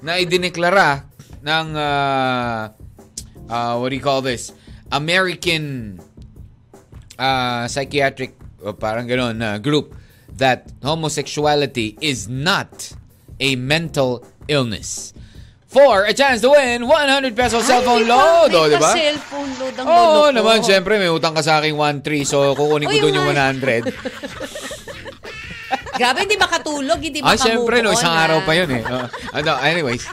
na 0.00 0.16
idineklara 0.16 1.04
ng 1.44 1.66
uh, 1.76 2.72
uh, 3.46 3.72
what 3.76 3.92
do 3.92 3.96
you 3.96 4.02
call 4.02 4.24
this? 4.24 4.56
American 4.88 5.96
uh, 7.14 7.68
psychiatric 7.68 8.32
o 8.60 8.72
parang 8.72 9.04
gano'n 9.04 9.36
na 9.36 9.50
group 9.56 9.92
that 10.34 10.72
homosexuality 10.80 12.00
is 12.00 12.24
not 12.26 12.92
a 13.36 13.56
mental 13.56 14.24
illness. 14.48 15.12
For 15.70 16.02
a 16.02 16.10
chance 16.10 16.42
to 16.42 16.50
win 16.50 16.82
100 16.82 17.30
peso 17.38 17.62
cellphone 17.62 18.02
load. 18.02 18.50
O, 18.50 18.66
di 18.66 18.74
ba? 18.74 18.90
cellphone 18.90 19.52
load 19.54 19.74
ang 19.78 19.86
Oo 19.86 19.94
lolo 19.94 20.18
ko. 20.26 20.36
naman, 20.42 20.58
syempre 20.66 20.98
may 20.98 21.06
utang 21.06 21.30
ka 21.30 21.46
sa 21.46 21.62
akin 21.62 21.76
1-3 21.76 22.26
so 22.26 22.42
kukunin 22.58 22.90
ko 22.90 22.96
Uy, 22.98 23.02
doon 23.06 23.16
yung 23.22 23.30
nga. 23.30 23.54
100. 23.54 23.86
Grabe, 26.00 26.24
hindi 26.24 26.40
makatulog, 26.40 26.96
hindi 26.96 27.20
ah, 27.20 27.36
makamove 27.36 27.44
syempre, 27.44 27.76
no, 27.84 27.92
isang 27.92 28.16
ah. 28.16 28.24
araw 28.24 28.38
pa 28.48 28.56
yun 28.56 28.72
eh. 28.72 28.80
Uh, 28.80 29.04
ano, 29.36 29.52
anyways. 29.60 30.08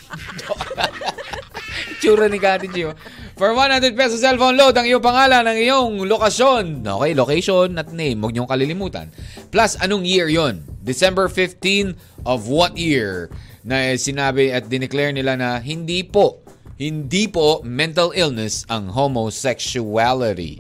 Tsura 2.04 2.28
ni 2.28 2.44
Kati 2.44 2.68
Gio. 2.68 2.92
For 3.40 3.56
100 3.56 3.96
peso 3.96 4.20
cellphone 4.20 4.60
load, 4.60 4.76
ang 4.76 4.84
iyong 4.84 5.00
pangalan, 5.00 5.48
ang 5.48 5.56
iyong 5.56 6.04
lokasyon. 6.04 6.84
Okay, 6.84 7.12
location 7.16 7.72
at 7.80 7.96
name. 7.96 8.20
Huwag 8.20 8.36
niyong 8.36 8.50
kalilimutan. 8.52 9.14
Plus, 9.48 9.80
anong 9.80 10.04
year 10.04 10.28
yon? 10.28 10.66
December 10.84 11.32
15 11.32 11.96
of 12.28 12.52
what 12.52 12.76
year? 12.76 13.32
Na 13.64 13.94
eh, 13.94 13.96
sinabi 13.96 14.52
at 14.52 14.68
dineclare 14.68 15.16
nila 15.16 15.40
na 15.40 15.64
hindi 15.64 16.04
po, 16.04 16.44
hindi 16.76 17.32
po 17.32 17.64
mental 17.64 18.12
illness 18.12 18.68
ang 18.68 18.92
homosexuality. 18.92 20.60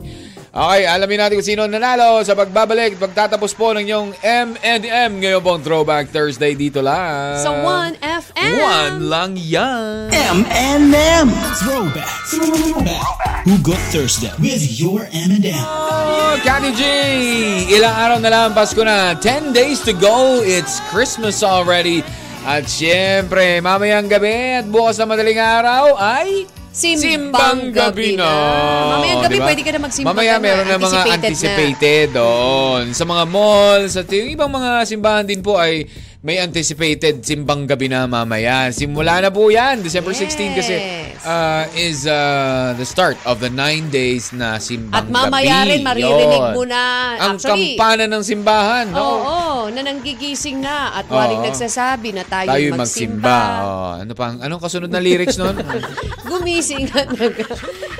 Okay, 0.58 0.90
alamin 0.90 1.22
natin 1.22 1.38
kung 1.38 1.46
sino 1.46 1.70
ang 1.70 1.74
nanalo 1.78 2.18
sa 2.26 2.34
pagbabalik, 2.34 2.98
pagtatapos 2.98 3.54
po 3.54 3.78
ng 3.78 3.86
inyong 3.86 4.10
M&M 4.26 5.12
ngayon 5.22 5.38
pong 5.46 5.62
Throwback 5.62 6.10
Thursday 6.10 6.58
dito 6.58 6.82
lang. 6.82 7.38
Sa 7.38 7.54
1FM. 7.54 8.58
One 8.58 8.98
lang 9.06 9.38
yan. 9.38 10.10
M&M. 10.10 11.30
Throwback. 11.62 12.10
Throwback. 12.26 13.06
Hugot 13.46 13.78
Thursday 13.94 14.34
with 14.42 14.66
your 14.82 15.06
M&M. 15.14 15.62
Oh, 15.62 16.42
Kati 16.42 16.74
G! 16.74 16.82
Ilang 17.78 17.94
araw 17.94 18.18
na 18.18 18.30
lang, 18.34 18.58
Pasko 18.58 18.82
na. 18.82 19.14
10 19.14 19.54
days 19.54 19.86
to 19.86 19.94
go. 19.94 20.42
It's 20.42 20.82
Christmas 20.90 21.46
already. 21.46 22.02
At 22.50 22.66
syempre, 22.66 23.62
mamayang 23.62 24.10
gabi 24.10 24.58
at 24.58 24.66
bukas 24.66 24.98
na 24.98 25.06
madaling 25.06 25.38
araw 25.38 26.02
ay 26.02 26.57
Simbang 26.78 27.74
gabi 27.74 28.14
na. 28.14 28.30
Mamayang 28.94 29.26
gabi, 29.26 29.38
pwede 29.42 29.62
ka 29.66 29.72
na 29.74 29.82
magsimba 29.82 30.14
Mamaya 30.14 30.38
na. 30.38 30.44
meron 30.46 30.66
na 30.68 30.78
mga 30.78 30.86
Anticipated 30.86 31.10
na. 31.10 31.18
anticipated 31.18 32.08
doon. 32.14 32.84
Sa 32.94 33.04
mga 33.04 33.24
malls, 33.26 33.94
at 33.98 34.06
yung 34.08 34.30
ibang 34.30 34.52
mga 34.54 34.86
simbahan 34.86 35.26
din 35.26 35.42
po 35.42 35.58
ay 35.58 35.90
may 36.20 36.42
anticipated 36.42 37.22
simbang 37.22 37.64
gabi 37.64 37.88
na 37.88 38.04
mamaya. 38.04 38.68
Simula 38.70 39.22
na 39.22 39.30
po 39.30 39.48
yan. 39.48 39.80
December 39.80 40.12
16 40.12 40.58
kasi 40.58 40.76
Yes. 40.76 41.22
uh, 41.22 41.64
is 41.72 42.00
uh, 42.04 42.74
the 42.74 42.84
start 42.84 43.16
of 43.24 43.38
the 43.38 43.48
nine 43.48 43.88
days 43.88 44.34
na 44.34 44.58
simbang 44.58 44.98
At 44.98 45.06
mamaya 45.08 45.62
gabi. 45.62 45.70
rin, 45.70 45.80
maririnig 45.84 46.42
Yun. 46.42 46.54
mo 46.54 46.64
na. 46.66 46.84
Ang 47.22 47.38
Actually, 47.38 47.78
kampana 47.78 48.04
ng 48.08 48.24
simbahan. 48.24 48.86
Oo, 48.92 49.38
No? 49.64 49.70
na 49.70 49.84
nanggigising 49.84 50.58
na 50.58 50.96
at 50.96 51.06
waring 51.06 51.38
Oo. 51.38 51.48
nagsasabi 51.48 52.10
na 52.12 52.24
tayo, 52.24 52.50
Tayo 52.50 52.68
magsimba. 52.74 53.22
magsimba. 53.22 53.38
Oh, 53.62 53.92
ano 54.00 54.12
pang 54.14 54.36
anong 54.40 54.62
kasunod 54.64 54.90
na 54.90 54.98
lyrics 54.98 55.38
noon? 55.38 55.54
Gumising 56.28 56.88
at 56.90 57.08
nag... 57.10 57.36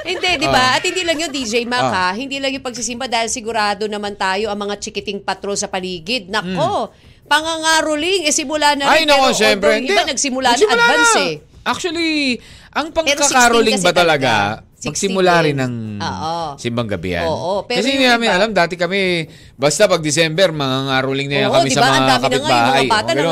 hindi, 0.04 0.30
di 0.38 0.48
ba? 0.48 0.74
At 0.74 0.82
hindi 0.82 1.04
lang 1.04 1.18
yung 1.18 1.30
DJ 1.30 1.64
Mac, 1.64 1.86
Ah. 1.86 1.94
ha? 1.94 2.08
Hindi 2.12 2.40
lang 2.40 2.50
yung 2.50 2.66
pagsisimba 2.66 3.06
dahil 3.06 3.30
sigurado 3.30 3.86
naman 3.86 4.16
tayo 4.16 4.48
ang 4.48 4.58
mga 4.58 4.80
chikiting 4.80 5.22
patrol 5.22 5.54
sa 5.54 5.68
paligid. 5.68 6.28
Nako, 6.28 6.92
pangangaroling, 7.28 8.26
eh 8.26 8.34
simula 8.34 8.74
na. 8.74 8.88
Ay, 8.88 9.04
rin. 9.04 9.12
nako, 9.12 9.28
pero 9.28 9.38
syempre. 9.38 9.70
yung 9.78 9.88
iba 9.88 10.04
nagsimula, 10.04 10.50
na 10.50 10.64
advance 10.66 11.14
na. 11.14 11.22
eh. 11.22 11.34
Actually, 11.62 12.40
ang 12.72 12.88
Pero 12.90 13.04
16 13.12 13.18
pangkakaroling 13.20 13.78
ba 13.78 13.92
talaga, 13.92 14.34
talaga. 14.64 14.66
16 14.78 14.88
magsimula 14.88 15.34
rin 15.42 15.58
ng 15.58 15.74
Oo. 16.00 16.36
simbang 16.56 16.86
gabi 16.86 17.10
yan? 17.12 17.26
Oo, 17.26 17.66
pero 17.66 17.82
Kasi 17.82 17.90
hindi 17.92 18.06
namin 18.06 18.30
alam, 18.30 18.54
dati 18.54 18.78
kami, 18.78 19.26
basta 19.58 19.90
pag 19.90 20.00
December, 20.00 20.54
mga 20.54 20.78
ngaroling 20.88 21.28
na 21.28 21.36
yan 21.36 21.50
kami 21.52 21.68
di 21.68 21.74
sa 21.74 21.82
mga 21.82 21.90
Ang 21.90 21.98
dami 21.98 21.98
na 21.98 22.06
nga 22.06 22.14
yung 22.14 22.24
kapitbahay. 22.24 22.86
mga 22.86 22.94
bata 22.94 23.12
ganun. 23.12 23.26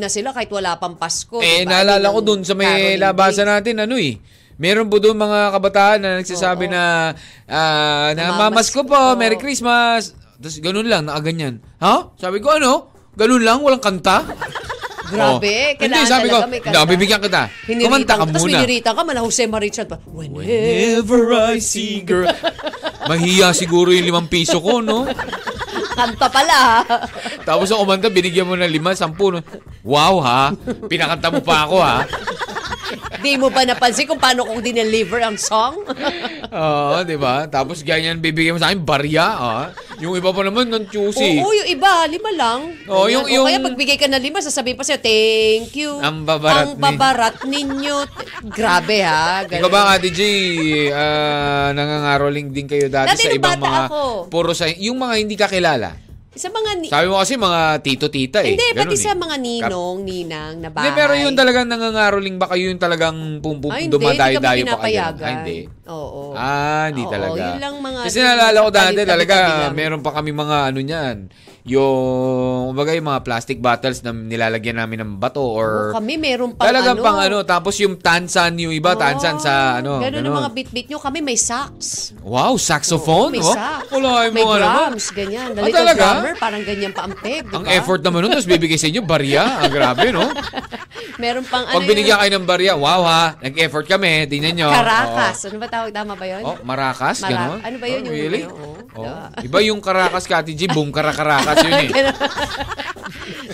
na 0.00 0.08
sila 0.08 0.28
kahit 0.32 0.50
wala 0.50 0.70
pang 0.80 0.96
Pasko. 0.96 1.38
Eh, 1.38 1.62
di 1.62 1.64
ba? 1.64 1.70
naalala 1.70 2.02
Yun 2.02 2.10
ko 2.10 2.18
ang 2.18 2.26
dun 2.26 2.40
sa 2.42 2.54
may 2.56 2.66
caroling 2.66 2.98
labasan 2.98 3.44
day. 3.44 3.52
natin, 3.52 3.74
ano 3.78 3.94
eh. 3.94 4.14
Meron 4.58 4.90
po 4.90 4.98
doon 4.98 5.14
mga 5.14 5.40
kabataan 5.54 5.98
na 6.02 6.10
nagsasabi 6.18 6.66
Oo. 6.66 6.74
na, 6.74 6.82
ah, 7.46 8.10
na 8.16 8.34
mamas 8.34 8.72
ko 8.72 8.82
ko 8.82 8.90
po, 8.90 8.96
po." 8.96 9.14
Merry 9.14 9.38
Christmas. 9.38 10.16
Tapos 10.34 10.58
ganun 10.58 10.88
lang, 10.88 11.06
nakaganyan. 11.06 11.62
Ha? 11.78 12.10
Sabi 12.16 12.42
ko, 12.42 12.56
ano? 12.56 12.97
Ganun 13.18 13.42
lang, 13.42 13.58
walang 13.60 13.82
kanta? 13.82 14.22
Grabe, 15.08 15.72
Oh. 15.74 15.82
Hindi, 15.82 16.00
sabi 16.04 16.28
ko. 16.28 16.38
"Hindi, 16.44 16.78
bibigyan 16.84 17.16
kita. 17.18 17.48
Kumanta 17.64 18.12
ka 18.14 18.28
Tapos 18.28 18.44
muna. 18.44 18.60
piniritan 18.60 18.92
ka, 18.92 19.00
mala 19.02 19.24
Jose 19.24 19.48
Marichan 19.48 19.88
pa. 19.88 19.96
Whenever. 20.04 21.32
I 21.48 21.58
see 21.58 22.04
girl. 22.04 22.28
Mahiya 23.08 23.56
siguro 23.56 23.88
yung 23.88 24.04
limang 24.04 24.28
piso 24.28 24.60
ko, 24.60 24.84
no? 24.84 25.08
Kanta 25.98 26.28
pala? 26.28 26.84
Tapos 27.42 27.72
ang 27.72 27.80
kumanta, 27.82 28.06
binigyan 28.06 28.46
mo 28.46 28.54
ng 28.54 28.68
lima, 28.68 28.92
sampu. 28.92 29.32
No? 29.32 29.40
Wow, 29.80 30.20
ha? 30.20 30.52
Pinakanta 30.86 31.32
mo 31.32 31.40
pa 31.40 31.64
ako, 31.64 31.76
ha? 31.80 32.04
Di 33.18 33.34
mo 33.34 33.48
ba 33.48 33.62
napansin 33.62 34.04
kung 34.04 34.16
paano 34.16 34.42
kong 34.42 34.60
dineliver 34.60 35.20
ang 35.20 35.36
song? 35.36 35.84
Oo, 36.48 36.96
di 37.02 37.14
ba? 37.14 37.44
Tapos 37.46 37.80
ganyan, 37.80 38.18
bibigyan 38.18 38.54
mo 38.54 38.60
sa 38.60 38.68
akin, 38.68 38.80
barya, 38.80 39.26
ha? 39.28 39.58
Yung 39.98 40.14
iba 40.14 40.30
pa 40.30 40.40
naman, 40.40 40.66
ng 40.66 40.86
choosy. 40.86 41.38
Oo, 41.38 41.52
yung 41.52 41.68
iba, 41.68 41.90
lima 42.06 42.30
lang. 42.32 42.60
Oo, 42.86 43.06
yung- 43.06 43.24
O 43.24 43.30
yung- 43.30 43.44
kaya 43.44 43.60
pagbigay 43.60 43.96
ka 43.96 44.06
ng 44.06 44.22
lima, 44.22 44.38
sasabihin 44.38 44.74
pa 44.74 44.82
sa'yo, 44.82 44.98
thank 44.98 45.74
you. 45.74 45.98
Ang 45.98 46.22
babarat 46.22 46.64
Ang 46.64 46.70
ni- 46.70 46.80
babarat 46.80 47.36
ninyo. 47.44 47.96
Grabe 48.48 49.02
ha. 49.02 49.42
Ganun. 49.44 49.60
Ikaw 49.60 49.70
ba, 49.70 49.80
Ate 49.90 50.08
G, 50.08 50.20
ah, 50.88 51.70
nangangaroling 51.72 52.48
din 52.48 52.64
kayo 52.64 52.86
dati, 52.86 53.12
Dati 53.12 53.24
sa 53.24 53.32
ibang 53.32 53.58
bata 53.58 53.64
mga, 53.64 53.80
ako. 53.86 54.02
puro 54.28 54.50
sa, 54.52 54.70
yung 54.70 54.96
mga 54.96 55.14
hindi 55.16 55.34
kakilala. 55.34 56.07
Sa 56.38 56.48
mga 56.48 56.70
ni- 56.78 56.86
Sabi 56.86 57.06
mo 57.06 57.18
kasi 57.18 57.34
mga 57.34 57.60
tito-tita 57.82 58.38
eh. 58.40 58.54
Hindi, 58.54 58.66
Ganun 58.70 58.80
pati 58.80 58.94
eh. 58.94 59.02
sa 59.02 59.12
mga 59.12 59.36
ninong, 59.36 59.98
ninang 60.00 60.54
na 60.56 60.68
bahay. 60.70 60.86
Hindi, 60.86 60.96
pero 60.96 61.12
yun 61.12 61.34
talagang 61.34 61.66
nangangaroling 61.66 62.36
ba 62.38 62.46
kayo 62.46 62.70
yung 62.70 62.78
talagang 62.78 63.16
pum 63.38 63.58
pum 63.58 63.68
Ay, 63.68 63.84
hindi, 63.84 63.92
dumadayo-dayo 63.92 64.38
kami 64.38 64.70
pa 64.70 64.78
kayo? 64.78 64.98
pinapayagan. 65.02 65.26
Ay, 65.26 65.34
hindi. 65.36 65.58
Oo. 65.84 66.22
Ah, 66.32 66.86
hindi 66.88 67.02
Oo, 67.02 67.10
talaga. 67.10 67.42
yun 67.42 67.58
lang 67.58 67.74
mga- 67.76 68.04
Kasi 68.04 68.18
naalala 68.20 68.58
ko 68.60 68.70
dati 68.70 68.94
talaga, 69.02 69.34
lang. 69.60 69.74
meron 69.74 70.00
pa 70.00 70.10
kami 70.14 70.30
mga 70.32 70.56
ano 70.64 70.78
niyan. 70.78 71.16
Yung, 71.68 72.72
kumbaga 72.72 72.96
yung 72.96 73.06
mga 73.06 73.22
plastic 73.22 73.58
bottles 73.58 74.00
na 74.00 74.10
nilalagyan 74.10 74.76
namin 74.76 75.04
ng 75.04 75.12
bato 75.16 75.44
or... 75.44 75.92
Oo, 75.92 75.94
kami 75.94 76.16
meron 76.16 76.56
pang 76.56 76.64
talagang 76.64 76.96
ano. 76.96 77.04
pang 77.04 77.18
ano. 77.20 77.38
Tapos 77.42 77.76
yung 77.76 77.94
tansan, 77.94 78.56
yung 78.56 78.72
iba, 78.72 78.92
tansan 78.94 79.36
sa 79.36 79.76
ano. 79.76 80.00
Ganun 80.00 80.24
ganun. 80.24 80.40
mga 80.40 80.50
bit-bit 80.50 80.86
nyo. 80.88 80.98
Kami 80.98 81.20
may 81.20 81.36
sax. 81.36 82.10
Wow, 82.20 82.56
saxophone? 82.56 83.36
may 83.36 83.44
oh? 83.44 83.52
sax. 83.52 83.84
Wala 83.90 84.28
may 84.28 84.40
mo 84.40 84.48
nga 84.48 84.58
naman. 84.58 84.76
drums, 84.90 85.06
ganyan. 85.12 85.48
The 85.50 85.60
Ah, 85.60 85.66
little 85.66 85.78
talaga? 85.78 86.04
drummer, 86.08 86.34
parang 86.36 86.62
ganyan 86.64 86.92
pa 86.92 87.02
ang 87.04 87.14
peg. 87.14 87.44
di 87.44 87.54
Ang 87.54 87.66
effort 87.68 88.00
naman 88.00 88.18
nun, 88.24 88.32
tapos 88.32 88.48
bibigay 88.48 88.78
sa 88.80 88.88
inyo, 88.88 89.00
barya. 89.04 89.44
Ang 89.60 89.70
grabe, 89.70 90.08
no? 90.08 90.24
Meron 91.18 91.42
pang 91.44 91.66
ano 91.66 91.74
Pag 91.74 91.84
binigyan 91.84 92.14
kayo 92.16 92.30
ng 92.32 92.46
barya, 92.46 92.72
wow 92.78 93.02
ha, 93.02 93.22
nag-effort 93.40 93.84
kami, 93.84 94.30
tingnan 94.30 94.54
nyo. 94.54 94.68
Caracas. 94.70 95.50
Ano 95.50 95.58
ba 95.58 95.66
tawag? 95.66 95.90
Tama 95.90 96.14
ba 96.14 96.24
yun? 96.24 96.42
Oh, 96.46 96.54
maracas, 96.62 97.20
Mara- 97.20 97.34
gano'n? 97.34 97.60
ano 97.60 97.76
ba 97.76 97.86
yun 97.86 97.98
Oh, 97.98 98.06
yung- 98.06 98.14
really? 98.14 98.40
ano, 98.40 98.54
oo. 98.54 98.70
Oh. 98.94 99.04
Diba? 99.38 99.58
Iba 99.58 99.58
yung 99.62 99.78
Caracas, 99.78 100.26
Kati 100.26 100.54
G, 100.54 100.66
boom, 100.66 100.90
karakarakas 100.90 101.57
yun 101.60 101.72
eh. 101.98 102.12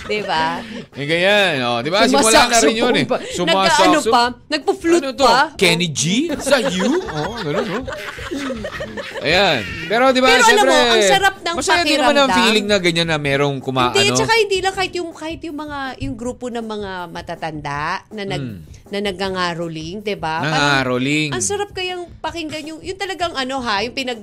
di 0.05 0.21
ba? 0.21 0.61
Yung 0.95 1.09
ganyan, 1.09 1.53
oh. 1.63 1.79
Di 1.79 1.89
ba? 1.89 2.05
Simula 2.05 2.47
na 2.47 2.59
rin 2.59 2.75
yun 2.75 2.95
eh. 2.95 3.07
Nagka-ano 3.07 4.01
pa? 4.05 4.25
Nagpo-flute 4.47 5.05
Ano 5.05 5.13
to? 5.15 5.25
pa? 5.25 5.41
Kenny 5.55 5.89
G? 5.89 6.29
Sa 6.37 6.61
you? 6.61 7.01
Oh, 7.01 7.35
gano'n, 7.39 7.65
no? 7.65 7.81
Ayan. 9.21 9.59
Pero 9.87 10.11
di 10.11 10.21
ba, 10.21 10.29
Pero 10.29 10.43
alam 10.43 10.49
syempre, 10.51 10.71
mo, 10.71 10.93
ang 10.93 11.05
sarap 11.07 11.35
ng 11.39 11.55
masaya 11.57 11.83
din 11.83 11.97
naman 11.97 12.15
ang 12.15 12.29
pakiramdam. 12.29 12.39
feeling 12.43 12.67
na 12.67 12.77
ganyan 12.79 13.09
na 13.09 13.19
merong 13.19 13.57
kuma, 13.59 13.91
Hindi, 13.91 14.11
ano. 14.11 14.17
tsaka 14.17 14.33
hindi 14.37 14.59
lang 14.61 14.75
kahit 14.75 14.93
yung 14.95 15.11
kahit 15.11 15.41
yung 15.41 15.57
mga 15.57 15.79
yung 16.01 16.15
grupo 16.15 16.47
ng 16.49 16.61
mga 16.63 16.91
matatanda 17.09 17.83
na 18.11 18.23
nag 18.23 18.45
na 18.85 18.99
nagngangaroling, 19.01 20.01
'di 20.01 20.17
ba? 20.17 20.45
Nangangaroling. 20.45 21.31
Ang 21.33 21.41
sarap 21.41 21.73
kayang 21.73 22.11
pakinggan 22.19 22.65
yung 22.67 22.81
yung 22.81 22.99
talagang 22.99 23.33
ano 23.33 23.59
ha, 23.59 23.81
yung 23.81 23.95
pinag 23.95 24.21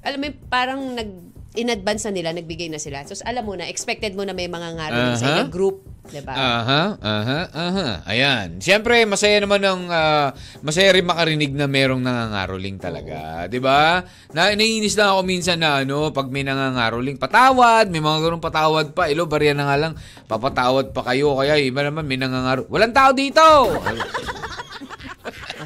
alam 0.00 0.16
mo 0.16 0.24
yung 0.24 0.38
parang 0.46 0.80
nag 0.90 1.10
in 1.58 1.66
advance 1.66 2.06
na 2.06 2.14
nila, 2.14 2.30
nagbigay 2.30 2.70
na 2.70 2.78
sila. 2.78 3.02
So 3.02 3.18
alam 3.26 3.42
mo 3.42 3.58
na, 3.58 3.66
expected 3.66 4.14
mo 4.14 4.22
na 4.22 4.30
may 4.30 4.46
mga 4.46 4.78
ngaroling 4.78 5.18
sa 5.18 5.26
Aha. 5.26 5.32
inyong 5.34 5.52
group, 5.52 5.82
'di 6.06 6.22
ba? 6.22 6.34
Aha, 6.34 6.82
aha, 7.02 7.40
aha. 7.50 7.88
Ayan. 8.06 8.62
Siyempre, 8.62 9.02
masaya 9.02 9.42
naman 9.42 9.58
ng 9.58 9.90
ah, 9.90 10.30
masaya 10.62 10.94
rin 10.94 11.02
makarinig 11.02 11.50
na 11.50 11.66
merong 11.66 11.98
nangangaroling 11.98 12.78
talaga, 12.78 13.50
'di 13.50 13.58
ba? 13.58 14.06
Na 14.30 14.54
naiinis 14.54 14.94
lang 14.94 15.10
ako 15.10 15.20
minsan 15.26 15.58
na 15.58 15.82
ano, 15.82 16.14
pag 16.14 16.30
may 16.30 16.46
nangangaroling, 16.46 17.18
patawad, 17.18 17.90
may 17.90 17.98
mga 17.98 18.18
ganung 18.30 18.44
patawad 18.44 18.94
pa. 18.94 19.10
Ilo, 19.10 19.26
barya 19.26 19.50
na 19.50 19.66
nga 19.66 19.76
lang, 19.76 19.92
papatawad 20.30 20.94
pa 20.94 21.02
kayo. 21.02 21.34
Kaya 21.34 21.58
iba 21.58 21.82
naman 21.82 22.06
may 22.06 22.18
nangangaro. 22.18 22.70
Walang 22.70 22.94
tao 22.94 23.10
dito. 23.10 23.42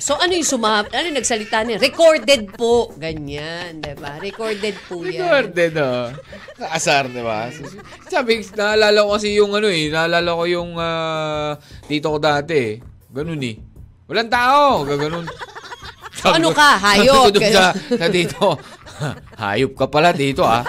So 0.05 0.20
ano 0.20 0.36
yung 0.36 0.44
suma 0.44 0.84
ano 0.84 1.05
yung 1.09 1.16
nagsalita 1.16 1.64
niya? 1.64 1.80
Recorded 1.80 2.52
po. 2.52 2.92
Ganyan, 3.00 3.80
'di 3.80 3.96
ba? 3.96 4.20
Recorded 4.20 4.76
po 4.84 5.00
'yan. 5.00 5.16
Recorded, 5.16 5.72
oh. 5.80 6.12
Kaasar, 6.61 7.09
di 7.09 7.24
ba? 7.24 7.48
Sabi, 8.12 8.44
naalala 8.52 9.00
ko 9.00 9.16
kasi 9.16 9.32
yung 9.32 9.57
ano 9.57 9.72
eh, 9.72 9.88
naalala 9.88 10.36
ko 10.36 10.44
yung 10.44 10.76
ah, 10.76 11.57
tito 11.88 12.12
ko 12.12 12.20
dati 12.20 12.52
eh. 12.52 12.72
Ganun 13.09 13.40
eh. 13.40 13.57
Walang 14.05 14.28
tao, 14.28 14.84
gaganon. 14.84 15.24
Sabi 16.12 16.36
ano 16.36 16.48
ka? 16.52 16.70
sabi 16.76 16.84
Hayop? 17.00 17.16
ko 17.16 17.32
dun 17.32 17.48
sa, 17.48 17.64
sa 17.72 18.07
dito, 18.12 18.44
hayop 19.40 19.72
ka 19.72 19.86
pala 19.88 20.12
dito 20.12 20.44
ah. 20.44 20.68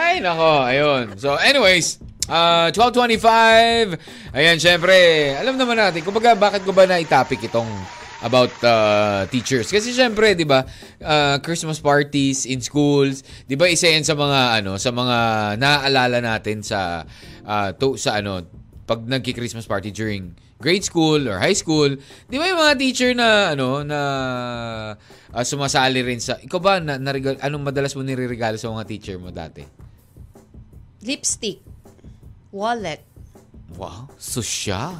Ay, 0.00 0.24
nako, 0.24 0.64
ayun. 0.64 1.12
So, 1.20 1.36
anyways, 1.36 2.00
uh, 2.28 2.68
12.25, 2.70 4.36
ayan, 4.36 4.56
syempre, 4.60 4.96
alam 5.34 5.56
naman 5.56 5.80
natin, 5.80 6.04
kumbaga, 6.04 6.36
bakit 6.36 6.62
ko 6.62 6.76
ba 6.76 6.84
na-topic 6.84 7.48
itong 7.48 7.68
about 8.22 8.52
uh, 8.62 9.24
teachers? 9.32 9.72
Kasi 9.72 9.90
syempre, 9.96 10.36
di 10.36 10.44
ba, 10.44 10.62
uh, 11.02 11.36
Christmas 11.40 11.80
parties 11.80 12.44
in 12.44 12.60
schools, 12.60 13.24
di 13.48 13.56
ba, 13.56 13.66
isa 13.66 13.88
yan 13.88 14.04
sa 14.04 14.14
mga, 14.14 14.62
ano, 14.62 14.76
sa 14.76 14.92
mga 14.92 15.16
naaalala 15.56 16.18
natin 16.20 16.60
sa, 16.62 17.02
uh, 17.48 17.68
to, 17.74 17.96
sa, 17.96 18.20
ano, 18.20 18.44
pag 18.88 19.04
nagki-Christmas 19.04 19.68
party 19.68 19.92
during 19.92 20.32
grade 20.58 20.82
school 20.82 21.28
or 21.30 21.38
high 21.38 21.54
school, 21.54 21.92
di 22.26 22.36
ba 22.40 22.50
yung 22.50 22.58
mga 22.58 22.74
teacher 22.80 23.10
na 23.14 23.54
ano 23.54 23.86
na 23.86 24.00
ah, 25.30 25.44
sumasali 25.46 26.02
rin 26.02 26.18
sa 26.18 26.40
Ikaw 26.42 26.58
ba 26.58 26.82
na, 26.82 26.98
na 26.98 27.14
anong 27.14 27.70
madalas 27.70 27.94
mo 27.94 28.02
nireregalo 28.02 28.58
sa 28.58 28.74
mga 28.74 28.88
teacher 28.90 29.16
mo 29.22 29.30
dati? 29.30 29.62
Lipstick. 31.06 31.62
Wallet. 32.50 33.04
Wow, 33.76 34.08
sosyal. 34.16 34.96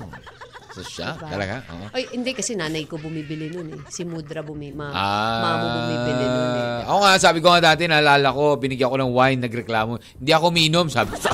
Sosyal, 0.71 1.17
Diba? 1.17 1.27
talaga? 1.27 1.55
Oo. 1.67 1.87
Ay, 1.91 2.07
hindi 2.13 2.31
kasi 2.31 2.55
nanay 2.55 2.85
ko 2.85 2.97
bumibili 2.97 3.49
nun 3.49 3.73
eh. 3.73 3.81
Si 3.89 4.05
Mudra 4.05 4.45
bumi, 4.45 4.71
ma, 4.71 4.89
Ah, 4.89 5.41
mamo 5.43 5.67
bumibili 5.75 6.25
nun 6.25 6.51
eh. 6.55 6.87
Ako 6.87 6.99
nga, 7.01 7.13
sabi 7.19 7.39
ko 7.41 7.49
nga 7.49 7.63
dati, 7.65 7.89
naalala 7.89 8.29
ko, 8.31 8.55
binigyan 8.55 8.87
ko 8.87 8.97
ng 8.97 9.11
wine, 9.11 9.41
nagreklamo. 9.41 9.93
Hindi 10.15 10.31
ako 10.31 10.47
minom, 10.49 10.87
sabi 10.87 11.17
ko. 11.17 11.25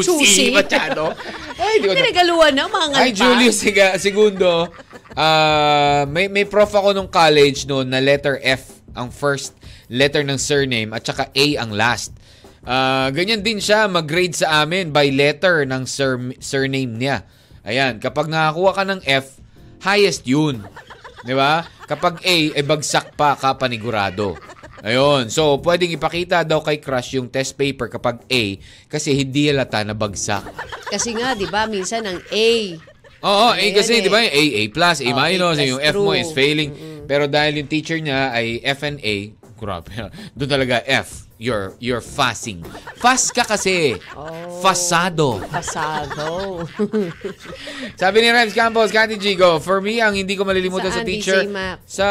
Chusi, 0.00 0.54
masyado. 0.54 1.10
Ay, 1.58 1.82
di 1.82 1.86
ko 1.86 1.92
na- 1.92 1.98
Pinagaluan 2.00 2.52
na, 2.54 2.64
mga 2.66 2.94
Ay, 2.94 3.10
Julius 3.10 3.58
Siga, 3.58 3.98
Segundo. 3.98 4.70
Ah, 5.12 6.06
may 6.06 6.24
may 6.24 6.46
prof 6.46 6.70
ako 6.70 6.94
nung 6.94 7.10
college 7.10 7.66
noon 7.66 7.84
na 7.84 8.00
letter 8.00 8.40
F 8.40 8.64
ang 8.94 9.12
first 9.12 9.52
letter 9.86 10.24
ng 10.24 10.40
surname 10.40 10.88
at 10.88 11.04
saka 11.04 11.28
A 11.28 11.46
ang 11.58 11.68
last. 11.68 12.16
Ah, 12.62 13.10
ganyan 13.10 13.42
din 13.42 13.58
siya 13.58 13.90
mag-grade 13.90 14.38
sa 14.38 14.62
amin 14.62 14.94
by 14.94 15.10
letter 15.10 15.66
ng 15.66 15.82
sur- 15.82 16.38
surname 16.38 16.94
niya. 16.94 17.26
Ayan, 17.66 17.98
kapag 17.98 18.30
nakakuha 18.30 18.70
ka 18.74 18.84
ng 18.86 19.00
F, 19.02 19.38
highest 19.82 20.26
yun. 20.26 20.62
Di 21.22 21.34
ba? 21.34 21.66
Kapag 21.86 22.22
A, 22.22 22.36
ay 22.54 22.62
bagsak 22.62 23.14
pa 23.14 23.34
ka 23.34 23.54
panigurado. 23.54 24.38
Ayun. 24.82 25.30
So, 25.30 25.62
pwedeng 25.62 25.94
ipakita 25.94 26.42
daw 26.42 26.58
kay 26.58 26.82
crush 26.82 27.14
yung 27.14 27.30
test 27.30 27.54
paper 27.54 27.86
kapag 27.86 28.26
A 28.26 28.42
kasi 28.90 29.14
hindi 29.14 29.46
halata 29.46 29.82
na 29.86 29.94
bagsak. 29.94 30.42
Kasi 30.90 31.14
nga, 31.14 31.38
di 31.38 31.46
ba, 31.46 31.70
minsan 31.70 32.02
ang 32.02 32.18
A. 32.18 32.50
Oo, 33.22 33.48
A 33.54 33.64
kasi, 33.70 34.02
eh. 34.02 34.02
di 34.02 34.10
ba, 34.10 34.18
A, 34.18 34.26
A 34.34 34.62
plus, 34.74 34.98
A 34.98 35.06
Oh, 35.06 35.14
A 35.14 35.30
minus, 35.30 35.58
plus, 35.58 35.70
yung 35.70 35.82
F 35.82 35.94
mo 35.94 36.10
is 36.14 36.34
failing. 36.34 36.70
Pero 37.06 37.30
dahil 37.30 37.62
yung 37.62 37.70
teacher 37.70 38.02
niya 38.02 38.34
ay 38.34 38.58
F 38.58 38.82
and 38.82 38.98
A, 38.98 39.30
grabe. 39.62 39.86
Doon 40.36 40.50
talaga 40.50 40.82
F. 40.82 41.30
You're, 41.38 41.74
you're 41.82 42.02
fussing. 42.02 42.62
Fuss 42.98 43.30
ka 43.30 43.42
kasi. 43.42 43.98
Oh. 44.14 44.62
Fasado. 44.62 45.42
Pasado. 45.46 46.62
Sabi 48.00 48.22
ni 48.22 48.30
Rems 48.30 48.54
Campos, 48.54 48.90
Kati 48.90 49.18
Gigo, 49.18 49.58
for 49.58 49.82
me, 49.82 49.98
ang 49.98 50.14
hindi 50.14 50.34
ko 50.34 50.42
malilimutan 50.42 50.90
sa 50.90 51.02
Saan, 51.02 51.06
teacher, 51.06 51.42
DJ 51.42 51.50
Mac? 51.50 51.82
sa 51.82 52.06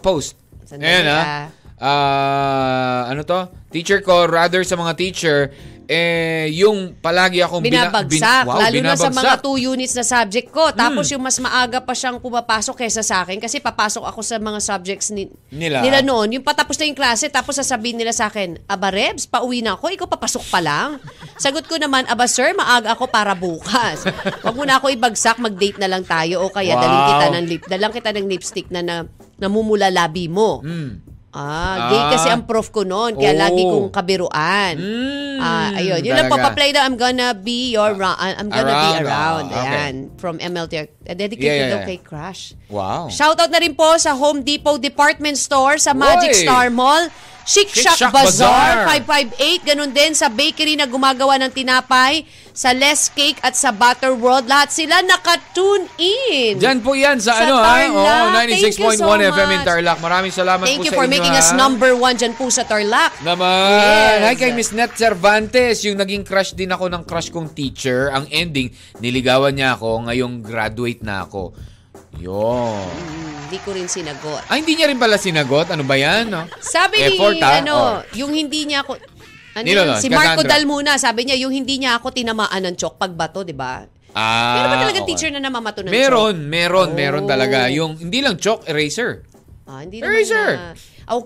post. 0.00 0.36
Sandali, 0.64 0.84
Ayan 0.84 1.06
ha. 1.08 1.20
ah. 1.20 1.44
Ah, 1.84 3.00
ano 3.12 3.26
to? 3.26 3.40
Teacher 3.68 4.00
ko, 4.00 4.24
rather 4.24 4.62
sa 4.62 4.78
mga 4.78 4.92
teacher, 4.96 5.52
eh, 5.86 6.48
yung 6.54 6.96
palagi 6.96 7.38
akong 7.38 7.60
bina- 7.60 7.86
binabagsak. 7.86 8.42
bin- 8.42 8.48
wow, 8.48 8.58
lalo 8.58 8.78
na 8.78 8.94
sa 8.94 9.06
mga 9.06 9.12
binabagsak. 9.12 9.36
Hmm. 9.36 9.44
two 9.44 9.56
units 9.60 9.92
na 9.92 10.02
subject 10.02 10.48
ko. 10.48 10.64
Tapos 10.70 11.04
yung 11.06 11.20
mas 11.20 11.36
maaga 11.36 11.78
pa 11.78 11.92
siyang 11.92 12.16
pumapasok 12.16 12.80
kaysa 12.80 13.00
sa 13.00 13.20
akin 13.20 13.36
kasi 13.36 13.58
papasok 13.58 14.02
ako 14.02 14.20
sa 14.20 14.36
mga 14.36 14.58
subjects 14.58 15.08
ni, 15.10 15.28
Nila. 15.48 15.80
nila 15.80 16.00
noon. 16.00 16.34
Yung 16.34 16.42
patapos 16.42 16.74
na 16.74 16.84
yung 16.84 16.94
klase, 16.94 17.28
tapos 17.28 17.54
sasabihin 17.54 17.94
nila 17.94 18.10
sa 18.10 18.26
akin, 18.26 18.56
Aba 18.64 18.88
Rebs, 18.88 19.24
pauwi 19.24 19.60
na 19.60 19.74
ako, 19.74 19.92
ikaw 19.92 20.08
papasok 20.08 20.44
pa 20.48 20.58
lang. 20.58 20.96
Sagot 21.36 21.64
ko 21.64 21.76
naman, 21.76 22.08
Aba 22.08 22.24
sir, 22.24 22.50
maaga 22.52 22.90
ako 22.90 23.04
para 23.06 23.36
bukas. 23.36 24.08
Huwag 24.42 24.56
mo 24.56 24.64
na 24.64 24.78
ako 24.78 24.88
ibagsak, 24.90 25.36
mag-date 25.36 25.76
na 25.76 25.86
lang 25.86 26.02
tayo 26.02 26.40
o 26.40 26.48
kaya 26.48 26.72
Wow. 26.72 26.80
daling 26.80 27.04
kita 27.06 27.26
ng 27.30 27.44
lip, 27.46 27.62
dalang 27.66 27.92
kita 27.92 28.10
ng 28.10 28.26
lipstick 28.26 28.66
na, 28.66 28.80
na 28.80 28.96
namumula 29.36 29.86
labi 29.86 30.26
mo. 30.26 30.58
Hmm. 30.58 31.03
Ah, 31.36 31.90
gay 31.90 31.98
Ah. 31.98 32.10
kasi 32.10 32.28
ang 32.30 32.46
prof 32.46 32.70
ko 32.70 32.82
noon, 32.82 33.18
kaya 33.18 33.34
Oh. 33.34 33.42
lagi 33.42 33.62
kong 33.62 33.90
kabiruan. 33.90 34.78
Mm, 34.78 35.22
Ah, 35.36 35.74
ayun. 35.74 36.00
Yun 36.00 36.14
lang 36.14 36.30
papaplay 36.30 36.70
na 36.70 36.86
I'm 36.86 36.94
gonna 36.94 37.34
be 37.34 37.74
your 37.74 37.92
ra- 37.92 38.14
I'm 38.16 38.46
gonna 38.46 38.70
be 38.70 38.90
Around, 38.94 39.02
around. 39.02 39.44
ah, 39.50 39.58
okay. 39.58 39.66
Ayan. 39.68 39.94
From 40.14 40.38
MLT. 40.38 40.74
Uh, 40.78 40.86
dedicated 41.12 41.42
Yeah, 41.42 41.58
yeah, 41.60 41.72
daw 41.74 41.80
yeah. 41.82 41.88
kay 41.90 41.98
Crush. 41.98 42.54
Wow. 42.70 43.10
Shoutout 43.10 43.50
na 43.50 43.58
rin 43.58 43.74
po 43.74 43.98
sa 43.98 44.14
Home 44.14 44.40
Depot 44.40 44.78
Department 44.78 45.34
Store 45.34 45.76
sa 45.76 45.90
Magic 45.92 46.30
Oy! 46.30 46.38
Star 46.40 46.70
Mall. 46.70 47.10
Chic 47.44 47.68
Shack 47.68 48.08
Bazaar, 48.08 48.88
Bazaar. 48.88 49.04
558. 49.04 49.68
Ganun 49.68 49.92
din 49.92 50.12
sa 50.16 50.32
bakery 50.32 50.80
na 50.80 50.88
gumagawa 50.88 51.36
ng 51.44 51.52
tinapay, 51.52 52.24
sa 52.54 52.72
Les 52.72 53.10
Cake 53.12 53.36
at 53.44 53.52
sa 53.52 53.68
Butter 53.68 54.16
World. 54.16 54.48
Lahat 54.48 54.72
sila 54.72 55.04
naka-tune 55.04 55.84
in. 56.00 56.56
Diyan 56.56 56.80
po 56.80 56.96
yan 56.96 57.20
sa, 57.20 57.36
Sa 57.36 57.44
ano 57.44 57.60
ha? 57.60 57.84
Tarlac. 57.84 58.48
Thank 58.48 58.78
you 58.78 58.88
96.1 58.88 58.96
so 58.96 59.10
FM 59.10 59.50
in. 59.50 59.60
Tarlac. 59.60 59.98
Maraming 60.00 60.32
salamat 60.32 60.64
Thank 60.64 60.80
po 60.80 60.86
you 60.88 60.92
sa 60.94 60.96
for 60.96 61.04
inyo, 61.04 61.14
making 61.20 61.34
ha? 61.34 61.42
us 61.42 61.50
number 61.52 61.92
one 61.92 62.14
dyan 62.16 62.32
po 62.32 62.48
sa 62.48 62.62
Tarlac. 62.64 63.12
Naman. 63.20 63.76
Yes. 63.76 64.18
Hi 64.24 64.34
kay 64.38 64.50
Miss 64.56 64.70
Net 64.72 64.94
Cervantes. 64.96 65.84
Yung 65.84 66.00
naging 66.00 66.22
crush 66.24 66.56
din 66.56 66.72
ako 66.72 66.88
ng 66.88 67.02
crush 67.04 67.28
kong 67.28 67.52
teacher. 67.52 68.08
Ang 68.08 68.24
ending, 68.32 68.72
niligawan 69.02 69.52
niya 69.52 69.76
ako. 69.76 70.08
Ngayong 70.08 70.40
graduate 70.40 71.02
na 71.02 71.26
ako. 71.28 71.73
Yun. 72.18 72.86
Hindi 73.44 73.58
ko 73.60 73.70
rin 73.70 73.86
sinagot. 73.86 74.42
Ay, 74.46 74.60
hindi 74.60 74.74
niya 74.74 74.86
rin 74.86 74.96
pala 74.96 75.16
sinagot. 75.16 75.68
Ano 75.68 75.82
ba 75.82 75.94
yan? 75.94 76.26
No? 76.26 76.46
Sabi 76.58 77.00
Effort, 77.00 77.34
ni, 77.34 77.42
ha? 77.42 77.60
ano, 77.60 77.74
Oh. 77.74 77.96
yung 78.14 78.32
hindi 78.32 78.64
niya 78.64 78.82
ako, 78.82 78.98
ano 79.54 79.64
yun? 79.64 79.84
no? 79.84 79.94
si 79.96 80.08
Marco 80.08 80.40
Cassandra. 80.40 80.50
Dal 80.50 80.64
muna, 80.64 80.90
sabi 80.96 81.20
niya, 81.24 81.36
yung 81.38 81.52
hindi 81.52 81.76
niya 81.76 81.96
ako 81.96 82.10
tinamaan 82.10 82.62
ng 82.64 82.74
chok 82.74 82.96
pagbato, 82.96 83.42
di 83.42 83.52
ba? 83.52 83.84
Ah, 84.10 84.54
Meron 84.56 84.70
ba 84.70 84.76
talaga 84.80 85.00
okay. 85.02 85.08
teacher 85.10 85.30
na 85.30 85.38
namamato 85.38 85.82
ng 85.82 85.90
Meron, 85.90 86.34
chok? 86.34 86.46
meron, 86.46 86.88
Oh. 86.88 86.96
meron 86.96 87.24
talaga. 87.24 87.58
Yung, 87.68 87.92
hindi 87.96 88.18
lang 88.22 88.38
chalk, 88.38 88.62
eraser. 88.64 89.26
Ah, 89.64 89.80
hindi 89.80 89.98
Eraser. 89.98 90.50
naman 90.54 90.76
na, 90.76 91.12
oh, 91.12 91.22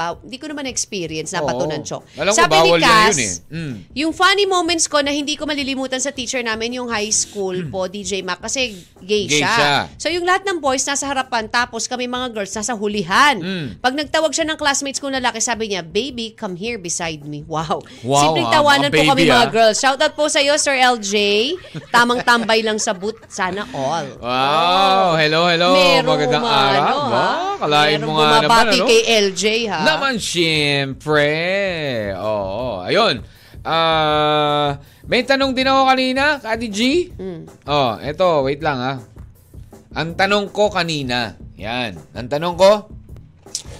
ba, 0.00 0.16
hindi 0.16 0.40
ko 0.40 0.48
naman 0.48 0.64
na-experience 0.64 1.36
na 1.36 1.44
ng 1.44 1.84
chok. 1.84 2.02
Alam 2.16 2.32
ko, 2.32 2.38
Sabi 2.40 2.56
ni 2.56 2.56
bawal 2.56 2.80
yan 2.80 2.88
Cass, 2.88 3.12
yun 3.12 3.20
eh. 3.20 3.32
Mm. 3.52 3.74
yung 3.92 4.12
funny 4.16 4.46
moments 4.48 4.88
ko 4.88 5.04
na 5.04 5.12
hindi 5.12 5.36
ko 5.36 5.44
malilimutan 5.44 6.00
sa 6.00 6.08
teacher 6.08 6.40
namin, 6.40 6.80
yung 6.80 6.88
high 6.88 7.12
school 7.12 7.68
po, 7.68 7.84
DJ 7.84 8.24
Mac, 8.24 8.40
kasi 8.40 8.80
gay. 9.04 9.28
Gay 9.28 9.44
siya. 9.44 9.52
siya. 9.52 9.74
So 10.00 10.08
yung 10.08 10.24
lahat 10.24 10.48
ng 10.48 10.56
boys 10.64 10.88
nasa 10.88 11.04
harapan, 11.04 11.52
tapos 11.52 11.84
kami 11.84 12.08
mga 12.08 12.32
girls 12.32 12.56
nasa 12.56 12.72
hulihan. 12.72 13.36
Mm. 13.36 13.66
Pag 13.84 13.92
nagtawag 14.00 14.32
siya 14.32 14.48
ng 14.48 14.56
classmates 14.56 14.96
ko 14.96 15.12
na 15.12 15.20
lalaki, 15.20 15.44
sabi 15.44 15.68
niya, 15.74 15.84
baby, 15.84 16.32
come 16.32 16.56
here 16.56 16.80
beside 16.80 17.20
me. 17.28 17.44
Wow. 17.44 17.82
Wow, 18.06 18.22
Simpleng 18.32 18.48
ah, 18.48 18.54
tawanan 18.62 18.88
mga 18.88 18.96
po 18.96 19.02
kami 19.12 19.22
baby, 19.26 19.34
mga 19.34 19.48
ah. 19.48 19.52
girls. 19.52 19.76
Shoutout 19.82 20.14
po 20.16 20.30
sa 20.30 20.40
iyo, 20.40 20.54
Sir 20.56 20.78
LJ. 20.78 21.14
Tamang 21.90 22.22
tambay 22.22 22.62
lang 22.62 22.78
sa 22.78 22.94
boot. 22.94 23.18
Sana 23.26 23.66
all. 23.74 24.06
Wow, 24.22 25.18
hello, 25.18 25.50
hello. 25.50 25.74
Merong 25.74 26.08
Magandang 26.08 26.44
umano, 26.46 26.78
araw. 26.78 26.80
ha? 26.86 27.10
Wow, 27.10 27.54
kalahin 27.60 27.98
Merong 27.98 28.08
mo 28.08 28.12
nga 28.14 28.24
naman, 28.24 28.40
bumabati 28.46 28.78
ano? 28.78 28.86
kay 28.86 29.00
LJ, 29.28 29.44
ha? 29.66 29.80
Naman 29.96 30.14
siyempre. 30.22 31.30
Oo, 32.18 32.84
ayun. 32.86 33.24
Ah, 33.60 34.80
may 35.04 35.20
tanong 35.26 35.52
din 35.52 35.68
ako 35.68 35.82
kanina, 35.84 36.40
Kati 36.40 36.68
G. 36.72 36.80
Mm. 37.12 37.40
Oh, 37.68 38.00
eto, 38.00 38.46
wait 38.46 38.64
lang 38.64 38.78
ha. 38.80 38.94
Ang 39.90 40.14
tanong 40.16 40.54
ko 40.54 40.70
kanina, 40.70 41.34
yan. 41.58 41.98
Ang 42.14 42.28
tanong 42.30 42.54
ko, 42.56 42.88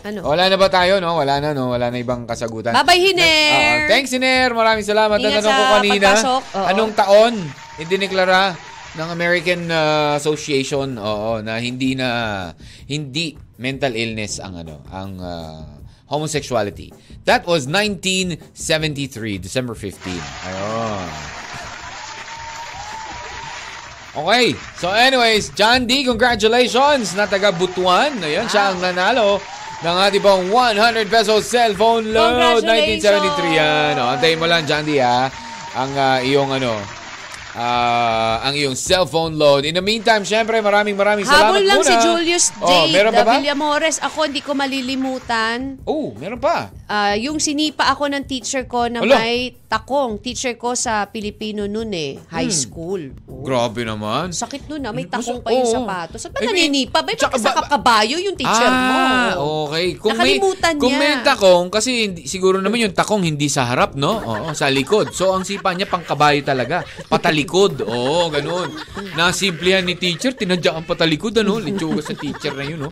Ano? 0.05 0.27
wala 0.27 0.51
na 0.51 0.57
ba 0.59 0.69
tayo, 0.69 0.99
no? 0.99 1.17
Wala 1.17 1.39
na, 1.39 1.55
no? 1.55 1.73
Wala 1.73 1.89
na 1.89 2.03
ibang 2.03 2.27
kasagutan. 2.27 2.75
Bye-bye, 2.75 3.01
Hiner! 3.01 3.87
Oo, 3.87 3.89
thanks, 3.89 4.11
Hiner. 4.13 4.51
Maraming 4.53 4.85
salamat. 4.85 5.17
Ang 5.17 5.31
Ingat 5.31 5.39
tanong 5.45 5.55
ko 5.55 5.65
kanina, 5.79 6.09
anong 6.75 6.93
taon 6.93 7.35
idineklara 7.81 8.59
ng 9.01 9.09
American 9.09 9.71
uh, 9.71 10.19
Association 10.19 10.99
oo, 10.99 11.39
na 11.41 11.63
hindi 11.63 11.95
na 11.95 12.09
hindi 12.91 13.39
mental 13.57 13.95
illness 13.95 14.43
ang 14.43 14.67
ano, 14.67 14.83
ang 14.91 15.11
uh, 15.17 15.80
homosexuality. 16.11 16.93
That 17.25 17.47
was 17.47 17.71
1973, 17.71 19.39
December 19.39 19.79
15. 19.79 20.19
Ayun. 20.19 21.09
Okay. 24.11 24.59
So 24.83 24.91
anyways, 24.91 25.55
John 25.55 25.87
D, 25.87 26.03
congratulations 26.03 27.15
na 27.15 27.31
taga 27.31 27.55
Butuan. 27.55 28.19
Ayun, 28.19 28.51
siya 28.51 28.75
ang 28.75 28.83
nanalo 28.83 29.39
ng 29.81 29.97
ating 30.11 30.21
pong 30.21 30.51
100 30.51 31.07
pesos 31.07 31.47
cellphone 31.47 32.11
load. 32.11 32.61
Congratulations! 32.67 33.07
1973 33.07 33.61
yan. 33.63 33.93
O, 33.97 34.11
antayin 34.11 34.39
mo 34.43 34.47
lang, 34.51 34.67
John 34.67 34.83
D, 34.83 34.99
ha? 34.99 35.31
Ang 35.79 35.91
ah, 35.95 36.19
iyong 36.21 36.51
ano, 36.51 37.00
ah, 37.53 38.43
ang 38.43 38.55
iyong 38.55 38.75
cellphone 38.75 39.35
load. 39.35 39.65
In 39.65 39.73
the 39.73 39.83
meantime, 39.83 40.23
syempre, 40.23 40.59
maraming 40.59 40.95
maraming 40.95 41.25
salamat 41.25 41.51
Habol 41.53 41.65
lang 41.65 41.79
muna. 41.79 41.89
si 41.89 41.95
Julius 41.99 42.47
J. 42.53 42.63
Oh, 42.63 42.85
meron 42.89 43.13
pa 43.13 43.25
ba? 43.25 43.35
Villamores. 43.37 43.97
Ako, 44.01 44.25
hindi 44.25 44.41
ko 44.41 44.53
malilimutan. 44.53 45.81
Oh, 45.83 46.13
meron 46.15 46.39
pa. 46.39 46.71
Ah, 46.85 47.15
yung 47.15 47.39
sinipa 47.39 47.87
ako 47.87 48.11
ng 48.11 48.25
teacher 48.25 48.67
ko 48.67 48.87
na 48.87 49.01
Alo. 49.01 49.15
may 49.15 49.55
takong. 49.65 50.19
Teacher 50.19 50.55
ko 50.55 50.75
sa 50.75 51.07
Pilipino 51.07 51.65
noon 51.65 51.91
eh. 51.93 52.13
High 52.29 52.51
school. 52.51 53.15
Oh. 53.25 53.41
Grabe 53.41 53.87
naman. 53.87 54.35
Sakit 54.35 54.67
nun 54.67 54.83
ah. 54.83 54.91
May 54.91 55.07
takong 55.07 55.39
pa 55.39 55.51
yung 55.51 55.65
sapatos. 55.65 56.27
At 56.27 56.35
I 56.35 56.51
mean, 56.51 56.75
naninipa? 56.75 57.01
Ba't 57.01 57.15
tsaka 57.15 57.39
sa 57.39 57.55
ba- 57.55 57.71
kabayo 57.71 58.19
yung 58.19 58.35
teacher 58.35 58.67
mo? 58.67 58.91
ah, 58.91 59.31
okay. 59.67 59.95
Kung 59.95 60.13
may, 60.13 60.35
Nakalimutan 60.37 60.75
kung 60.77 60.91
niya. 60.91 60.99
may 60.99 61.15
takong, 61.23 61.67
kasi 61.71 61.91
hindi, 62.05 62.27
siguro 62.27 62.59
naman 62.59 62.83
yung 62.83 62.93
takong 62.93 63.23
hindi 63.23 63.47
sa 63.47 63.65
harap, 63.65 63.95
no? 63.95 64.19
Oo, 64.19 64.51
sa 64.53 64.67
likod. 64.67 65.15
So, 65.15 65.31
ang 65.31 65.47
sipa 65.47 65.71
niya 65.71 65.87
pang 65.87 66.03
kabayo 66.03 66.43
talaga. 66.43 66.83
Patalikod. 67.43 67.73
Oo, 67.83 68.29
ganun. 68.29 68.69
Nasimplihan 69.15 69.81
ni 69.81 69.95
teacher, 69.95 70.33
tinadya 70.33 70.73
ang 70.73 70.85
patalikod, 70.85 71.33
ano? 71.37 71.57
Litsuga 71.57 72.01
sa 72.01 72.13
teacher 72.13 72.53
na 72.53 72.65
yun, 72.65 72.85
no? 72.85 72.91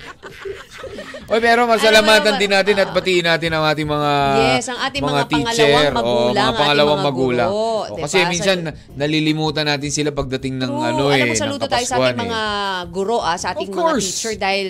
Oy, 1.28 1.40
pero 1.40 1.68
masalamatan 1.68 2.34
Ano, 2.34 2.40
din 2.40 2.48
natin 2.48 2.74
at 2.78 2.88
batiin 2.88 3.20
natin 3.22 3.52
ang 3.52 3.64
ating 3.66 3.84
mga 3.84 4.10
Yes, 4.48 4.72
ang 4.72 4.80
ating 4.80 5.02
mga 5.04 5.22
teacher. 5.28 5.44
pangalawang 5.68 5.92
magulang, 5.92 6.32
mga 6.32 6.40
ating 6.40 6.56
pangalawang 6.56 6.96
mga 6.96 7.06
magulang. 7.06 7.50
guro, 7.50 7.60
Oo, 7.60 7.84
diba? 7.86 8.00
Kasi 8.00 8.16
minsan 8.24 8.58
Sa- 8.64 8.72
nalilimutan 8.96 9.64
natin 9.68 9.90
sila 9.92 10.10
pagdating 10.10 10.56
ng 10.56 10.72
True. 10.72 10.88
ano 10.88 11.02
eh, 11.06 11.20
Alam 11.20 11.26
mo, 11.26 11.34
ng 11.34 11.42
saludo 11.44 11.64
tayo 11.68 11.84
sa 11.84 11.96
ating 12.00 12.16
eh. 12.16 12.22
mga 12.24 12.40
guro, 12.88 13.16
ah, 13.20 13.36
sa 13.36 13.52
ating 13.52 13.68
mga 13.68 13.92
teacher 14.00 14.34
dahil 14.40 14.66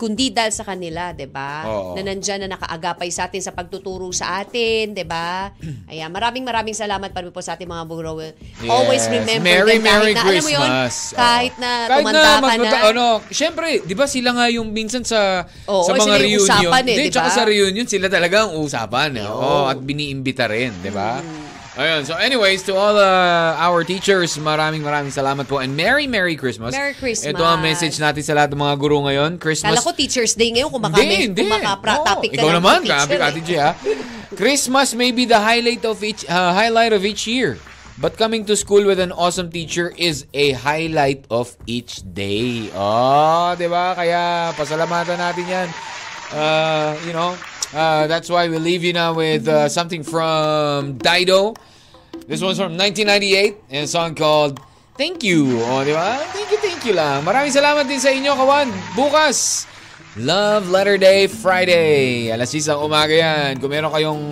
kundi 0.00 0.32
dahil 0.32 0.48
sa 0.48 0.64
kanila, 0.64 1.12
'di 1.12 1.28
ba? 1.28 1.68
Na 1.92 2.00
nandiyan 2.00 2.48
na 2.48 2.56
nakaagapay 2.56 3.12
sa 3.12 3.28
atin 3.28 3.44
sa 3.44 3.52
pagtuturo 3.52 4.08
sa 4.16 4.40
atin, 4.40 4.96
'di 4.96 5.04
ba? 5.04 5.52
Ayan, 5.92 6.08
maraming 6.08 6.40
maraming 6.40 6.72
salamat 6.72 7.12
pa 7.12 7.20
rin 7.20 7.28
po 7.28 7.44
sa 7.44 7.60
ating 7.60 7.68
mga 7.68 7.84
guro. 7.84 8.16
Always 8.64 9.04
remember 9.12 9.44
Merry, 9.44 9.76
them 9.76 9.84
Merry 9.84 10.16
kahit 10.16 10.16
na, 10.16 10.22
alam 10.24 10.40
mo 10.40 10.50
yun, 10.50 10.60
Christmas. 10.64 10.94
kahit 11.12 11.54
na 11.60 11.70
Kahit 11.84 12.00
tumanda 12.00 12.24
ka 12.24 12.40
mas 12.40 12.56
na. 12.56 12.70
ano, 12.88 13.04
syempre, 13.28 13.68
di 13.84 13.92
ba 13.92 14.06
sila 14.08 14.30
nga 14.32 14.46
yung 14.48 14.72
minsan 14.72 15.04
sa 15.04 15.44
Oo, 15.68 15.84
sa 15.84 15.92
mga 15.92 16.16
reunion. 16.16 16.48
usapan 16.48 16.84
eh, 16.88 16.96
di 17.04 17.10
ba? 17.12 17.28
sa 17.28 17.44
reunion, 17.44 17.84
sila 17.84 18.08
talaga 18.08 18.48
ang 18.48 18.56
usapan. 18.56 19.20
Eh. 19.20 19.28
Oo, 19.28 19.68
at 19.68 19.76
biniimbita 19.76 20.48
rin, 20.48 20.72
di 20.80 20.88
ba? 20.88 21.20
Ayun, 21.78 22.02
so 22.02 22.18
anyways, 22.18 22.66
to 22.66 22.74
all 22.74 22.98
uh, 22.98 23.54
our 23.54 23.86
teachers, 23.86 24.34
maraming 24.42 24.82
maraming 24.82 25.14
salamat 25.14 25.46
po 25.46 25.62
and 25.62 25.78
Merry 25.78 26.10
Merry 26.10 26.34
Christmas. 26.34 26.74
Merry 26.74 26.98
Christmas. 26.98 27.30
Ito 27.30 27.46
ang 27.46 27.62
message 27.62 27.94
natin 28.02 28.26
sa 28.26 28.34
lahat 28.34 28.50
ng 28.50 28.58
mga 28.58 28.74
guro 28.74 29.06
ngayon. 29.06 29.38
Christmas 29.38 29.78
Kala 29.78 29.86
ko 29.86 29.94
Teacher's 29.94 30.34
Day 30.34 30.50
ngayon 30.50 30.66
kung 30.74 30.82
baka, 30.82 30.98
hindi, 30.98 31.30
hindi. 31.30 31.46
kung 31.46 31.54
maka 31.54 31.78
Oo, 31.78 32.02
topic 32.02 32.34
ka 32.34 32.42
Ikaw 32.42 32.50
naman, 32.58 32.82
grabe, 32.82 33.14
eh. 33.14 33.22
Ate 33.22 33.40
G, 33.46 33.50
ha? 33.54 33.78
Christmas 34.34 34.98
may 34.98 35.14
be 35.14 35.30
the 35.30 35.38
highlight 35.38 35.86
of 35.86 36.02
each 36.02 36.26
uh, 36.26 36.50
highlight 36.50 36.90
of 36.90 37.06
each 37.06 37.30
year. 37.30 37.54
But 38.02 38.18
coming 38.18 38.48
to 38.50 38.58
school 38.58 38.82
with 38.82 38.98
an 38.98 39.14
awesome 39.14 39.54
teacher 39.54 39.94
is 39.94 40.26
a 40.34 40.58
highlight 40.58 41.28
of 41.30 41.54
each 41.70 42.02
day. 42.02 42.72
Oh, 42.74 43.54
'di 43.54 43.68
ba? 43.70 43.94
Kaya 43.94 44.50
pasalamatan 44.58 45.20
natin 45.20 45.44
'yan. 45.46 45.68
Uh, 46.34 46.96
you 47.04 47.12
know, 47.14 47.36
uh, 47.74 48.06
that's 48.06 48.28
why 48.28 48.48
we 48.48 48.58
leave 48.58 48.84
you 48.84 48.92
now 48.92 49.14
with 49.14 49.48
uh, 49.48 49.68
something 49.68 50.02
from 50.02 50.98
Dido. 50.98 51.54
This 52.26 52.42
one's 52.42 52.58
from 52.58 52.78
1998 52.78 53.74
and 53.74 53.84
a 53.84 53.90
song 53.90 54.14
called 54.14 54.60
Thank 54.94 55.24
You. 55.24 55.64
Oh, 55.64 55.82
di 55.82 55.96
ba? 55.96 56.20
Thank 56.30 56.52
you, 56.52 56.58
thank 56.60 56.80
you 56.84 56.94
lang. 56.94 57.24
Maraming 57.24 57.50
salamat 57.50 57.88
din 57.88 57.98
sa 57.98 58.12
inyo, 58.12 58.36
kawan. 58.36 58.68
Bukas, 58.92 59.64
Love 60.18 60.68
Letter 60.68 60.98
Day 60.98 61.30
Friday. 61.30 62.28
Alas 62.34 62.50
6 62.50 62.66
ang 62.68 62.82
umaga 62.82 63.14
yan. 63.14 63.56
Kung 63.62 63.70
meron 63.70 63.94
kayong 63.94 64.22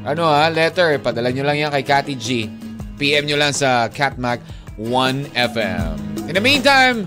ano 0.00 0.22
ha, 0.24 0.48
letter, 0.48 0.96
padala 0.96 1.28
nyo 1.28 1.44
lang 1.44 1.60
yan 1.60 1.70
kay 1.70 1.84
Cathy 1.84 2.16
G. 2.16 2.48
PM 2.96 3.28
nyo 3.28 3.36
lang 3.36 3.52
sa 3.52 3.92
Catmac 3.92 4.40
1FM. 4.80 6.24
In 6.24 6.34
the 6.34 6.40
meantime, 6.40 7.04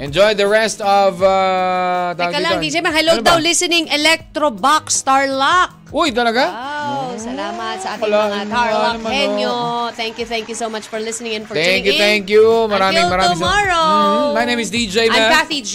enjoy 0.00 0.32
the 0.32 0.48
rest 0.48 0.80
of... 0.80 1.20
Uh, 1.20 2.16
Teka 2.16 2.40
lang. 2.40 2.58
DJ 2.58 2.80
Mac. 2.80 2.96
Hello 2.96 3.12
Ano 3.14 3.22
ba? 3.22 3.28
daw, 3.30 3.38
listening 3.38 3.86
Electrobox 3.86 4.96
Starlock. 4.96 5.92
Uy, 5.92 6.08
talaga? 6.10 6.46
Wow, 6.48 7.18
salamat 7.18 7.74
sa 7.82 7.98
ating 7.98 8.06
Wala, 8.06 8.30
mga 8.30 8.46
naman, 8.46 9.10
Henyo. 9.10 9.56
Thank 9.92 10.22
you, 10.22 10.26
thank 10.26 10.46
you 10.46 10.54
so 10.54 10.70
much 10.70 10.86
for 10.86 10.96
listening 10.96 11.34
and 11.34 11.44
for 11.44 11.52
Thank 11.52 11.82
you, 11.82 11.92
tuning 11.92 11.98
in. 11.98 12.00
thank 12.00 12.24
you. 12.30 12.46
Maraming 12.70 12.94
Until 12.96 13.10
maraming 13.10 13.34
sa- 13.34 13.42
tomorrow. 13.42 13.86
Mhm. 14.30 14.34
My 14.34 14.44
name 14.46 14.60
is 14.62 14.70
DJ 14.70 15.10
I'm 15.10 15.12
Mac. 15.12 15.44
Kathy 15.44 15.60
G. 15.60 15.74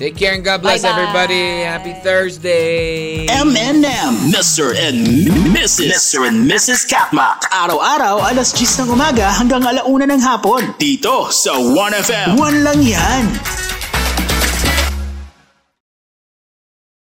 Take 0.00 0.16
care 0.16 0.32
and 0.32 0.40
God 0.40 0.64
bless 0.64 0.80
Bye-bye. 0.80 0.96
everybody. 0.96 1.44
Happy 1.60 1.92
Thursday. 2.00 3.28
M&M. 3.28 4.32
Mr. 4.32 4.72
and 4.72 4.96
Mrs. 5.52 5.92
Mr. 5.92 6.24
and 6.24 6.48
Mrs. 6.48 6.88
Katmak. 6.88 7.44
Araw-araw, 7.52 8.24
alas 8.24 8.56
10 8.56 8.80
ng 8.80 8.88
umaga 8.88 9.28
hanggang 9.28 9.60
alauna 9.60 10.08
ng 10.08 10.16
hapon. 10.24 10.72
Dito 10.80 11.28
sa 11.28 11.52
1FM. 11.60 12.40
One 12.40 12.64
lang 12.64 12.80
yan. 12.80 13.28